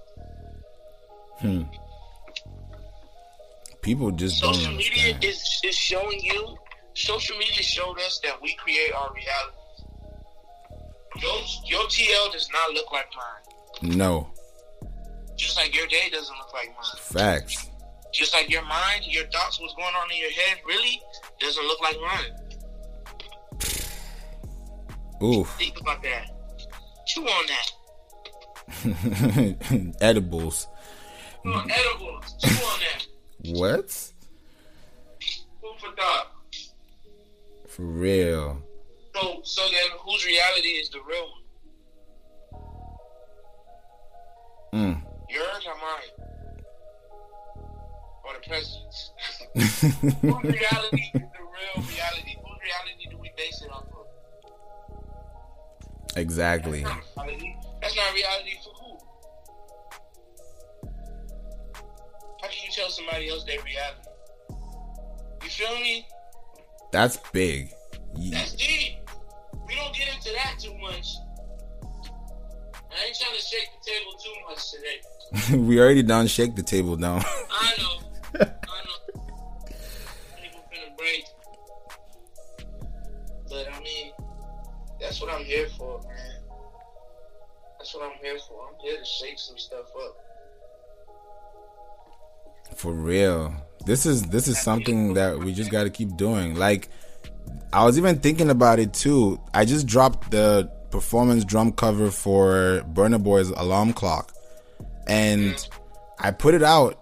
Hmm. 1.39 1.63
People 3.83 4.11
just 4.11 4.43
don't 4.43 4.55
Social 4.55 4.75
media 4.75 5.17
is, 5.23 5.61
is 5.65 5.75
showing 5.75 6.21
you. 6.23 6.57
Social 6.95 7.37
media 7.39 7.63
showed 7.63 7.99
us 8.01 8.21
that 8.23 8.41
we 8.43 8.55
create 8.55 8.93
our 8.93 9.11
reality. 9.15 9.57
Your 11.21 11.41
your 11.67 11.83
TL 11.89 12.33
does 12.33 12.49
not 12.53 12.73
look 12.73 12.93
like 12.93 13.07
mine. 13.17 13.97
No 13.97 14.31
Just 15.37 15.57
like 15.57 15.75
your 15.75 15.87
day 15.87 16.09
doesn't 16.11 16.37
look 16.37 16.53
like 16.53 16.69
mine. 16.69 16.99
facts. 16.99 17.71
Just 18.13 18.35
like 18.35 18.51
your 18.51 18.63
mind, 18.65 19.07
your 19.07 19.27
thoughts, 19.29 19.61
what's 19.61 19.75
going 19.75 19.95
on 19.95 20.11
in 20.11 20.19
your 20.19 20.31
head, 20.33 20.59
really 20.67 21.01
doesn't 21.39 21.65
look 21.65 21.81
like 21.81 21.97
mine. 22.01 22.33
Oof. 25.23 25.49
Think 25.59 25.81
about 25.81 26.03
that. 26.03 26.31
Chew 27.07 27.23
on 27.23 27.47
that. 27.47 27.73
Edibles. 30.01 30.67
On 31.45 31.71
edibles. 31.71 32.35
Chew 32.43 32.65
on 32.65 32.81
that. 32.81 33.07
What? 33.53 33.91
Food 35.61 35.75
for 35.79 35.93
thought. 35.97 36.33
For 37.69 37.83
real. 37.83 38.63
So, 39.15 39.41
so 39.43 39.63
then, 39.63 39.99
whose 40.01 40.25
reality 40.25 40.69
is 40.69 40.91
the 40.91 41.01
real 41.07 41.29
one? 41.31 41.41
Mm. 44.73 45.03
Yours 45.29 45.67
or 45.67 45.75
mine? 45.75 46.13
Or 48.25 48.35
the 48.35 48.41
president's? 48.49 49.11
Whose 49.55 50.43
reality 50.43 51.03
is 51.15 51.21
the 51.21 51.43
real 51.43 51.85
reality? 51.89 52.37
Whose 52.45 52.61
reality 52.63 53.05
do 53.11 53.19
we 53.19 53.31
base 53.37 53.63
it 53.63 53.71
off 53.73 53.85
of? 53.85 54.07
exactly. 56.17 56.83
That's 56.83 57.17
not 57.17 57.27
reality. 57.27 57.57
That's 57.81 57.97
not 57.97 58.15
reality 58.15 58.59
for 58.63 58.73
who? 58.75 58.90
How 62.41 62.49
can 62.49 62.59
you 62.65 62.71
tell 62.73 62.89
somebody 62.89 63.29
else 63.29 63.45
their 63.45 63.59
reality? 63.63 64.09
You 65.45 65.49
feel 65.51 65.75
me? 65.77 66.07
That's 66.93 67.17
big. 67.33 67.71
Ye- 68.17 68.31
That's 68.31 68.53
deep. 68.55 68.99
We 69.69 69.75
don't 69.77 69.95
get 69.95 70.09
into 70.15 70.31
that 70.33 70.59
too 70.59 70.77
much. 70.79 71.07
I 72.93 73.07
ain't 73.07 73.17
trying 73.19 73.37
to 73.37 73.41
shake 73.43 73.69
the 73.79 73.91
table 73.91 74.13
too 74.23 74.35
much 74.49 74.71
today. 74.73 75.57
we 75.69 75.79
already 75.81 76.03
done 76.03 76.27
shake 76.27 76.57
the 76.57 76.63
table 76.63 76.97
down. 76.97 77.23
I 77.25 77.75
know. 77.79 77.97
I 78.41 78.45
know. 78.47 79.23
People 80.43 80.65
finna 80.73 80.97
break. 80.99 81.25
But 83.49 83.67
I 83.73 83.81
mean, 83.81 84.13
that's 85.01 85.21
what 85.21 85.31
I'm 85.33 85.45
here 85.45 85.69
for, 85.79 86.01
man. 86.03 86.37
That's 87.79 87.95
what 87.95 88.05
I'm 88.05 88.19
here 88.23 88.39
for. 88.49 88.69
I'm 88.69 88.75
here 88.83 88.99
to 88.99 89.05
shake 89.05 89.39
some 89.39 89.57
stuff 89.59 89.87
up. 90.05 90.17
For 92.77 92.93
real. 92.93 93.55
This 93.87 94.07
is 94.07 94.23
this 94.25 94.49
is 94.49 94.61
something 94.61 95.15
that 95.15 95.39
we 95.39 95.53
just 95.53 95.71
got 95.71 95.85
to 95.85 95.91
keep 95.91 96.17
doing. 96.17 96.55
Like 96.55 96.89
I 97.73 97.85
was 97.85 97.99
even 97.99 98.19
thinking 98.19 98.51
about 98.51 98.79
it 98.79 98.93
too. 98.93 99.41
I 99.55 99.65
just 99.65 99.87
dropped 99.87 100.31
the 100.31 100.71
performance 100.91 101.45
drum 101.45 101.73
cover 101.73 102.11
for 102.11 102.83
Burna 102.93 103.23
Boy's 103.23 103.51
alarm 103.51 103.93
clock. 103.93 104.33
And 105.07 105.57
I 106.19 106.31
put 106.31 106.55
it 106.55 106.63
out 106.63 107.01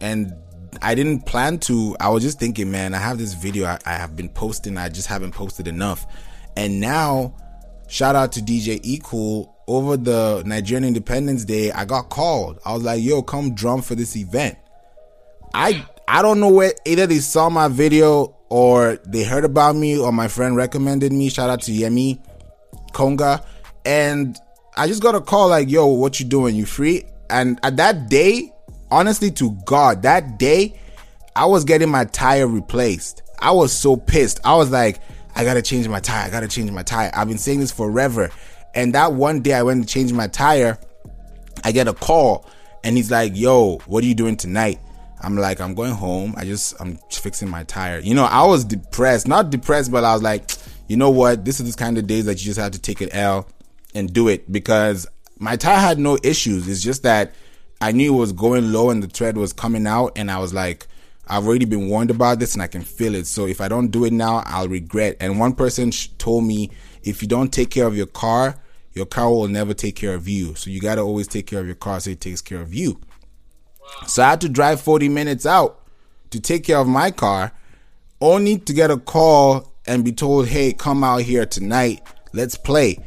and 0.00 0.34
I 0.82 0.94
didn't 0.94 1.26
plan 1.26 1.58
to. 1.60 1.96
I 2.00 2.08
was 2.08 2.22
just 2.22 2.38
thinking, 2.38 2.70
man, 2.70 2.94
I 2.94 2.98
have 2.98 3.18
this 3.18 3.34
video 3.34 3.66
I, 3.66 3.78
I 3.84 3.92
have 3.94 4.16
been 4.16 4.28
posting. 4.28 4.76
I 4.78 4.88
just 4.88 5.08
haven't 5.08 5.32
posted 5.32 5.66
enough. 5.66 6.06
And 6.56 6.80
now, 6.80 7.34
shout 7.88 8.16
out 8.16 8.32
to 8.32 8.40
DJ 8.40 8.80
E 8.82 9.00
Cool. 9.02 9.54
Over 9.66 9.98
the 9.98 10.42
Nigerian 10.46 10.84
Independence 10.84 11.44
Day, 11.44 11.70
I 11.72 11.84
got 11.84 12.08
called. 12.08 12.58
I 12.64 12.72
was 12.72 12.84
like, 12.84 13.02
yo, 13.02 13.20
come 13.22 13.54
drum 13.54 13.82
for 13.82 13.94
this 13.94 14.16
event. 14.16 14.56
I 15.54 15.86
I 16.06 16.22
don't 16.22 16.40
know 16.40 16.50
where 16.50 16.72
either 16.84 17.06
they 17.06 17.18
saw 17.18 17.50
my 17.50 17.68
video 17.68 18.34
or 18.48 18.96
they 19.06 19.24
heard 19.24 19.44
about 19.44 19.76
me 19.76 19.98
or 19.98 20.12
my 20.12 20.28
friend 20.28 20.56
recommended 20.56 21.12
me. 21.12 21.28
Shout 21.28 21.50
out 21.50 21.62
to 21.62 21.72
Yemi 21.72 22.20
Konga. 22.92 23.44
And 23.84 24.36
I 24.76 24.86
just 24.86 25.02
got 25.02 25.14
a 25.14 25.20
call 25.20 25.48
like, 25.48 25.68
yo, 25.68 25.86
what 25.86 26.18
you 26.18 26.26
doing? 26.26 26.54
You 26.54 26.64
free? 26.64 27.04
And 27.30 27.60
at 27.62 27.76
that 27.76 28.08
day, 28.08 28.52
honestly 28.90 29.30
to 29.32 29.56
God, 29.66 30.02
that 30.02 30.38
day, 30.38 30.80
I 31.36 31.44
was 31.44 31.64
getting 31.64 31.90
my 31.90 32.04
tire 32.06 32.46
replaced. 32.46 33.22
I 33.38 33.52
was 33.52 33.72
so 33.72 33.96
pissed. 33.96 34.40
I 34.44 34.56
was 34.56 34.70
like, 34.70 35.00
I 35.34 35.44
gotta 35.44 35.62
change 35.62 35.88
my 35.88 36.00
tire. 36.00 36.26
I 36.26 36.30
gotta 36.30 36.48
change 36.48 36.70
my 36.70 36.82
tire. 36.82 37.10
I've 37.14 37.28
been 37.28 37.38
saying 37.38 37.60
this 37.60 37.70
forever. 37.70 38.30
And 38.74 38.94
that 38.94 39.12
one 39.12 39.40
day 39.40 39.54
I 39.54 39.62
went 39.62 39.86
to 39.86 39.92
change 39.92 40.12
my 40.12 40.26
tire. 40.26 40.78
I 41.64 41.72
get 41.72 41.86
a 41.86 41.92
call 41.92 42.48
and 42.82 42.96
he's 42.96 43.10
like, 43.10 43.36
yo, 43.36 43.78
what 43.86 44.02
are 44.04 44.06
you 44.06 44.14
doing 44.14 44.36
tonight? 44.36 44.80
I'm 45.20 45.36
like, 45.36 45.60
I'm 45.60 45.74
going 45.74 45.92
home. 45.92 46.34
I 46.36 46.44
just, 46.44 46.74
I'm 46.80 46.98
fixing 47.10 47.48
my 47.48 47.64
tire. 47.64 47.98
You 47.98 48.14
know, 48.14 48.24
I 48.24 48.44
was 48.46 48.64
depressed, 48.64 49.26
not 49.26 49.50
depressed, 49.50 49.90
but 49.90 50.04
I 50.04 50.12
was 50.12 50.22
like, 50.22 50.50
you 50.88 50.96
know 50.96 51.10
what? 51.10 51.44
This 51.44 51.60
is 51.60 51.66
this 51.66 51.76
kind 51.76 51.98
of 51.98 52.06
days 52.06 52.26
that 52.26 52.38
you 52.38 52.44
just 52.44 52.58
have 52.58 52.72
to 52.72 52.78
take 52.78 53.00
an 53.00 53.10
L 53.12 53.48
and 53.94 54.12
do 54.12 54.28
it 54.28 54.50
because 54.50 55.06
my 55.38 55.56
tire 55.56 55.78
had 55.78 55.98
no 55.98 56.18
issues. 56.22 56.68
It's 56.68 56.82
just 56.82 57.02
that 57.02 57.34
I 57.80 57.92
knew 57.92 58.14
it 58.14 58.18
was 58.18 58.32
going 58.32 58.72
low 58.72 58.90
and 58.90 59.02
the 59.02 59.08
tread 59.08 59.36
was 59.36 59.52
coming 59.52 59.86
out, 59.86 60.12
and 60.16 60.30
I 60.30 60.38
was 60.38 60.52
like, 60.52 60.86
I've 61.28 61.46
already 61.46 61.66
been 61.66 61.88
warned 61.88 62.10
about 62.10 62.38
this 62.38 62.54
and 62.54 62.62
I 62.62 62.66
can 62.66 62.82
feel 62.82 63.14
it. 63.14 63.26
So 63.26 63.46
if 63.46 63.60
I 63.60 63.68
don't 63.68 63.88
do 63.88 64.04
it 64.04 64.12
now, 64.12 64.42
I'll 64.46 64.68
regret. 64.68 65.16
And 65.20 65.38
one 65.38 65.54
person 65.54 65.90
told 66.16 66.44
me, 66.44 66.70
if 67.02 67.20
you 67.22 67.28
don't 67.28 67.52
take 67.52 67.70
care 67.70 67.86
of 67.86 67.94
your 67.96 68.06
car, 68.06 68.56
your 68.94 69.04
car 69.04 69.28
will 69.30 69.46
never 69.46 69.74
take 69.74 69.94
care 69.94 70.14
of 70.14 70.26
you. 70.26 70.54
So 70.54 70.70
you 70.70 70.80
got 70.80 70.94
to 70.94 71.02
always 71.02 71.28
take 71.28 71.46
care 71.46 71.60
of 71.60 71.66
your 71.66 71.74
car 71.74 72.00
so 72.00 72.10
it 72.10 72.20
takes 72.20 72.40
care 72.40 72.60
of 72.60 72.72
you. 72.72 72.98
So 74.06 74.22
I 74.22 74.30
had 74.30 74.40
to 74.42 74.48
drive 74.48 74.80
40 74.80 75.08
minutes 75.08 75.46
out 75.46 75.80
to 76.30 76.40
take 76.40 76.64
care 76.64 76.78
of 76.78 76.86
my 76.86 77.10
car, 77.10 77.52
only 78.20 78.58
to 78.58 78.72
get 78.72 78.90
a 78.90 78.98
call 78.98 79.72
and 79.86 80.04
be 80.04 80.12
told, 80.12 80.48
hey, 80.48 80.72
come 80.72 81.02
out 81.02 81.22
here 81.22 81.46
tonight. 81.46 82.02
Let's 82.32 82.56
play. 82.56 82.98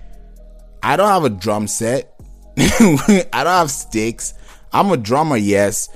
I 0.84 0.98
don't 0.98 1.08
have 1.08 1.26
a 1.26 1.30
drum 1.30 1.68
set. 1.68 2.20
I 2.58 3.26
don't 3.32 3.46
have 3.46 3.72
sticks. 3.72 4.34
I'm 4.74 4.92
a 4.92 4.98
drummer, 4.98 5.38
yes. 5.38 5.90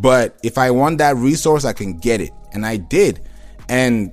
But 0.00 0.38
if 0.42 0.58
I 0.58 0.70
want 0.70 0.98
that 0.98 1.16
resource, 1.16 1.64
I 1.64 1.72
can 1.72 1.98
get 1.98 2.20
it. 2.20 2.32
And 2.52 2.66
I 2.66 2.76
did. 2.76 3.20
And 3.68 4.12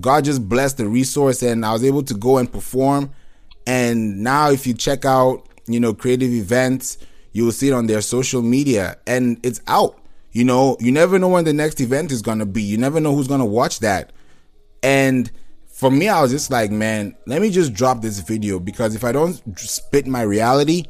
God 0.00 0.24
just 0.24 0.48
blessed 0.48 0.78
the 0.78 0.88
resource 0.88 1.42
and 1.42 1.64
I 1.64 1.72
was 1.72 1.84
able 1.84 2.02
to 2.04 2.14
go 2.14 2.38
and 2.38 2.50
perform. 2.50 3.12
And 3.66 4.22
now 4.22 4.50
if 4.50 4.66
you 4.66 4.74
check 4.74 5.04
out, 5.04 5.48
you 5.66 5.80
know, 5.80 5.94
creative 5.94 6.32
events, 6.32 6.98
you 7.32 7.44
will 7.44 7.52
see 7.52 7.68
it 7.68 7.72
on 7.72 7.86
their 7.86 8.00
social 8.00 8.42
media 8.42 8.96
and 9.06 9.38
it's 9.44 9.60
out. 9.66 9.98
You 10.32 10.44
know, 10.44 10.76
you 10.80 10.92
never 10.92 11.18
know 11.18 11.28
when 11.28 11.44
the 11.44 11.52
next 11.52 11.80
event 11.80 12.12
is 12.12 12.22
going 12.22 12.38
to 12.38 12.46
be. 12.46 12.62
You 12.62 12.78
never 12.78 13.00
know 13.00 13.14
who's 13.14 13.28
going 13.28 13.40
to 13.40 13.46
watch 13.46 13.80
that. 13.80 14.12
And 14.82 15.30
for 15.66 15.90
me, 15.90 16.08
I 16.08 16.20
was 16.20 16.30
just 16.30 16.50
like, 16.50 16.70
man, 16.70 17.16
let 17.26 17.40
me 17.40 17.50
just 17.50 17.72
drop 17.72 18.02
this 18.02 18.20
video 18.20 18.58
because 18.58 18.94
if 18.94 19.04
I 19.04 19.12
don't 19.12 19.40
spit 19.58 20.06
my 20.06 20.22
reality, 20.22 20.84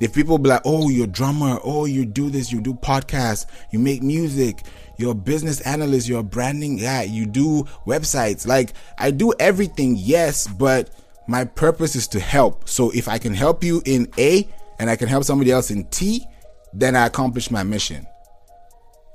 if 0.00 0.12
people 0.14 0.38
be 0.38 0.48
like, 0.48 0.62
oh, 0.64 0.88
you're 0.88 1.04
a 1.04 1.08
drummer, 1.08 1.58
oh, 1.62 1.84
you 1.84 2.04
do 2.04 2.30
this, 2.30 2.50
you 2.50 2.60
do 2.60 2.74
podcasts, 2.74 3.46
you 3.72 3.78
make 3.78 4.02
music, 4.02 4.62
you're 4.98 5.12
a 5.12 5.14
business 5.14 5.60
analyst, 5.60 6.08
you're 6.08 6.20
a 6.20 6.24
branding 6.24 6.78
guy, 6.78 7.02
you 7.02 7.26
do 7.26 7.64
websites. 7.86 8.46
Like, 8.46 8.72
I 8.98 9.10
do 9.10 9.32
everything, 9.38 9.96
yes, 9.96 10.48
but 10.48 10.90
my 11.28 11.44
purpose 11.44 11.94
is 11.94 12.08
to 12.08 12.20
help. 12.20 12.68
So 12.68 12.90
if 12.90 13.08
I 13.08 13.18
can 13.18 13.34
help 13.34 13.62
you 13.62 13.82
in 13.84 14.08
A 14.18 14.48
and 14.82 14.90
I 14.90 14.96
can 14.96 15.06
help 15.06 15.22
somebody 15.22 15.52
else 15.52 15.70
in 15.70 15.84
T, 15.84 16.26
then 16.72 16.96
I 16.96 17.06
accomplish 17.06 17.52
my 17.52 17.62
mission. 17.62 18.04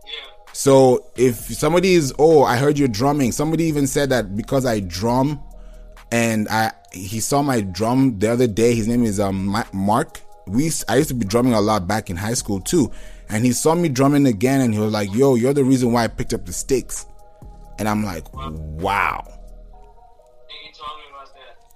Yeah. 0.05 0.11
So 0.53 1.11
if 1.18 1.36
somebody 1.36 1.93
is, 1.93 2.13
oh, 2.18 2.45
I 2.45 2.55
heard 2.55 2.80
you're 2.80 2.88
drumming. 2.88 3.34
Somebody 3.34 3.65
even 3.65 3.86
said 3.86 4.11
that 4.11 4.34
because 4.38 4.65
I 4.65 4.80
drum, 4.80 5.43
and 6.09 6.47
I 6.47 6.72
he 6.93 7.20
saw 7.20 7.41
my 7.41 7.59
drum 7.59 8.18
the 8.18 8.32
other 8.32 8.47
day. 8.47 8.76
His 8.76 8.88
name 8.88 9.03
is 9.03 9.20
um 9.20 9.61
Mark. 9.74 10.22
We 10.45 10.72
I 10.88 10.95
used 10.95 11.09
to 11.09 11.15
be 11.15 11.26
drumming 11.26 11.53
a 11.53 11.59
lot 11.59 11.86
back 11.86 12.09
in 12.09 12.15
high 12.15 12.36
school 12.36 12.61
too, 12.61 12.89
and 13.28 13.43
he 13.43 13.51
saw 13.51 13.76
me 13.76 13.89
drumming 13.89 14.26
again, 14.26 14.61
and 14.61 14.74
he 14.74 14.80
was 14.80 14.93
like, 14.93 15.13
"Yo, 15.13 15.36
you're 15.36 15.53
the 15.53 15.65
reason 15.65 15.91
why 15.91 16.05
I 16.05 16.07
picked 16.07 16.34
up 16.34 16.45
the 16.45 16.53
sticks," 16.53 17.05
and 17.78 17.89
I'm 17.89 18.05
like, 18.05 18.24
"Wow." 18.34 19.28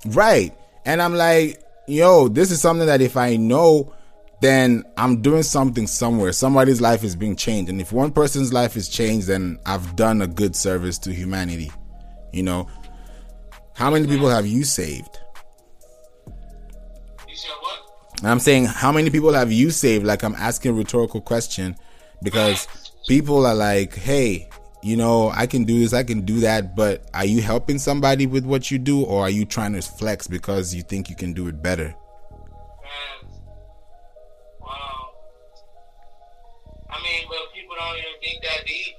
Right, 0.06 0.56
and 0.86 1.02
I'm 1.02 1.14
like, 1.14 1.62
"Yo, 1.92 2.28
this 2.28 2.52
is 2.52 2.62
something 2.62 2.88
that 2.88 3.02
if 3.02 3.18
I 3.18 3.36
know." 3.36 3.94
then 4.42 4.84
I'm 4.98 5.22
doing 5.22 5.44
something 5.44 5.86
somewhere. 5.86 6.32
Somebody's 6.32 6.82
life 6.82 7.04
is 7.04 7.16
being 7.16 7.36
changed. 7.36 7.70
And 7.70 7.80
if 7.80 7.94
one 7.94 8.12
person's 8.12 8.52
life 8.52 8.76
is 8.76 8.90
changed, 8.90 9.28
then 9.28 9.60
I've 9.68 9.96
done 9.96 10.24
a 10.24 10.28
good 10.28 10.56
service 10.56 10.98
to 11.00 11.14
humanity. 11.14 11.72
You 12.34 12.44
know, 12.44 12.68
how 13.76 13.92
many 13.92 14.08
people 14.08 14.30
have 14.30 14.48
you 14.48 14.64
saved? 14.64 15.20
You 17.30 17.36
said 17.36 17.52
what? 17.62 18.24
I'm 18.24 18.40
saying, 18.40 18.66
how 18.66 18.92
many 18.92 19.12
people 19.12 19.34
have 19.34 19.52
you 19.52 19.70
saved? 19.70 20.06
Like, 20.06 20.24
I'm 20.24 20.36
asking 20.36 20.72
a 20.72 20.74
rhetorical 20.74 21.22
question 21.22 21.76
because 22.24 22.68
people 23.08 23.46
are 23.46 23.56
like, 23.56 23.94
hey, 23.94 24.50
you 24.84 24.98
know, 24.98 25.30
I 25.30 25.46
can 25.46 25.64
do 25.64 25.80
this, 25.80 25.94
I 25.94 26.04
can 26.04 26.22
do 26.22 26.40
that, 26.42 26.76
but 26.76 27.06
are 27.14 27.26
you 27.26 27.42
helping 27.42 27.78
somebody 27.78 28.26
with 28.26 28.46
what 28.46 28.72
you 28.72 28.80
do, 28.80 29.04
or 29.04 29.22
are 29.22 29.30
you 29.30 29.46
trying 29.46 29.74
to 29.74 29.82
flex 29.82 30.28
because 30.28 30.74
you 30.74 30.82
think 30.82 31.10
you 31.10 31.16
can 31.16 31.34
do 31.34 31.48
it 31.48 31.62
better? 31.62 31.94
Yes. 33.24 33.32
Wow. 34.60 35.10
I 36.90 36.98
mean, 37.04 37.28
but 37.30 37.38
people 37.54 37.76
don't 37.78 37.98
even 37.98 38.20
think 38.24 38.44
that 38.44 38.66
deep. 38.66 38.96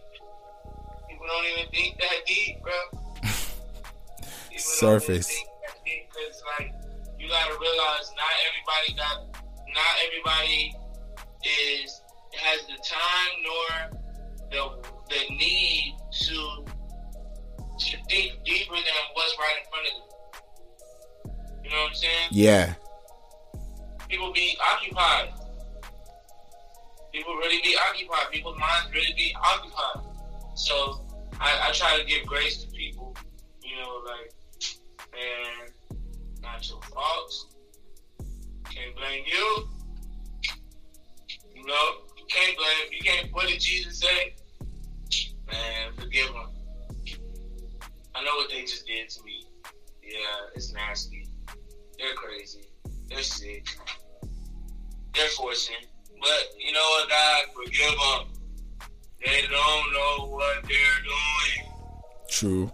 People 1.11 1.27
don't 1.27 1.47
even 1.59 1.71
think 1.73 1.99
that 1.99 2.27
deep, 2.27 2.63
bro. 2.63 3.31
Surface. 4.57 5.35
Because 5.85 6.43
like 6.59 6.73
you 7.19 7.29
gotta 7.29 7.59
realize, 7.61 8.13
not 8.15 8.35
everybody 8.47 8.95
got, 8.97 9.43
not 9.75 9.95
everybody 10.07 10.75
Yeah. 22.33 22.73
People 24.09 24.33
be 24.33 24.57
occupied. 24.73 25.35
People 27.13 27.35
really 27.37 27.61
be 27.63 27.77
occupied. 27.91 28.31
People's 28.33 28.59
minds 28.59 28.91
really 28.91 29.13
be 29.15 29.37
occupied. 29.39 30.03
So 30.55 31.05
I, 31.39 31.69
I 31.69 31.73
try 31.73 31.99
to 31.99 32.05
give 32.07 32.25
grace 32.27 32.65
to 32.65 32.71
people, 32.71 33.15
you 33.63 33.77
know, 33.77 34.03
like, 34.07 34.33
man, 35.13 35.69
not 36.41 36.67
your 36.71 36.81
fault. 36.81 37.55
Can't 38.71 38.97
blame 38.97 39.25
you. 39.27 39.69
You 41.55 41.67
know, 41.67 41.91
you 42.17 42.25
can't 42.31 42.57
blame. 42.57 42.93
You 42.93 43.01
can't. 43.03 43.35
What 43.35 43.49
did 43.49 43.61
Jesus 43.61 44.01
say? 44.01 44.35
Man, 45.51 45.93
forgive 45.99 46.29
them. 46.29 46.49
I 48.15 48.25
know 48.25 48.37
what 48.37 48.49
they 48.49 48.63
just 48.63 48.87
did 48.87 49.11
to 49.11 49.23
me. 49.23 49.45
Yeah, 50.03 50.19
it's 50.55 50.73
nasty. 50.73 51.22
They're 52.03 52.15
crazy. 52.15 52.65
They're 53.09 53.23
sick. 53.23 53.65
They're 55.15 55.29
forcing. 55.29 55.77
But 56.21 56.49
you 56.59 56.73
know 56.73 56.81
what, 56.81 57.09
God, 57.09 57.45
forgive 57.55 57.91
them. 57.91 58.91
They 59.25 59.43
don't 59.43 59.93
know 59.93 60.27
what 60.27 60.63
they're 60.65 61.03
doing. 61.05 61.73
True. 62.29 62.73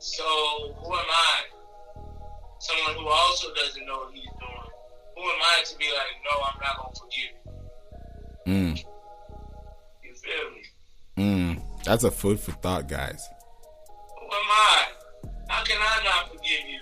So 0.00 0.24
who 0.82 0.92
am 0.92 1.04
I? 1.08 1.42
Someone 2.58 3.04
who 3.04 3.08
also 3.08 3.54
doesn't 3.54 3.86
know 3.86 3.98
what 3.98 4.14
he's 4.14 4.24
doing. 4.24 4.70
Who 5.16 5.22
am 5.22 5.40
I 5.40 5.62
to 5.64 5.78
be 5.78 5.84
like, 5.84 6.16
no, 6.24 6.42
I'm 6.44 6.58
not 6.60 6.76
gonna 6.76 6.94
forgive 6.98 7.34
you? 8.46 8.52
Mm. 8.52 8.84
You 10.02 10.14
feel 10.14 10.50
me? 10.50 11.56
Mm. 11.56 11.84
That's 11.84 12.02
a 12.02 12.10
food 12.10 12.40
for 12.40 12.50
thought, 12.50 12.88
guys. 12.88 13.28
Who 14.18 14.24
am 14.26 14.32
I? 14.32 14.86
How 15.48 15.62
can 15.62 15.76
I 15.80 16.02
not 16.04 16.30
forgive 16.30 16.68
you? 16.68 16.80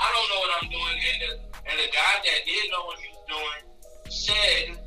I 0.00 0.08
don't 0.16 0.28
know 0.32 0.40
what 0.40 0.52
I'm 0.62 0.68
doing, 0.70 0.96
and 0.96 1.18
the, 1.20 1.30
and 1.68 1.76
the 1.78 1.88
guy 1.92 2.14
that 2.24 2.38
did 2.46 2.70
know 2.72 2.84
what 2.86 2.98
he 2.98 3.08
was 3.12 3.24
doing 3.28 3.62
said, 4.08 4.80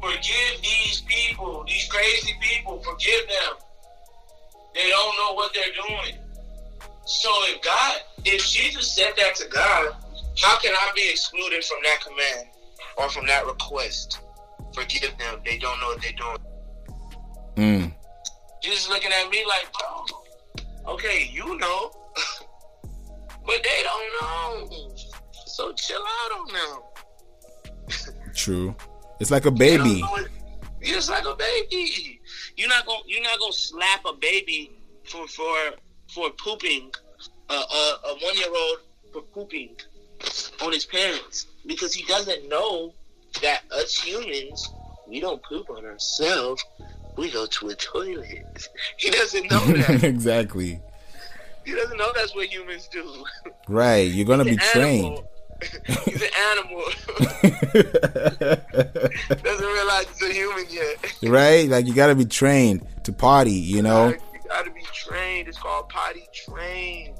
forgive 0.00 0.62
these 0.62 1.00
people, 1.08 1.64
these 1.66 1.88
crazy 1.88 2.34
people, 2.40 2.82
forgive 2.82 3.26
them. 3.28 3.56
They 4.74 4.88
don't 4.90 5.16
know 5.16 5.34
what 5.34 5.54
they're 5.54 5.74
doing. 5.88 6.18
So 7.06 7.30
if 7.44 7.62
God, 7.62 8.00
if 8.26 8.46
Jesus 8.46 8.94
said 8.94 9.12
that 9.16 9.34
to 9.36 9.48
God, 9.48 9.96
how 10.40 10.58
can 10.58 10.74
I 10.74 10.92
be 10.94 11.08
excluded 11.10 11.64
from 11.64 11.78
that 11.84 12.00
command 12.02 12.48
or 12.98 13.08
from 13.08 13.26
that 13.26 13.46
request? 13.46 14.20
Forgive 14.74 15.16
them. 15.16 15.40
They 15.44 15.58
don't 15.58 15.80
know 15.80 15.86
what 15.86 16.02
they're 16.02 16.12
doing. 16.12 16.38
Mm. 17.56 17.94
Jesus 18.62 18.88
looking 18.88 19.10
at 19.10 19.30
me 19.30 19.44
like, 19.48 19.66
bro, 19.72 20.92
okay, 20.94 21.28
you 21.32 21.56
know, 21.58 21.90
but 23.48 23.64
they 23.64 23.82
don't 23.82 24.70
know. 24.70 24.94
So 25.46 25.72
chill 25.72 26.02
out 26.02 26.32
on 26.40 26.52
them. 26.52 27.94
True. 28.34 28.76
It's 29.20 29.30
like 29.30 29.46
a 29.46 29.50
baby. 29.50 30.04
It's 30.82 31.08
like 31.08 31.24
a 31.24 31.34
baby. 31.34 32.20
You're 32.56 32.68
not 32.68 32.84
gonna 32.84 33.00
you're 33.06 33.22
not 33.22 33.38
gonna 33.40 33.52
slap 33.54 34.04
a 34.04 34.12
baby 34.12 34.70
for 35.04 35.26
for 35.26 35.56
for 36.12 36.30
pooping 36.30 36.92
uh, 37.48 37.54
a, 37.54 38.08
a 38.08 38.18
one 38.22 38.36
year 38.36 38.54
old 38.54 38.78
for 39.12 39.22
pooping 39.22 39.76
on 40.62 40.72
his 40.72 40.84
parents 40.84 41.46
because 41.66 41.94
he 41.94 42.04
doesn't 42.04 42.48
know 42.50 42.92
that 43.42 43.62
us 43.72 43.98
humans 43.98 44.70
we 45.08 45.20
don't 45.20 45.42
poop 45.42 45.70
on 45.70 45.86
ourselves. 45.86 46.62
We 47.16 47.30
go 47.30 47.46
to 47.46 47.68
a 47.70 47.74
toilet. 47.74 48.68
He 48.98 49.10
doesn't 49.10 49.50
know 49.50 49.58
that. 49.60 50.04
exactly. 50.04 50.80
He 51.68 51.74
doesn't 51.74 51.98
know 51.98 52.10
that's 52.14 52.34
what 52.34 52.46
humans 52.46 52.88
do. 52.88 53.26
Right. 53.68 54.10
You're 54.10 54.24
gonna 54.24 54.46
be 54.46 54.56
trained. 54.56 55.18
he's 55.84 56.22
an 56.22 56.28
animal. 56.50 56.82
Doesn't 59.42 59.66
realize 59.66 60.06
he's 60.18 60.30
a 60.30 60.32
human 60.32 60.64
yet. 60.70 61.14
Right? 61.24 61.68
Like 61.68 61.86
you 61.86 61.92
gotta 61.92 62.14
be 62.14 62.24
trained 62.24 62.86
to 63.04 63.12
potty, 63.12 63.50
you 63.50 63.82
know? 63.82 64.08
You 64.08 64.18
gotta 64.48 64.70
be 64.70 64.80
trained. 64.94 65.48
It's 65.48 65.58
called 65.58 65.90
potty 65.90 66.26
trained. 66.32 67.18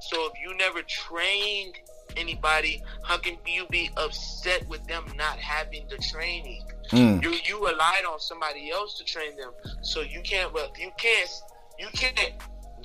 So 0.00 0.26
if 0.26 0.32
you 0.42 0.56
never 0.56 0.82
trained 0.82 1.78
anybody? 2.16 2.82
How 3.02 3.18
can 3.18 3.36
you 3.46 3.66
be 3.70 3.90
upset 3.96 4.66
with 4.68 4.84
them 4.88 5.04
not 5.16 5.38
having 5.38 5.86
the 5.88 5.98
training? 5.98 6.64
Mm. 6.90 7.22
You 7.22 7.36
you 7.44 7.64
relied 7.64 8.04
on 8.10 8.18
somebody 8.18 8.70
else 8.72 8.98
to 8.98 9.04
train 9.04 9.36
them, 9.36 9.52
so 9.82 10.00
you 10.00 10.20
can't. 10.22 10.52
Well, 10.52 10.72
you 10.76 10.90
can't. 10.96 11.30
You 11.78 11.88
can't 11.92 12.32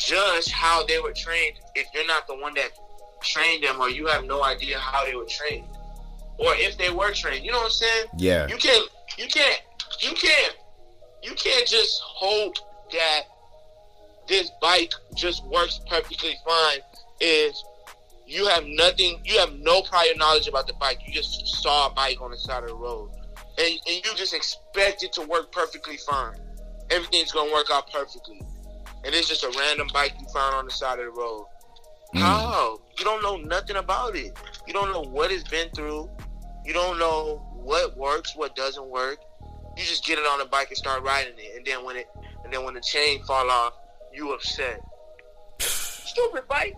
judge 0.02 0.52
how 0.52 0.86
they 0.86 1.00
were 1.00 1.14
trained 1.14 1.56
if 1.76 1.88
you're 1.94 2.08
not 2.08 2.28
the 2.28 2.36
one 2.36 2.54
that 2.56 2.72
trained 3.22 3.64
them, 3.64 3.80
or 3.80 3.90
you 3.90 4.08
have 4.08 4.26
no 4.26 4.44
idea 4.44 4.78
how 4.78 5.06
they 5.06 5.16
were 5.16 5.26
trained, 5.26 5.68
or 6.38 6.54
if 6.56 6.78
they 6.78 6.90
were 6.90 7.12
trained. 7.12 7.46
You 7.46 7.52
know 7.52 7.60
what 7.60 7.66
I'm 7.66 7.72
saying? 7.72 8.06
Yeah. 8.18 8.48
You 8.48 8.58
can't. 8.58 8.90
You 9.18 9.28
can't. 9.28 9.62
You 10.00 10.14
can't. 10.14 10.56
You 11.24 11.34
can't 11.34 11.68
just 11.68 12.02
hope 12.02 12.56
that 12.92 13.22
this 14.28 14.52
bike 14.62 14.94
just 15.16 15.46
works 15.46 15.80
perfectly 15.90 16.36
fine. 16.46 16.80
Is 17.20 17.64
you 18.26 18.48
have 18.48 18.64
nothing. 18.66 19.22
You 19.24 19.40
have 19.40 19.54
no 19.54 19.82
prior 19.84 20.16
knowledge 20.16 20.48
about 20.48 20.68
the 20.68 20.74
bike. 20.74 21.00
You 21.06 21.14
just 21.14 21.48
saw 21.62 21.88
a 21.88 21.94
bike 21.94 22.22
on 22.22 22.32
the 22.32 22.38
side 22.38 22.64
of 22.64 22.70
the 22.70 22.76
road, 22.76 23.12
and, 23.58 23.68
and 23.68 24.06
you 24.06 24.16
just 24.16 24.34
expect 24.34 25.04
it 25.04 25.14
to 25.14 25.22
work 25.22 25.52
perfectly 25.52 25.98
fine. 25.98 26.36
Everything's 26.90 27.32
gonna 27.32 27.52
work 27.54 27.68
out 27.72 27.92
perfectly, 27.92 28.42
and 29.04 29.16
it's 29.16 29.28
just 29.28 29.44
a 29.44 29.54
random 29.58 29.88
bike 29.94 30.14
you 30.20 30.28
found 30.34 30.56
on 30.56 30.66
the 30.66 30.72
side 30.72 31.00
of 31.00 31.06
the 31.06 31.12
road. 31.12 31.46
Mm. 32.16 32.22
How? 32.22 32.80
You 32.98 33.06
don't 33.06 33.24
know 33.24 33.38
nothing 33.38 33.78
about 33.78 34.16
it. 34.16 34.38
You 34.68 34.74
don't 34.74 34.92
know 34.92 35.04
what 35.04 35.32
it's 35.32 35.48
been 35.48 35.70
through. 35.70 36.10
You 36.66 36.74
don't 36.74 37.00
know 37.00 37.38
what 37.54 37.98
works, 37.98 38.36
what 38.36 38.56
doesn't 38.56 38.88
work. 38.88 39.20
You 39.78 39.84
just 39.84 40.06
get 40.06 40.20
it 40.20 40.26
on 40.26 40.40
the 40.40 40.46
bike 40.46 40.68
and 40.68 40.78
start 40.78 41.04
riding 41.04 41.34
it, 41.38 41.56
and 41.56 41.66
then 41.66 41.86
when 41.86 41.96
it, 41.96 42.08
and 42.44 42.54
then 42.54 42.66
when 42.66 42.74
the 42.74 42.82
chain 42.82 43.24
fall 43.24 43.50
off, 43.50 43.74
you 44.14 44.34
upset. 44.34 44.82
Stupid 45.60 46.44
bike. 46.48 46.78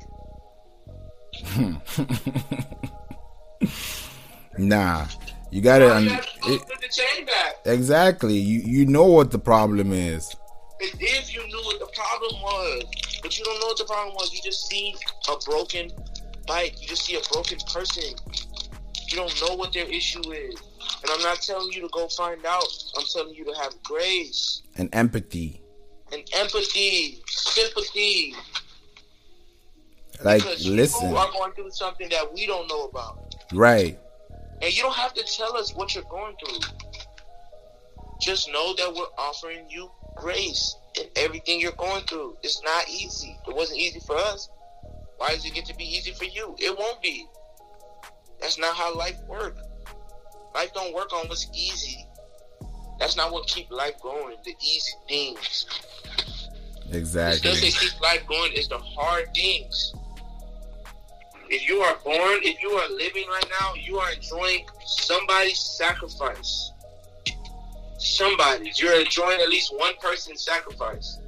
nah. 4.57 5.05
You 5.49 5.61
gotta. 5.61 5.86
You 5.86 5.91
un- 5.91 6.07
have 6.07 6.26
to 6.26 6.51
it, 6.51 6.61
put 6.61 6.82
the 6.82 6.88
chain 6.89 7.26
back. 7.26 7.55
exactly. 7.65 8.38
You 8.38 8.61
you 8.61 8.86
know 8.86 9.05
what 9.05 9.32
the 9.32 9.39
problem 9.39 9.91
is. 9.91 10.36
As 10.84 10.89
if 10.99 11.34
you 11.34 11.47
knew 11.47 11.61
what 11.63 11.79
the 11.79 11.86
problem 11.93 12.41
was, 12.41 12.84
but 13.21 13.38
you 13.39 13.45
don't 13.45 13.59
know 13.61 13.67
what 13.67 13.77
the 13.77 13.86
problem 13.86 14.13
was. 14.15 14.34
You 14.34 14.41
just 14.43 14.67
see 14.67 14.95
a 15.29 15.38
broken 15.49 15.91
bike. 16.45 16.75
You 16.81 16.88
just 16.89 17.05
see 17.05 17.15
a 17.15 17.21
broken 17.31 17.57
person. 17.73 18.03
You 19.07 19.17
don't 19.17 19.41
know 19.41 19.55
what 19.55 19.71
their 19.71 19.86
issue 19.86 20.19
is. 20.31 20.55
And 21.01 21.11
I'm 21.11 21.21
not 21.21 21.41
telling 21.41 21.71
you 21.71 21.81
to 21.81 21.89
go 21.89 22.07
find 22.09 22.45
out. 22.45 22.67
I'm 22.97 23.05
telling 23.13 23.34
you 23.34 23.45
to 23.45 23.53
have 23.61 23.81
grace 23.84 24.63
And 24.75 24.89
empathy. 24.93 25.61
and 26.11 26.23
empathy, 26.36 27.21
sympathy. 27.27 28.36
Like 30.23 30.41
because 30.41 30.67
listen. 30.67 31.09
you 31.09 31.17
are 31.17 31.31
going 31.31 31.53
through 31.53 31.71
something 31.71 32.09
that 32.09 32.34
we 32.34 32.45
don't 32.45 32.67
know 32.67 32.86
about. 32.86 33.36
Right. 33.53 33.99
And 34.61 34.75
you 34.75 34.81
don't 34.84 34.95
have 34.95 35.13
to 35.13 35.23
tell 35.23 35.55
us 35.55 35.73
what 35.73 35.95
you're 35.95 36.03
going 36.05 36.36
through. 36.43 36.59
Just 38.21 38.49
know 38.51 38.73
that 38.75 38.93
we're 38.93 39.03
offering 39.17 39.65
you 39.69 39.89
grace 40.16 40.76
in 40.99 41.05
everything 41.16 41.59
you're 41.59 41.72
going 41.74 42.03
through. 42.05 42.38
It's 42.43 42.61
not 42.64 42.88
easy. 42.89 43.38
It 43.47 43.55
wasn't 43.55 43.80
easy 43.80 43.99
for 43.99 44.18
us. 44.18 44.49
Why 45.18 45.30
does 45.30 45.45
it 45.45 45.53
get 45.53 45.66
to 45.66 45.76
be 45.76 45.86
easy 45.86 46.11
for 46.11 46.26
you? 46.26 46.55
It 46.59 46.78
won't 46.78 47.01
be. 47.01 47.26
That's 48.41 48.57
not 48.57 48.76
how 48.76 48.95
life 48.95 49.18
works. 49.28 49.61
Life 50.53 50.74
don't 50.74 50.93
work 50.93 51.14
on 51.14 51.28
what's 51.28 51.47
easy. 51.53 52.05
That's 52.99 53.16
not 53.18 53.32
what 53.32 53.47
keep 53.47 53.72
life 53.72 53.99
going. 54.01 54.36
The 54.45 54.55
easy 54.61 54.91
things. 55.07 55.66
The 56.89 56.97
Exactly. 56.97 57.38
stuff 57.38 57.61
that 57.61 57.80
keep 57.80 58.01
life 58.01 58.28
going 58.28 58.51
is 58.53 58.68
the 58.68 58.78
hard 58.78 59.34
things. 59.34 59.93
If 61.49 61.68
you 61.68 61.80
are 61.82 61.95
born, 62.03 62.39
if 62.43 62.61
you 62.61 62.72
are 62.72 62.89
living 62.89 63.28
right 63.30 63.45
now, 63.61 63.74
you 63.76 63.97
are 63.99 64.11
enjoying 64.11 64.66
somebody's 64.86 65.59
sacrifice. 65.59 66.72
Somebody's. 68.04 68.82
You're 68.82 68.99
enjoying 68.99 69.39
at 69.39 69.47
least 69.47 69.74
one 69.78 69.93
person's 70.01 70.43
sacrifice. 70.43 71.20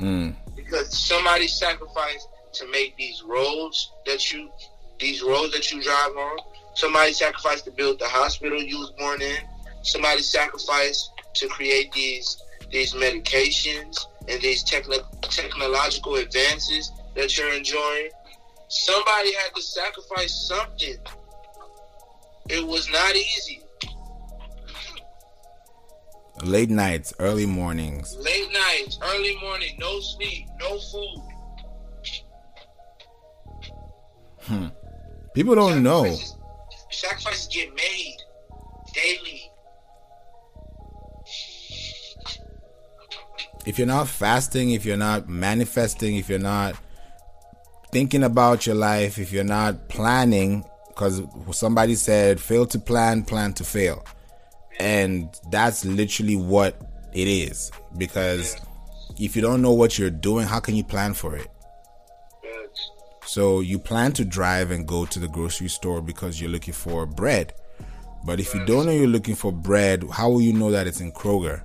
Mm. 0.00 0.34
Because 0.56 0.96
somebody 0.96 1.46
sacrificed 1.46 2.28
to 2.54 2.70
make 2.70 2.96
these 2.96 3.22
roads 3.22 3.92
that 4.06 4.32
you 4.32 4.50
these 4.98 5.22
roads 5.22 5.52
that 5.52 5.70
you 5.70 5.82
drive 5.82 6.16
on. 6.16 6.38
Somebody 6.74 7.12
sacrificed 7.12 7.66
to 7.66 7.70
build 7.70 7.98
the 7.98 8.08
hospital 8.08 8.60
you 8.60 8.78
was 8.78 8.90
born 8.92 9.20
in. 9.20 9.36
Somebody 9.82 10.22
sacrificed 10.22 11.10
to 11.34 11.48
create 11.48 11.92
these 11.92 12.42
these 12.70 12.94
medications 12.94 14.06
and 14.28 14.40
these 14.40 14.62
techno- 14.62 15.06
technological 15.22 16.16
advances 16.16 16.90
that 17.14 17.36
you're 17.36 17.52
enjoying. 17.52 18.08
Somebody 18.68 19.34
had 19.34 19.54
to 19.54 19.62
sacrifice 19.62 20.48
something. 20.48 20.96
It 22.48 22.66
was 22.66 22.88
not 22.90 23.14
easy. 23.14 23.62
Late 26.44 26.70
nights, 26.70 27.12
early 27.18 27.46
mornings. 27.46 28.16
Late 28.20 28.52
nights, 28.52 28.98
early 29.02 29.36
morning, 29.40 29.76
no 29.78 30.00
sleep, 30.00 30.46
no 30.60 30.78
food. 30.78 31.22
Hmm. 34.42 34.66
People 35.34 35.54
don't 35.54 35.82
know. 35.82 36.04
Sacrifices- 36.04 36.34
Sacrifices 36.90 37.48
get 37.52 37.74
made 37.74 38.16
daily. 38.94 39.42
If 43.66 43.76
you're 43.78 43.86
not 43.86 44.08
fasting, 44.08 44.70
if 44.70 44.86
you're 44.86 44.96
not 44.96 45.28
manifesting, 45.28 46.16
if 46.16 46.28
you're 46.30 46.38
not 46.38 46.74
thinking 47.92 48.22
about 48.22 48.64
your 48.66 48.74
life, 48.76 49.18
if 49.18 49.32
you're 49.32 49.44
not 49.44 49.88
planning, 49.88 50.64
because 50.88 51.20
somebody 51.52 51.94
said, 51.94 52.40
fail 52.40 52.64
to 52.66 52.78
plan, 52.78 53.22
plan 53.24 53.52
to 53.54 53.64
fail. 53.64 54.04
And 54.78 55.28
that's 55.50 55.84
literally 55.84 56.36
what 56.36 56.80
it 57.12 57.28
is. 57.28 57.70
Because 57.96 58.56
if 59.18 59.34
you 59.34 59.42
don't 59.42 59.62
know 59.62 59.72
what 59.72 59.98
you're 59.98 60.10
doing, 60.10 60.46
how 60.46 60.60
can 60.60 60.76
you 60.76 60.84
plan 60.84 61.14
for 61.14 61.36
it? 61.36 61.48
So 63.24 63.60
you 63.60 63.78
plan 63.78 64.12
to 64.12 64.24
drive 64.24 64.70
and 64.70 64.86
go 64.86 65.04
to 65.04 65.18
the 65.18 65.28
grocery 65.28 65.68
store 65.68 66.00
because 66.00 66.40
you're 66.40 66.50
looking 66.50 66.72
for 66.72 67.04
bread. 67.04 67.52
But 68.24 68.40
if 68.40 68.54
you 68.54 68.64
don't 68.64 68.86
know 68.86 68.92
you're 68.92 69.06
looking 69.06 69.34
for 69.34 69.52
bread, 69.52 70.04
how 70.10 70.30
will 70.30 70.40
you 70.40 70.52
know 70.52 70.70
that 70.70 70.86
it's 70.86 71.00
in 71.00 71.12
Kroger? 71.12 71.62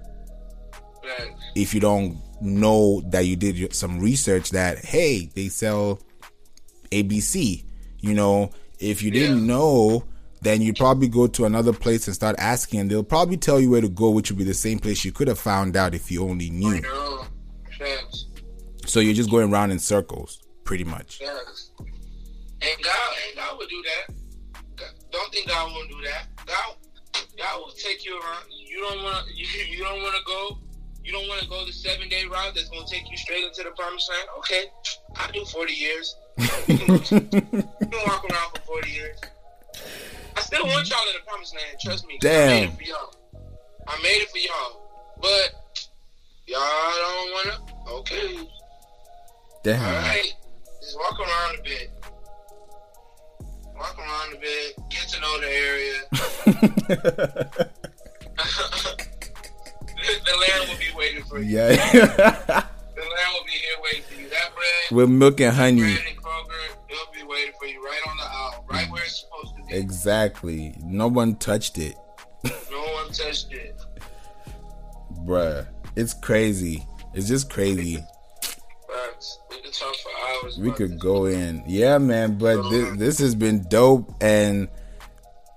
If 1.56 1.74
you 1.74 1.80
don't 1.80 2.18
know 2.42 3.02
that 3.12 3.26
you 3.26 3.36
did 3.36 3.74
some 3.74 4.00
research 4.00 4.50
that 4.50 4.80
hey, 4.84 5.30
they 5.36 5.48
sell 5.48 6.00
ABC, 6.92 7.66
you 8.00 8.14
know, 8.14 8.52
if 8.80 9.02
you 9.02 9.12
didn't 9.12 9.40
Yeah. 9.40 9.46
know, 9.46 10.04
then 10.44 10.62
you 10.62 10.74
probably 10.74 11.08
go 11.08 11.28
to 11.28 11.46
another 11.46 11.74
place 11.74 12.08
and 12.08 12.16
start 12.16 12.36
asking, 12.40 12.80
and 12.82 12.92
they'll 12.92 13.04
probably 13.04 13.38
tell 13.38 13.60
you 13.60 13.70
where 13.70 13.82
to 13.82 13.90
go, 13.90 14.10
which 14.12 14.30
would 14.32 14.38
be 14.38 14.44
the 14.44 14.54
same 14.54 14.80
place 14.80 15.04
you 15.06 15.12
could 15.12 15.28
have 15.28 15.40
found 15.40 15.76
out 15.78 15.94
if 15.96 16.12
you 16.12 16.24
only 16.28 16.50
knew. 16.50 16.82
So 18.86 19.00
you're 19.00 19.14
just 19.14 19.32
going 19.32 19.52
around 19.52 19.72
in 19.72 19.80
circles, 19.80 20.44
pretty 20.64 20.84
much. 20.84 21.20
Facts. 21.20 21.72
And 21.80 22.84
God, 22.84 23.14
and 23.28 23.36
God 23.36 23.58
would 23.58 23.70
do 23.70 23.82
that. 23.84 24.16
God- 24.76 24.94
Don't 25.12 25.32
think 25.34 25.48
God 25.48 25.72
won't 25.72 25.90
do 25.90 25.98
that. 26.04 26.28
God, 26.46 26.76
God 27.38 27.60
will 27.60 27.72
take 27.72 28.06
you 28.06 28.20
around. 28.20 28.44
You 28.50 28.80
don't 28.82 29.04
want 29.04 29.26
to. 29.28 29.34
You, 29.36 29.46
you 29.78 29.84
don't 29.84 30.02
want 30.02 30.16
to 30.16 30.22
go. 30.26 30.58
You 31.04 31.12
don't 31.12 31.28
want 31.28 31.42
to 31.42 31.50
go 31.50 31.66
the 31.66 31.72
seven 31.74 32.08
day 32.10 32.24
route 32.26 32.54
that's 32.56 32.70
going 32.70 32.86
to 32.86 32.94
take 32.94 33.10
you 33.12 33.18
straight 33.18 33.44
into 33.46 33.64
the 33.64 33.72
promised 33.72 34.10
land. 34.10 34.28
Okay, 34.40 34.64
I 35.18 35.30
do 35.32 35.44
forty 35.46 35.74
years. 35.74 36.16
You 36.38 36.78
can, 36.78 36.88
go- 36.88 36.94
you 36.94 37.10
can 37.52 38.00
walk 38.08 38.24
around 38.32 38.52
for 38.56 38.62
forty 38.66 38.92
years. 38.92 39.18
Mm-hmm. 40.54 40.66
I 40.66 40.70
still 40.70 40.76
want 40.76 40.90
y'all 40.90 41.08
in 41.10 41.14
the 41.20 41.26
promised 41.28 41.56
land. 41.56 41.78
Trust 41.82 42.06
me. 42.08 42.18
'cause 42.20 42.30
I 42.30 42.34
made 42.48 42.60
Damn. 42.62 42.70
it 42.70 42.76
for 42.78 42.84
y'all. 42.84 43.14
I 43.88 43.98
made 44.02 44.22
it 44.22 44.30
for 44.30 44.38
y'all. 44.38 44.82
But 45.22 45.56
y'all 46.48 46.96
don't 46.96 47.32
want 47.32 47.48
to. 47.48 47.92
Okay. 47.94 48.48
Damn. 49.64 49.82
right. 49.82 50.34
Just 50.82 50.98
walk 51.00 51.20
around 51.20 51.60
a 51.60 51.64
bit. 51.64 51.92
Walk 53.76 53.98
around 53.98 54.34
a 54.36 54.38
bit. 54.40 54.76
Get 54.90 55.08
to 55.10 55.20
know 55.22 55.40
the 55.40 55.48
area. 55.48 55.94
the, 58.84 60.36
land 60.40 60.70
will 60.70 60.78
be 60.78 60.92
waiting 60.98 61.24
for 61.24 61.40
you. 61.40 61.58
yeah. 61.58 61.76
The 62.96 63.02
land 63.02 63.34
will 63.34 63.46
be 63.46 63.52
here 63.52 63.78
waiting 63.84 64.04
for 64.04 64.22
you. 64.22 64.30
That 64.30 64.54
bread, 64.54 64.92
With 64.98 65.10
milk 65.10 65.40
and 65.42 65.56
honey. 65.56 65.82
bread 65.82 66.00
and 66.08 66.18
Kroger, 66.18 66.76
it'll 66.90 67.12
be 67.14 67.24
waiting 67.24 67.54
for 67.60 67.66
you 67.66 67.84
right 67.84 68.00
on 68.10 68.18
the 68.18 68.24
aisle, 68.24 68.66
right 68.70 68.90
where 68.92 69.02
it's 69.04 69.22
supposed 69.22 69.48
to 69.50 69.53
be. 69.53 69.53
Exactly. 69.74 70.76
No 70.84 71.08
one 71.08 71.36
touched 71.36 71.78
it. 71.78 71.96
No 72.44 72.82
one 72.94 73.12
touched 73.12 73.52
it. 73.52 73.80
Bruh. 75.26 75.68
It's 75.96 76.14
crazy. 76.14 76.86
It's 77.14 77.28
just 77.28 77.50
crazy. 77.50 78.04
We 79.50 79.62
could 79.62 79.74
talk 79.74 79.96
for 79.96 80.46
hours. 80.46 80.58
We 80.58 80.72
could 80.72 81.00
go 81.00 81.26
in. 81.26 81.64
Yeah, 81.68 81.98
man, 81.98 82.38
but 82.38 82.70
this, 82.70 82.98
this 82.98 83.20
has 83.20 83.36
been 83.36 83.68
dope 83.70 84.14
and 84.22 84.68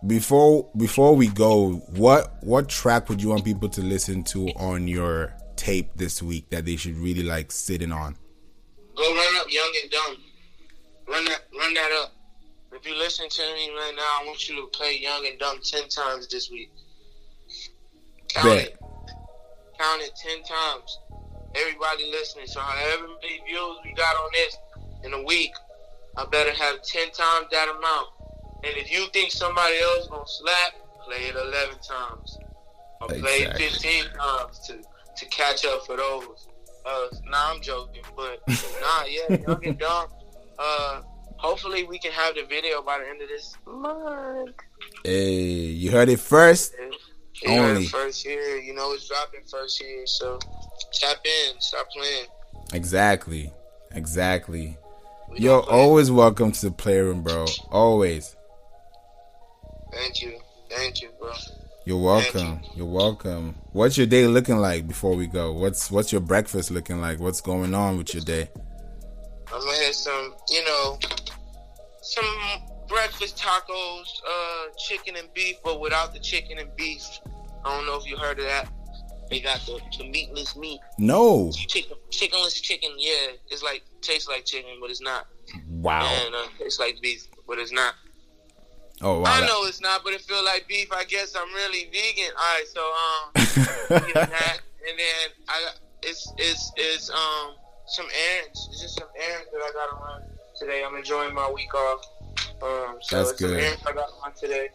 before 0.06 0.68
before 0.76 1.16
we 1.16 1.28
go, 1.28 1.74
what 1.96 2.36
what 2.42 2.68
track 2.68 3.08
would 3.08 3.22
you 3.22 3.30
want 3.30 3.44
people 3.44 3.68
to 3.70 3.80
listen 3.82 4.22
to 4.24 4.48
on 4.56 4.86
your 4.88 5.34
tape 5.56 5.90
this 5.96 6.22
week 6.22 6.50
that 6.50 6.64
they 6.64 6.76
should 6.76 6.96
really 6.96 7.22
like 7.22 7.50
sitting 7.50 7.92
on? 7.92 8.16
Go 8.96 9.14
run 9.14 9.36
up 9.36 9.46
young 9.50 9.72
and 9.82 9.90
dumb. 9.90 10.16
Run 11.08 11.24
that 11.24 11.40
run 11.58 11.74
that 11.74 11.92
up. 12.02 12.15
If 12.76 12.86
you 12.86 12.96
listen 12.96 13.28
to 13.28 13.42
me 13.54 13.70
right 13.70 13.92
now, 13.96 14.02
I 14.02 14.24
want 14.26 14.48
you 14.48 14.56
to 14.56 14.66
play 14.68 14.98
Young 15.00 15.26
and 15.26 15.38
Dumb 15.38 15.58
ten 15.62 15.88
times 15.88 16.28
this 16.28 16.50
week. 16.50 16.70
Count 18.28 18.46
Bet. 18.48 18.66
it. 18.68 18.78
Count 19.78 20.02
it 20.02 20.12
ten 20.16 20.42
times. 20.42 20.98
Everybody 21.54 22.10
listening. 22.10 22.46
So 22.46 22.60
however 22.60 23.06
many 23.22 23.40
views 23.46 23.76
we 23.84 23.92
got 23.94 24.14
on 24.16 24.30
this 24.32 24.56
in 25.04 25.12
a 25.14 25.22
week, 25.22 25.52
I 26.16 26.26
better 26.26 26.52
have 26.52 26.82
ten 26.82 27.10
times 27.12 27.46
that 27.52 27.68
amount. 27.68 28.08
And 28.64 28.76
if 28.76 28.90
you 28.92 29.06
think 29.12 29.30
somebody 29.30 29.76
else 29.78 30.08
gonna 30.08 30.24
slap, 30.26 30.72
play 31.04 31.28
it 31.28 31.34
eleven 31.36 31.78
times. 31.88 32.38
Or 33.00 33.08
play 33.08 33.18
it 33.42 33.50
Exactly. 33.52 33.66
fifteen 33.66 34.04
times 34.18 34.58
to 34.66 34.80
to 35.16 35.26
catch 35.30 35.64
up 35.64 35.86
for 35.86 35.96
those. 35.96 36.48
Uh, 36.84 37.06
nah, 37.24 37.52
I'm 37.52 37.60
joking, 37.62 38.02
but 38.16 38.40
nah, 38.48 39.04
yeah, 39.08 39.36
young 39.46 39.66
and 39.66 39.78
dumb. 39.78 40.06
Uh, 40.58 41.02
hopefully 41.38 41.84
we 41.84 41.98
can 41.98 42.12
have 42.12 42.34
the 42.34 42.44
video 42.44 42.82
by 42.82 42.98
the 42.98 43.08
end 43.08 43.22
of 43.22 43.28
this 43.28 43.56
month. 43.66 44.56
Hey, 45.04 45.42
you 45.42 45.90
heard 45.90 46.08
it 46.08 46.20
first. 46.20 46.74
Yeah, 46.78 46.86
you 47.42 47.50
heard 47.50 47.70
Only. 47.70 47.84
it 47.84 47.90
first 47.90 48.24
year, 48.24 48.58
you 48.58 48.74
know 48.74 48.92
it's 48.92 49.08
dropping 49.08 49.40
first 49.50 49.80
year, 49.82 50.06
so 50.06 50.38
tap 50.92 51.18
in, 51.24 51.60
stop 51.60 51.86
playing. 51.90 52.26
Exactly. 52.72 53.52
Exactly. 53.92 54.76
We 55.30 55.38
Yo, 55.40 55.60
don't 55.60 55.70
always 55.70 56.10
welcome 56.10 56.52
to 56.52 56.66
the 56.66 56.70
playroom, 56.72 57.22
bro. 57.22 57.46
Always. 57.70 58.36
Thank 59.92 60.22
you, 60.22 60.38
thank 60.70 61.02
you, 61.02 61.10
bro. 61.20 61.32
You're 61.84 62.02
welcome. 62.02 62.60
You're 62.74 62.86
welcome. 62.86 63.54
What's 63.72 63.96
your 63.96 64.08
day 64.08 64.26
looking 64.26 64.58
like 64.58 64.88
before 64.88 65.14
we 65.14 65.28
go? 65.28 65.52
What's 65.52 65.88
what's 65.88 66.10
your 66.10 66.20
breakfast 66.20 66.70
looking 66.72 67.00
like? 67.00 67.20
What's 67.20 67.40
going 67.40 67.74
on 67.74 67.96
with 67.96 68.12
your 68.12 68.24
day? 68.24 68.48
I'm 69.52 69.60
gonna 69.60 69.84
have 69.84 69.94
some, 69.94 70.34
you 70.50 70.64
know, 70.64 70.98
some 72.06 72.24
breakfast 72.88 73.36
tacos, 73.36 74.06
uh, 74.28 74.72
chicken 74.78 75.16
and 75.16 75.32
beef, 75.34 75.56
but 75.64 75.80
without 75.80 76.12
the 76.12 76.20
chicken 76.20 76.58
and 76.58 76.74
beef. 76.76 77.02
I 77.64 77.76
don't 77.76 77.86
know 77.86 77.96
if 77.96 78.06
you 78.06 78.16
heard 78.16 78.38
of 78.38 78.44
that. 78.44 78.68
They 79.28 79.40
got 79.40 79.58
the, 79.66 79.80
the 79.98 80.08
meatless 80.08 80.56
meat. 80.56 80.78
No. 80.98 81.50
Chicken, 81.50 81.96
chickenless 82.10 82.62
chicken. 82.62 82.90
Yeah, 82.96 83.34
it's 83.50 83.62
like 83.62 83.82
tastes 84.02 84.28
like 84.28 84.44
chicken, 84.44 84.78
but 84.80 84.88
it's 84.88 85.00
not. 85.00 85.26
Wow. 85.68 86.06
And 86.24 86.32
uh, 86.32 86.46
it's 86.60 86.78
like 86.78 87.00
beef, 87.02 87.26
but 87.48 87.58
it's 87.58 87.72
not. 87.72 87.94
Oh 89.02 89.20
wow. 89.20 89.32
I 89.32 89.40
that- 89.40 89.46
know 89.48 89.64
it's 89.64 89.80
not, 89.80 90.04
but 90.04 90.12
it 90.12 90.20
feel 90.20 90.44
like 90.44 90.68
beef. 90.68 90.92
I 90.92 91.02
guess 91.04 91.34
I'm 91.34 91.52
really 91.54 91.86
vegan. 91.86 92.30
All 92.38 92.54
right, 92.54 92.64
so 92.72 92.82
um, 92.82 94.04
that, 94.14 94.60
and 94.88 94.98
then 94.98 95.30
I 95.48 95.70
it's 96.02 96.32
it's 96.38 96.72
it's 96.76 97.10
um 97.10 97.56
some 97.86 98.06
errands. 98.30 98.68
It's 98.70 98.80
just 98.80 98.96
some 98.96 99.08
errands 99.16 99.48
that 99.52 99.58
I 99.60 99.72
gotta 99.72 99.96
run 99.96 100.35
today. 100.58 100.82
I'm 100.86 100.96
enjoying 100.96 101.34
my 101.34 101.50
week 101.50 101.74
off. 101.74 102.04
Um, 102.62 102.96
so 103.00 103.16
That's 103.18 103.30
it's 103.32 103.40
good. 103.40 103.58
errands 103.58 103.82
I 103.86 103.92
gotta 103.92 104.12
run 104.22 104.32
today. 104.34 104.68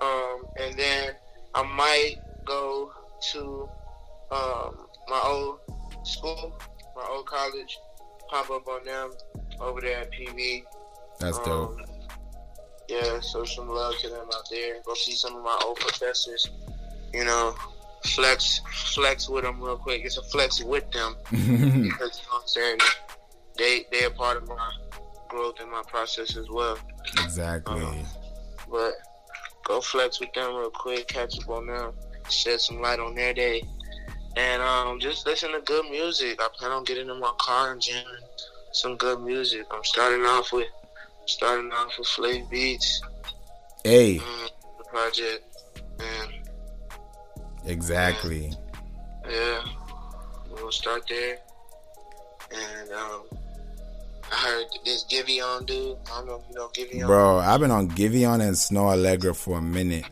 Um, 0.00 0.44
and 0.60 0.78
then 0.78 1.12
I 1.54 1.62
might 1.62 2.16
go 2.44 2.92
to 3.32 3.68
um 4.30 4.86
my 5.08 5.20
old 5.24 5.58
school, 6.04 6.54
my 6.96 7.06
old 7.10 7.26
college, 7.26 7.78
pop 8.30 8.50
up 8.50 8.66
on 8.68 8.84
them 8.84 9.12
over 9.60 9.80
there 9.80 9.98
at 10.00 10.12
PV. 10.12 10.64
That's 11.20 11.38
dope. 11.40 11.70
Um, 11.70 11.84
yeah, 12.88 13.20
so 13.20 13.44
some 13.44 13.68
love 13.68 13.94
to 14.00 14.08
them 14.08 14.26
out 14.34 14.48
there. 14.50 14.76
Go 14.84 14.94
see 14.94 15.12
some 15.12 15.36
of 15.36 15.42
my 15.42 15.58
old 15.64 15.78
professors. 15.78 16.50
You 17.12 17.24
know, 17.24 17.54
flex 18.06 18.60
flex 18.94 19.28
with 19.28 19.44
them 19.44 19.60
real 19.60 19.76
quick. 19.76 20.02
It's 20.04 20.18
a 20.18 20.22
flex 20.22 20.62
with 20.62 20.90
them 20.90 21.16
because 21.30 21.40
you 21.70 21.88
know 21.90 21.96
what 21.98 22.42
I'm 22.42 22.46
saying. 22.46 22.78
They 23.56 23.86
they 23.90 24.04
are 24.04 24.10
part 24.10 24.36
of 24.36 24.48
my 24.48 24.70
growth 25.34 25.56
and 25.60 25.70
my 25.70 25.82
process 25.88 26.36
as 26.36 26.48
well. 26.48 26.78
exactly. 27.22 28.04
But 28.70 28.92
go 29.64 29.80
flex 29.80 30.20
with 30.20 30.32
them 30.32 30.54
real 30.54 30.70
quick, 30.70 31.08
catch 31.08 31.38
up 31.42 31.48
on 31.48 31.66
them, 31.66 31.92
shed 32.30 32.60
some 32.60 32.80
light 32.80 33.00
on 33.00 33.14
their 33.14 33.34
day, 33.34 33.62
and 34.36 34.62
um, 34.62 35.00
just 35.00 35.26
listen 35.26 35.52
to 35.52 35.60
good 35.60 35.90
music. 35.90 36.40
I 36.40 36.48
plan 36.56 36.70
on 36.70 36.84
getting 36.84 37.08
in 37.08 37.18
my 37.20 37.32
car 37.38 37.72
and 37.72 37.80
jamming 37.80 38.04
some 38.72 38.96
good 38.96 39.20
music. 39.20 39.66
I'm 39.70 39.84
starting 39.84 40.24
off 40.24 40.52
with 40.52 40.68
starting 41.26 41.72
off 41.72 41.98
with 41.98 42.06
Flav 42.08 42.48
Beats, 42.50 43.02
Hey, 43.82 44.18
um, 44.18 44.24
the 44.78 44.84
project, 44.84 45.44
and 45.98 46.32
exactly. 47.66 48.52
yeah, 49.28 49.60
we'll 50.50 50.70
start 50.72 51.02
there. 51.08 51.38
And 52.52 52.90
um, 52.92 53.22
I 54.32 54.36
heard 54.36 54.66
this 54.84 55.04
Giveon 55.04 55.66
dude. 55.66 55.96
I 56.12 56.18
don't 56.18 56.26
know 56.26 56.42
if 56.42 56.48
you 56.48 56.54
know 56.54 56.68
Giveon. 56.68 57.06
Bro, 57.06 57.38
I've 57.38 57.60
been 57.60 57.70
on 57.70 57.88
Giveon 57.90 58.40
and 58.40 58.56
Snoh 58.56 58.94
Aalegra 58.94 59.34
for 59.34 59.58
a 59.58 59.62
minute. 59.62 60.04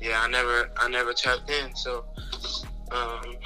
yeah, 0.00 0.20
I 0.20 0.28
never, 0.28 0.70
I 0.76 0.88
never 0.88 1.12
tapped 1.12 1.50
in. 1.50 1.74
So, 1.74 2.04
um, 2.92 3.36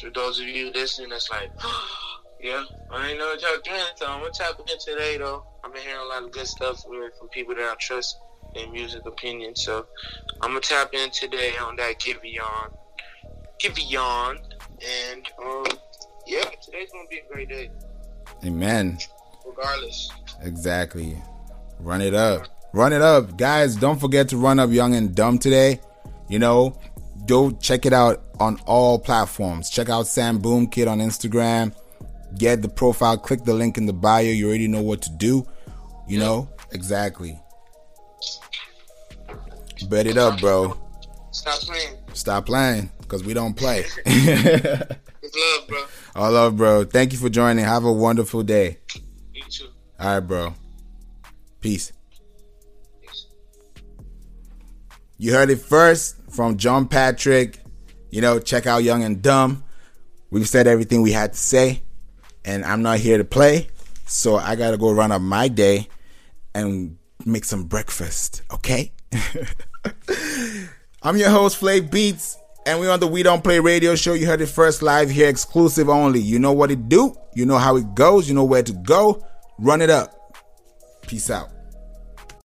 for 0.00 0.10
those 0.10 0.40
of 0.40 0.46
you 0.46 0.70
listening, 0.72 1.10
that's 1.10 1.30
like, 1.30 1.50
yeah, 2.40 2.64
I 2.90 3.10
ain't 3.10 3.18
never 3.18 3.36
tapped 3.36 3.68
in. 3.68 3.96
So 3.96 4.06
I'm 4.06 4.20
gonna 4.20 4.32
tap 4.32 4.58
in 4.58 4.78
today, 4.78 5.18
though. 5.18 5.44
I've 5.64 5.72
been 5.72 5.82
hearing 5.82 6.00
a 6.00 6.08
lot 6.08 6.22
of 6.24 6.32
good 6.32 6.46
stuff 6.46 6.82
from, 6.82 7.28
people 7.30 7.54
that 7.54 7.64
I 7.64 7.74
trust 7.80 8.18
in 8.54 8.72
music 8.72 9.02
opinion. 9.06 9.54
So 9.56 9.86
I'm 10.42 10.50
gonna 10.50 10.60
tap 10.60 10.94
in 10.94 11.10
today 11.10 11.52
on 11.60 11.76
that 11.76 11.98
Giveon, 12.00 12.72
Giveon, 13.60 14.38
and 15.10 15.26
um, 15.44 15.66
yeah, 16.26 16.44
today's 16.62 16.90
gonna 16.92 17.08
be 17.08 17.18
a 17.18 17.32
great 17.32 17.48
day, 17.48 17.70
Amen. 18.44 18.98
regardless. 19.46 20.10
Exactly. 20.42 21.16
Run 21.80 22.00
it 22.00 22.14
up. 22.14 22.46
Run 22.72 22.92
it 22.92 23.02
up. 23.02 23.36
Guys, 23.36 23.76
don't 23.76 24.00
forget 24.00 24.28
to 24.28 24.36
run 24.36 24.58
up 24.58 24.70
Young 24.70 24.94
and 24.94 25.14
Dumb 25.14 25.38
today. 25.38 25.80
You 26.28 26.38
know, 26.38 26.78
go 27.26 27.50
check 27.52 27.86
it 27.86 27.92
out 27.92 28.22
on 28.38 28.58
all 28.66 28.98
platforms. 28.98 29.70
Check 29.70 29.88
out 29.88 30.06
Sam 30.06 30.38
Boom 30.38 30.66
Kid 30.66 30.88
on 30.88 30.98
Instagram. 30.98 31.74
Get 32.36 32.62
the 32.62 32.68
profile, 32.68 33.16
click 33.16 33.44
the 33.44 33.54
link 33.54 33.78
in 33.78 33.86
the 33.86 33.92
bio. 33.92 34.24
You 34.24 34.48
already 34.48 34.68
know 34.68 34.82
what 34.82 35.02
to 35.02 35.10
do. 35.10 35.46
You 36.06 36.18
know? 36.18 36.48
Exactly. 36.72 37.38
Bet 39.88 40.06
it 40.06 40.18
up, 40.18 40.40
bro. 40.40 40.76
Stop 41.30 41.60
playing. 41.60 41.96
Stop 42.12 42.46
playing 42.46 42.90
because 43.00 43.24
we 43.24 43.34
don't 43.34 43.54
play. 43.54 43.84
With 45.26 45.34
love, 45.36 45.68
bro. 45.68 45.84
all 46.14 46.30
love, 46.30 46.56
bro. 46.56 46.84
Thank 46.84 47.12
you 47.12 47.18
for 47.18 47.28
joining. 47.28 47.64
Have 47.64 47.84
a 47.84 47.92
wonderful 47.92 48.44
day. 48.44 48.78
You 49.34 49.42
too. 49.48 49.66
All 49.98 50.06
right, 50.06 50.20
bro. 50.20 50.54
Peace. 51.60 51.92
Peace. 53.02 53.26
You 55.18 55.32
heard 55.32 55.50
it 55.50 55.58
first 55.58 56.14
from 56.30 56.58
John 56.58 56.86
Patrick. 56.86 57.58
You 58.10 58.20
know, 58.20 58.38
check 58.38 58.68
out 58.68 58.84
Young 58.84 59.02
and 59.02 59.20
Dumb. 59.20 59.64
We've 60.30 60.48
said 60.48 60.68
everything 60.68 61.02
we 61.02 61.10
had 61.10 61.32
to 61.32 61.38
say, 61.38 61.82
and 62.44 62.64
I'm 62.64 62.82
not 62.82 62.98
here 62.98 63.18
to 63.18 63.24
play, 63.24 63.66
so 64.06 64.36
I 64.36 64.54
gotta 64.54 64.76
go 64.76 64.92
run 64.92 65.10
up 65.10 65.22
my 65.22 65.48
day 65.48 65.88
and 66.54 66.98
make 67.24 67.44
some 67.44 67.64
breakfast, 67.64 68.42
okay? 68.52 68.92
I'm 71.02 71.16
your 71.16 71.30
host, 71.30 71.56
Flay 71.56 71.80
Beats, 71.80 72.38
and 72.66 72.80
we're 72.80 72.90
on 72.90 73.00
the 73.00 73.06
We 73.06 73.22
Don't 73.22 73.42
Play 73.42 73.60
radio 73.60 73.94
show. 73.94 74.12
You 74.12 74.26
heard 74.26 74.40
it 74.40 74.48
first 74.48 74.82
live 74.82 75.08
here, 75.08 75.28
exclusive 75.28 75.88
only. 75.88 76.20
You 76.20 76.38
know 76.38 76.52
what 76.52 76.70
it 76.70 76.88
do, 76.88 77.16
you 77.34 77.46
know 77.46 77.58
how 77.58 77.76
it 77.76 77.94
goes, 77.94 78.28
you 78.28 78.34
know 78.34 78.44
where 78.44 78.62
to 78.62 78.72
go. 78.72 79.24
Run 79.58 79.80
it 79.80 79.88
up. 79.88 80.12
Peace 81.06 81.30
out. 81.30 81.55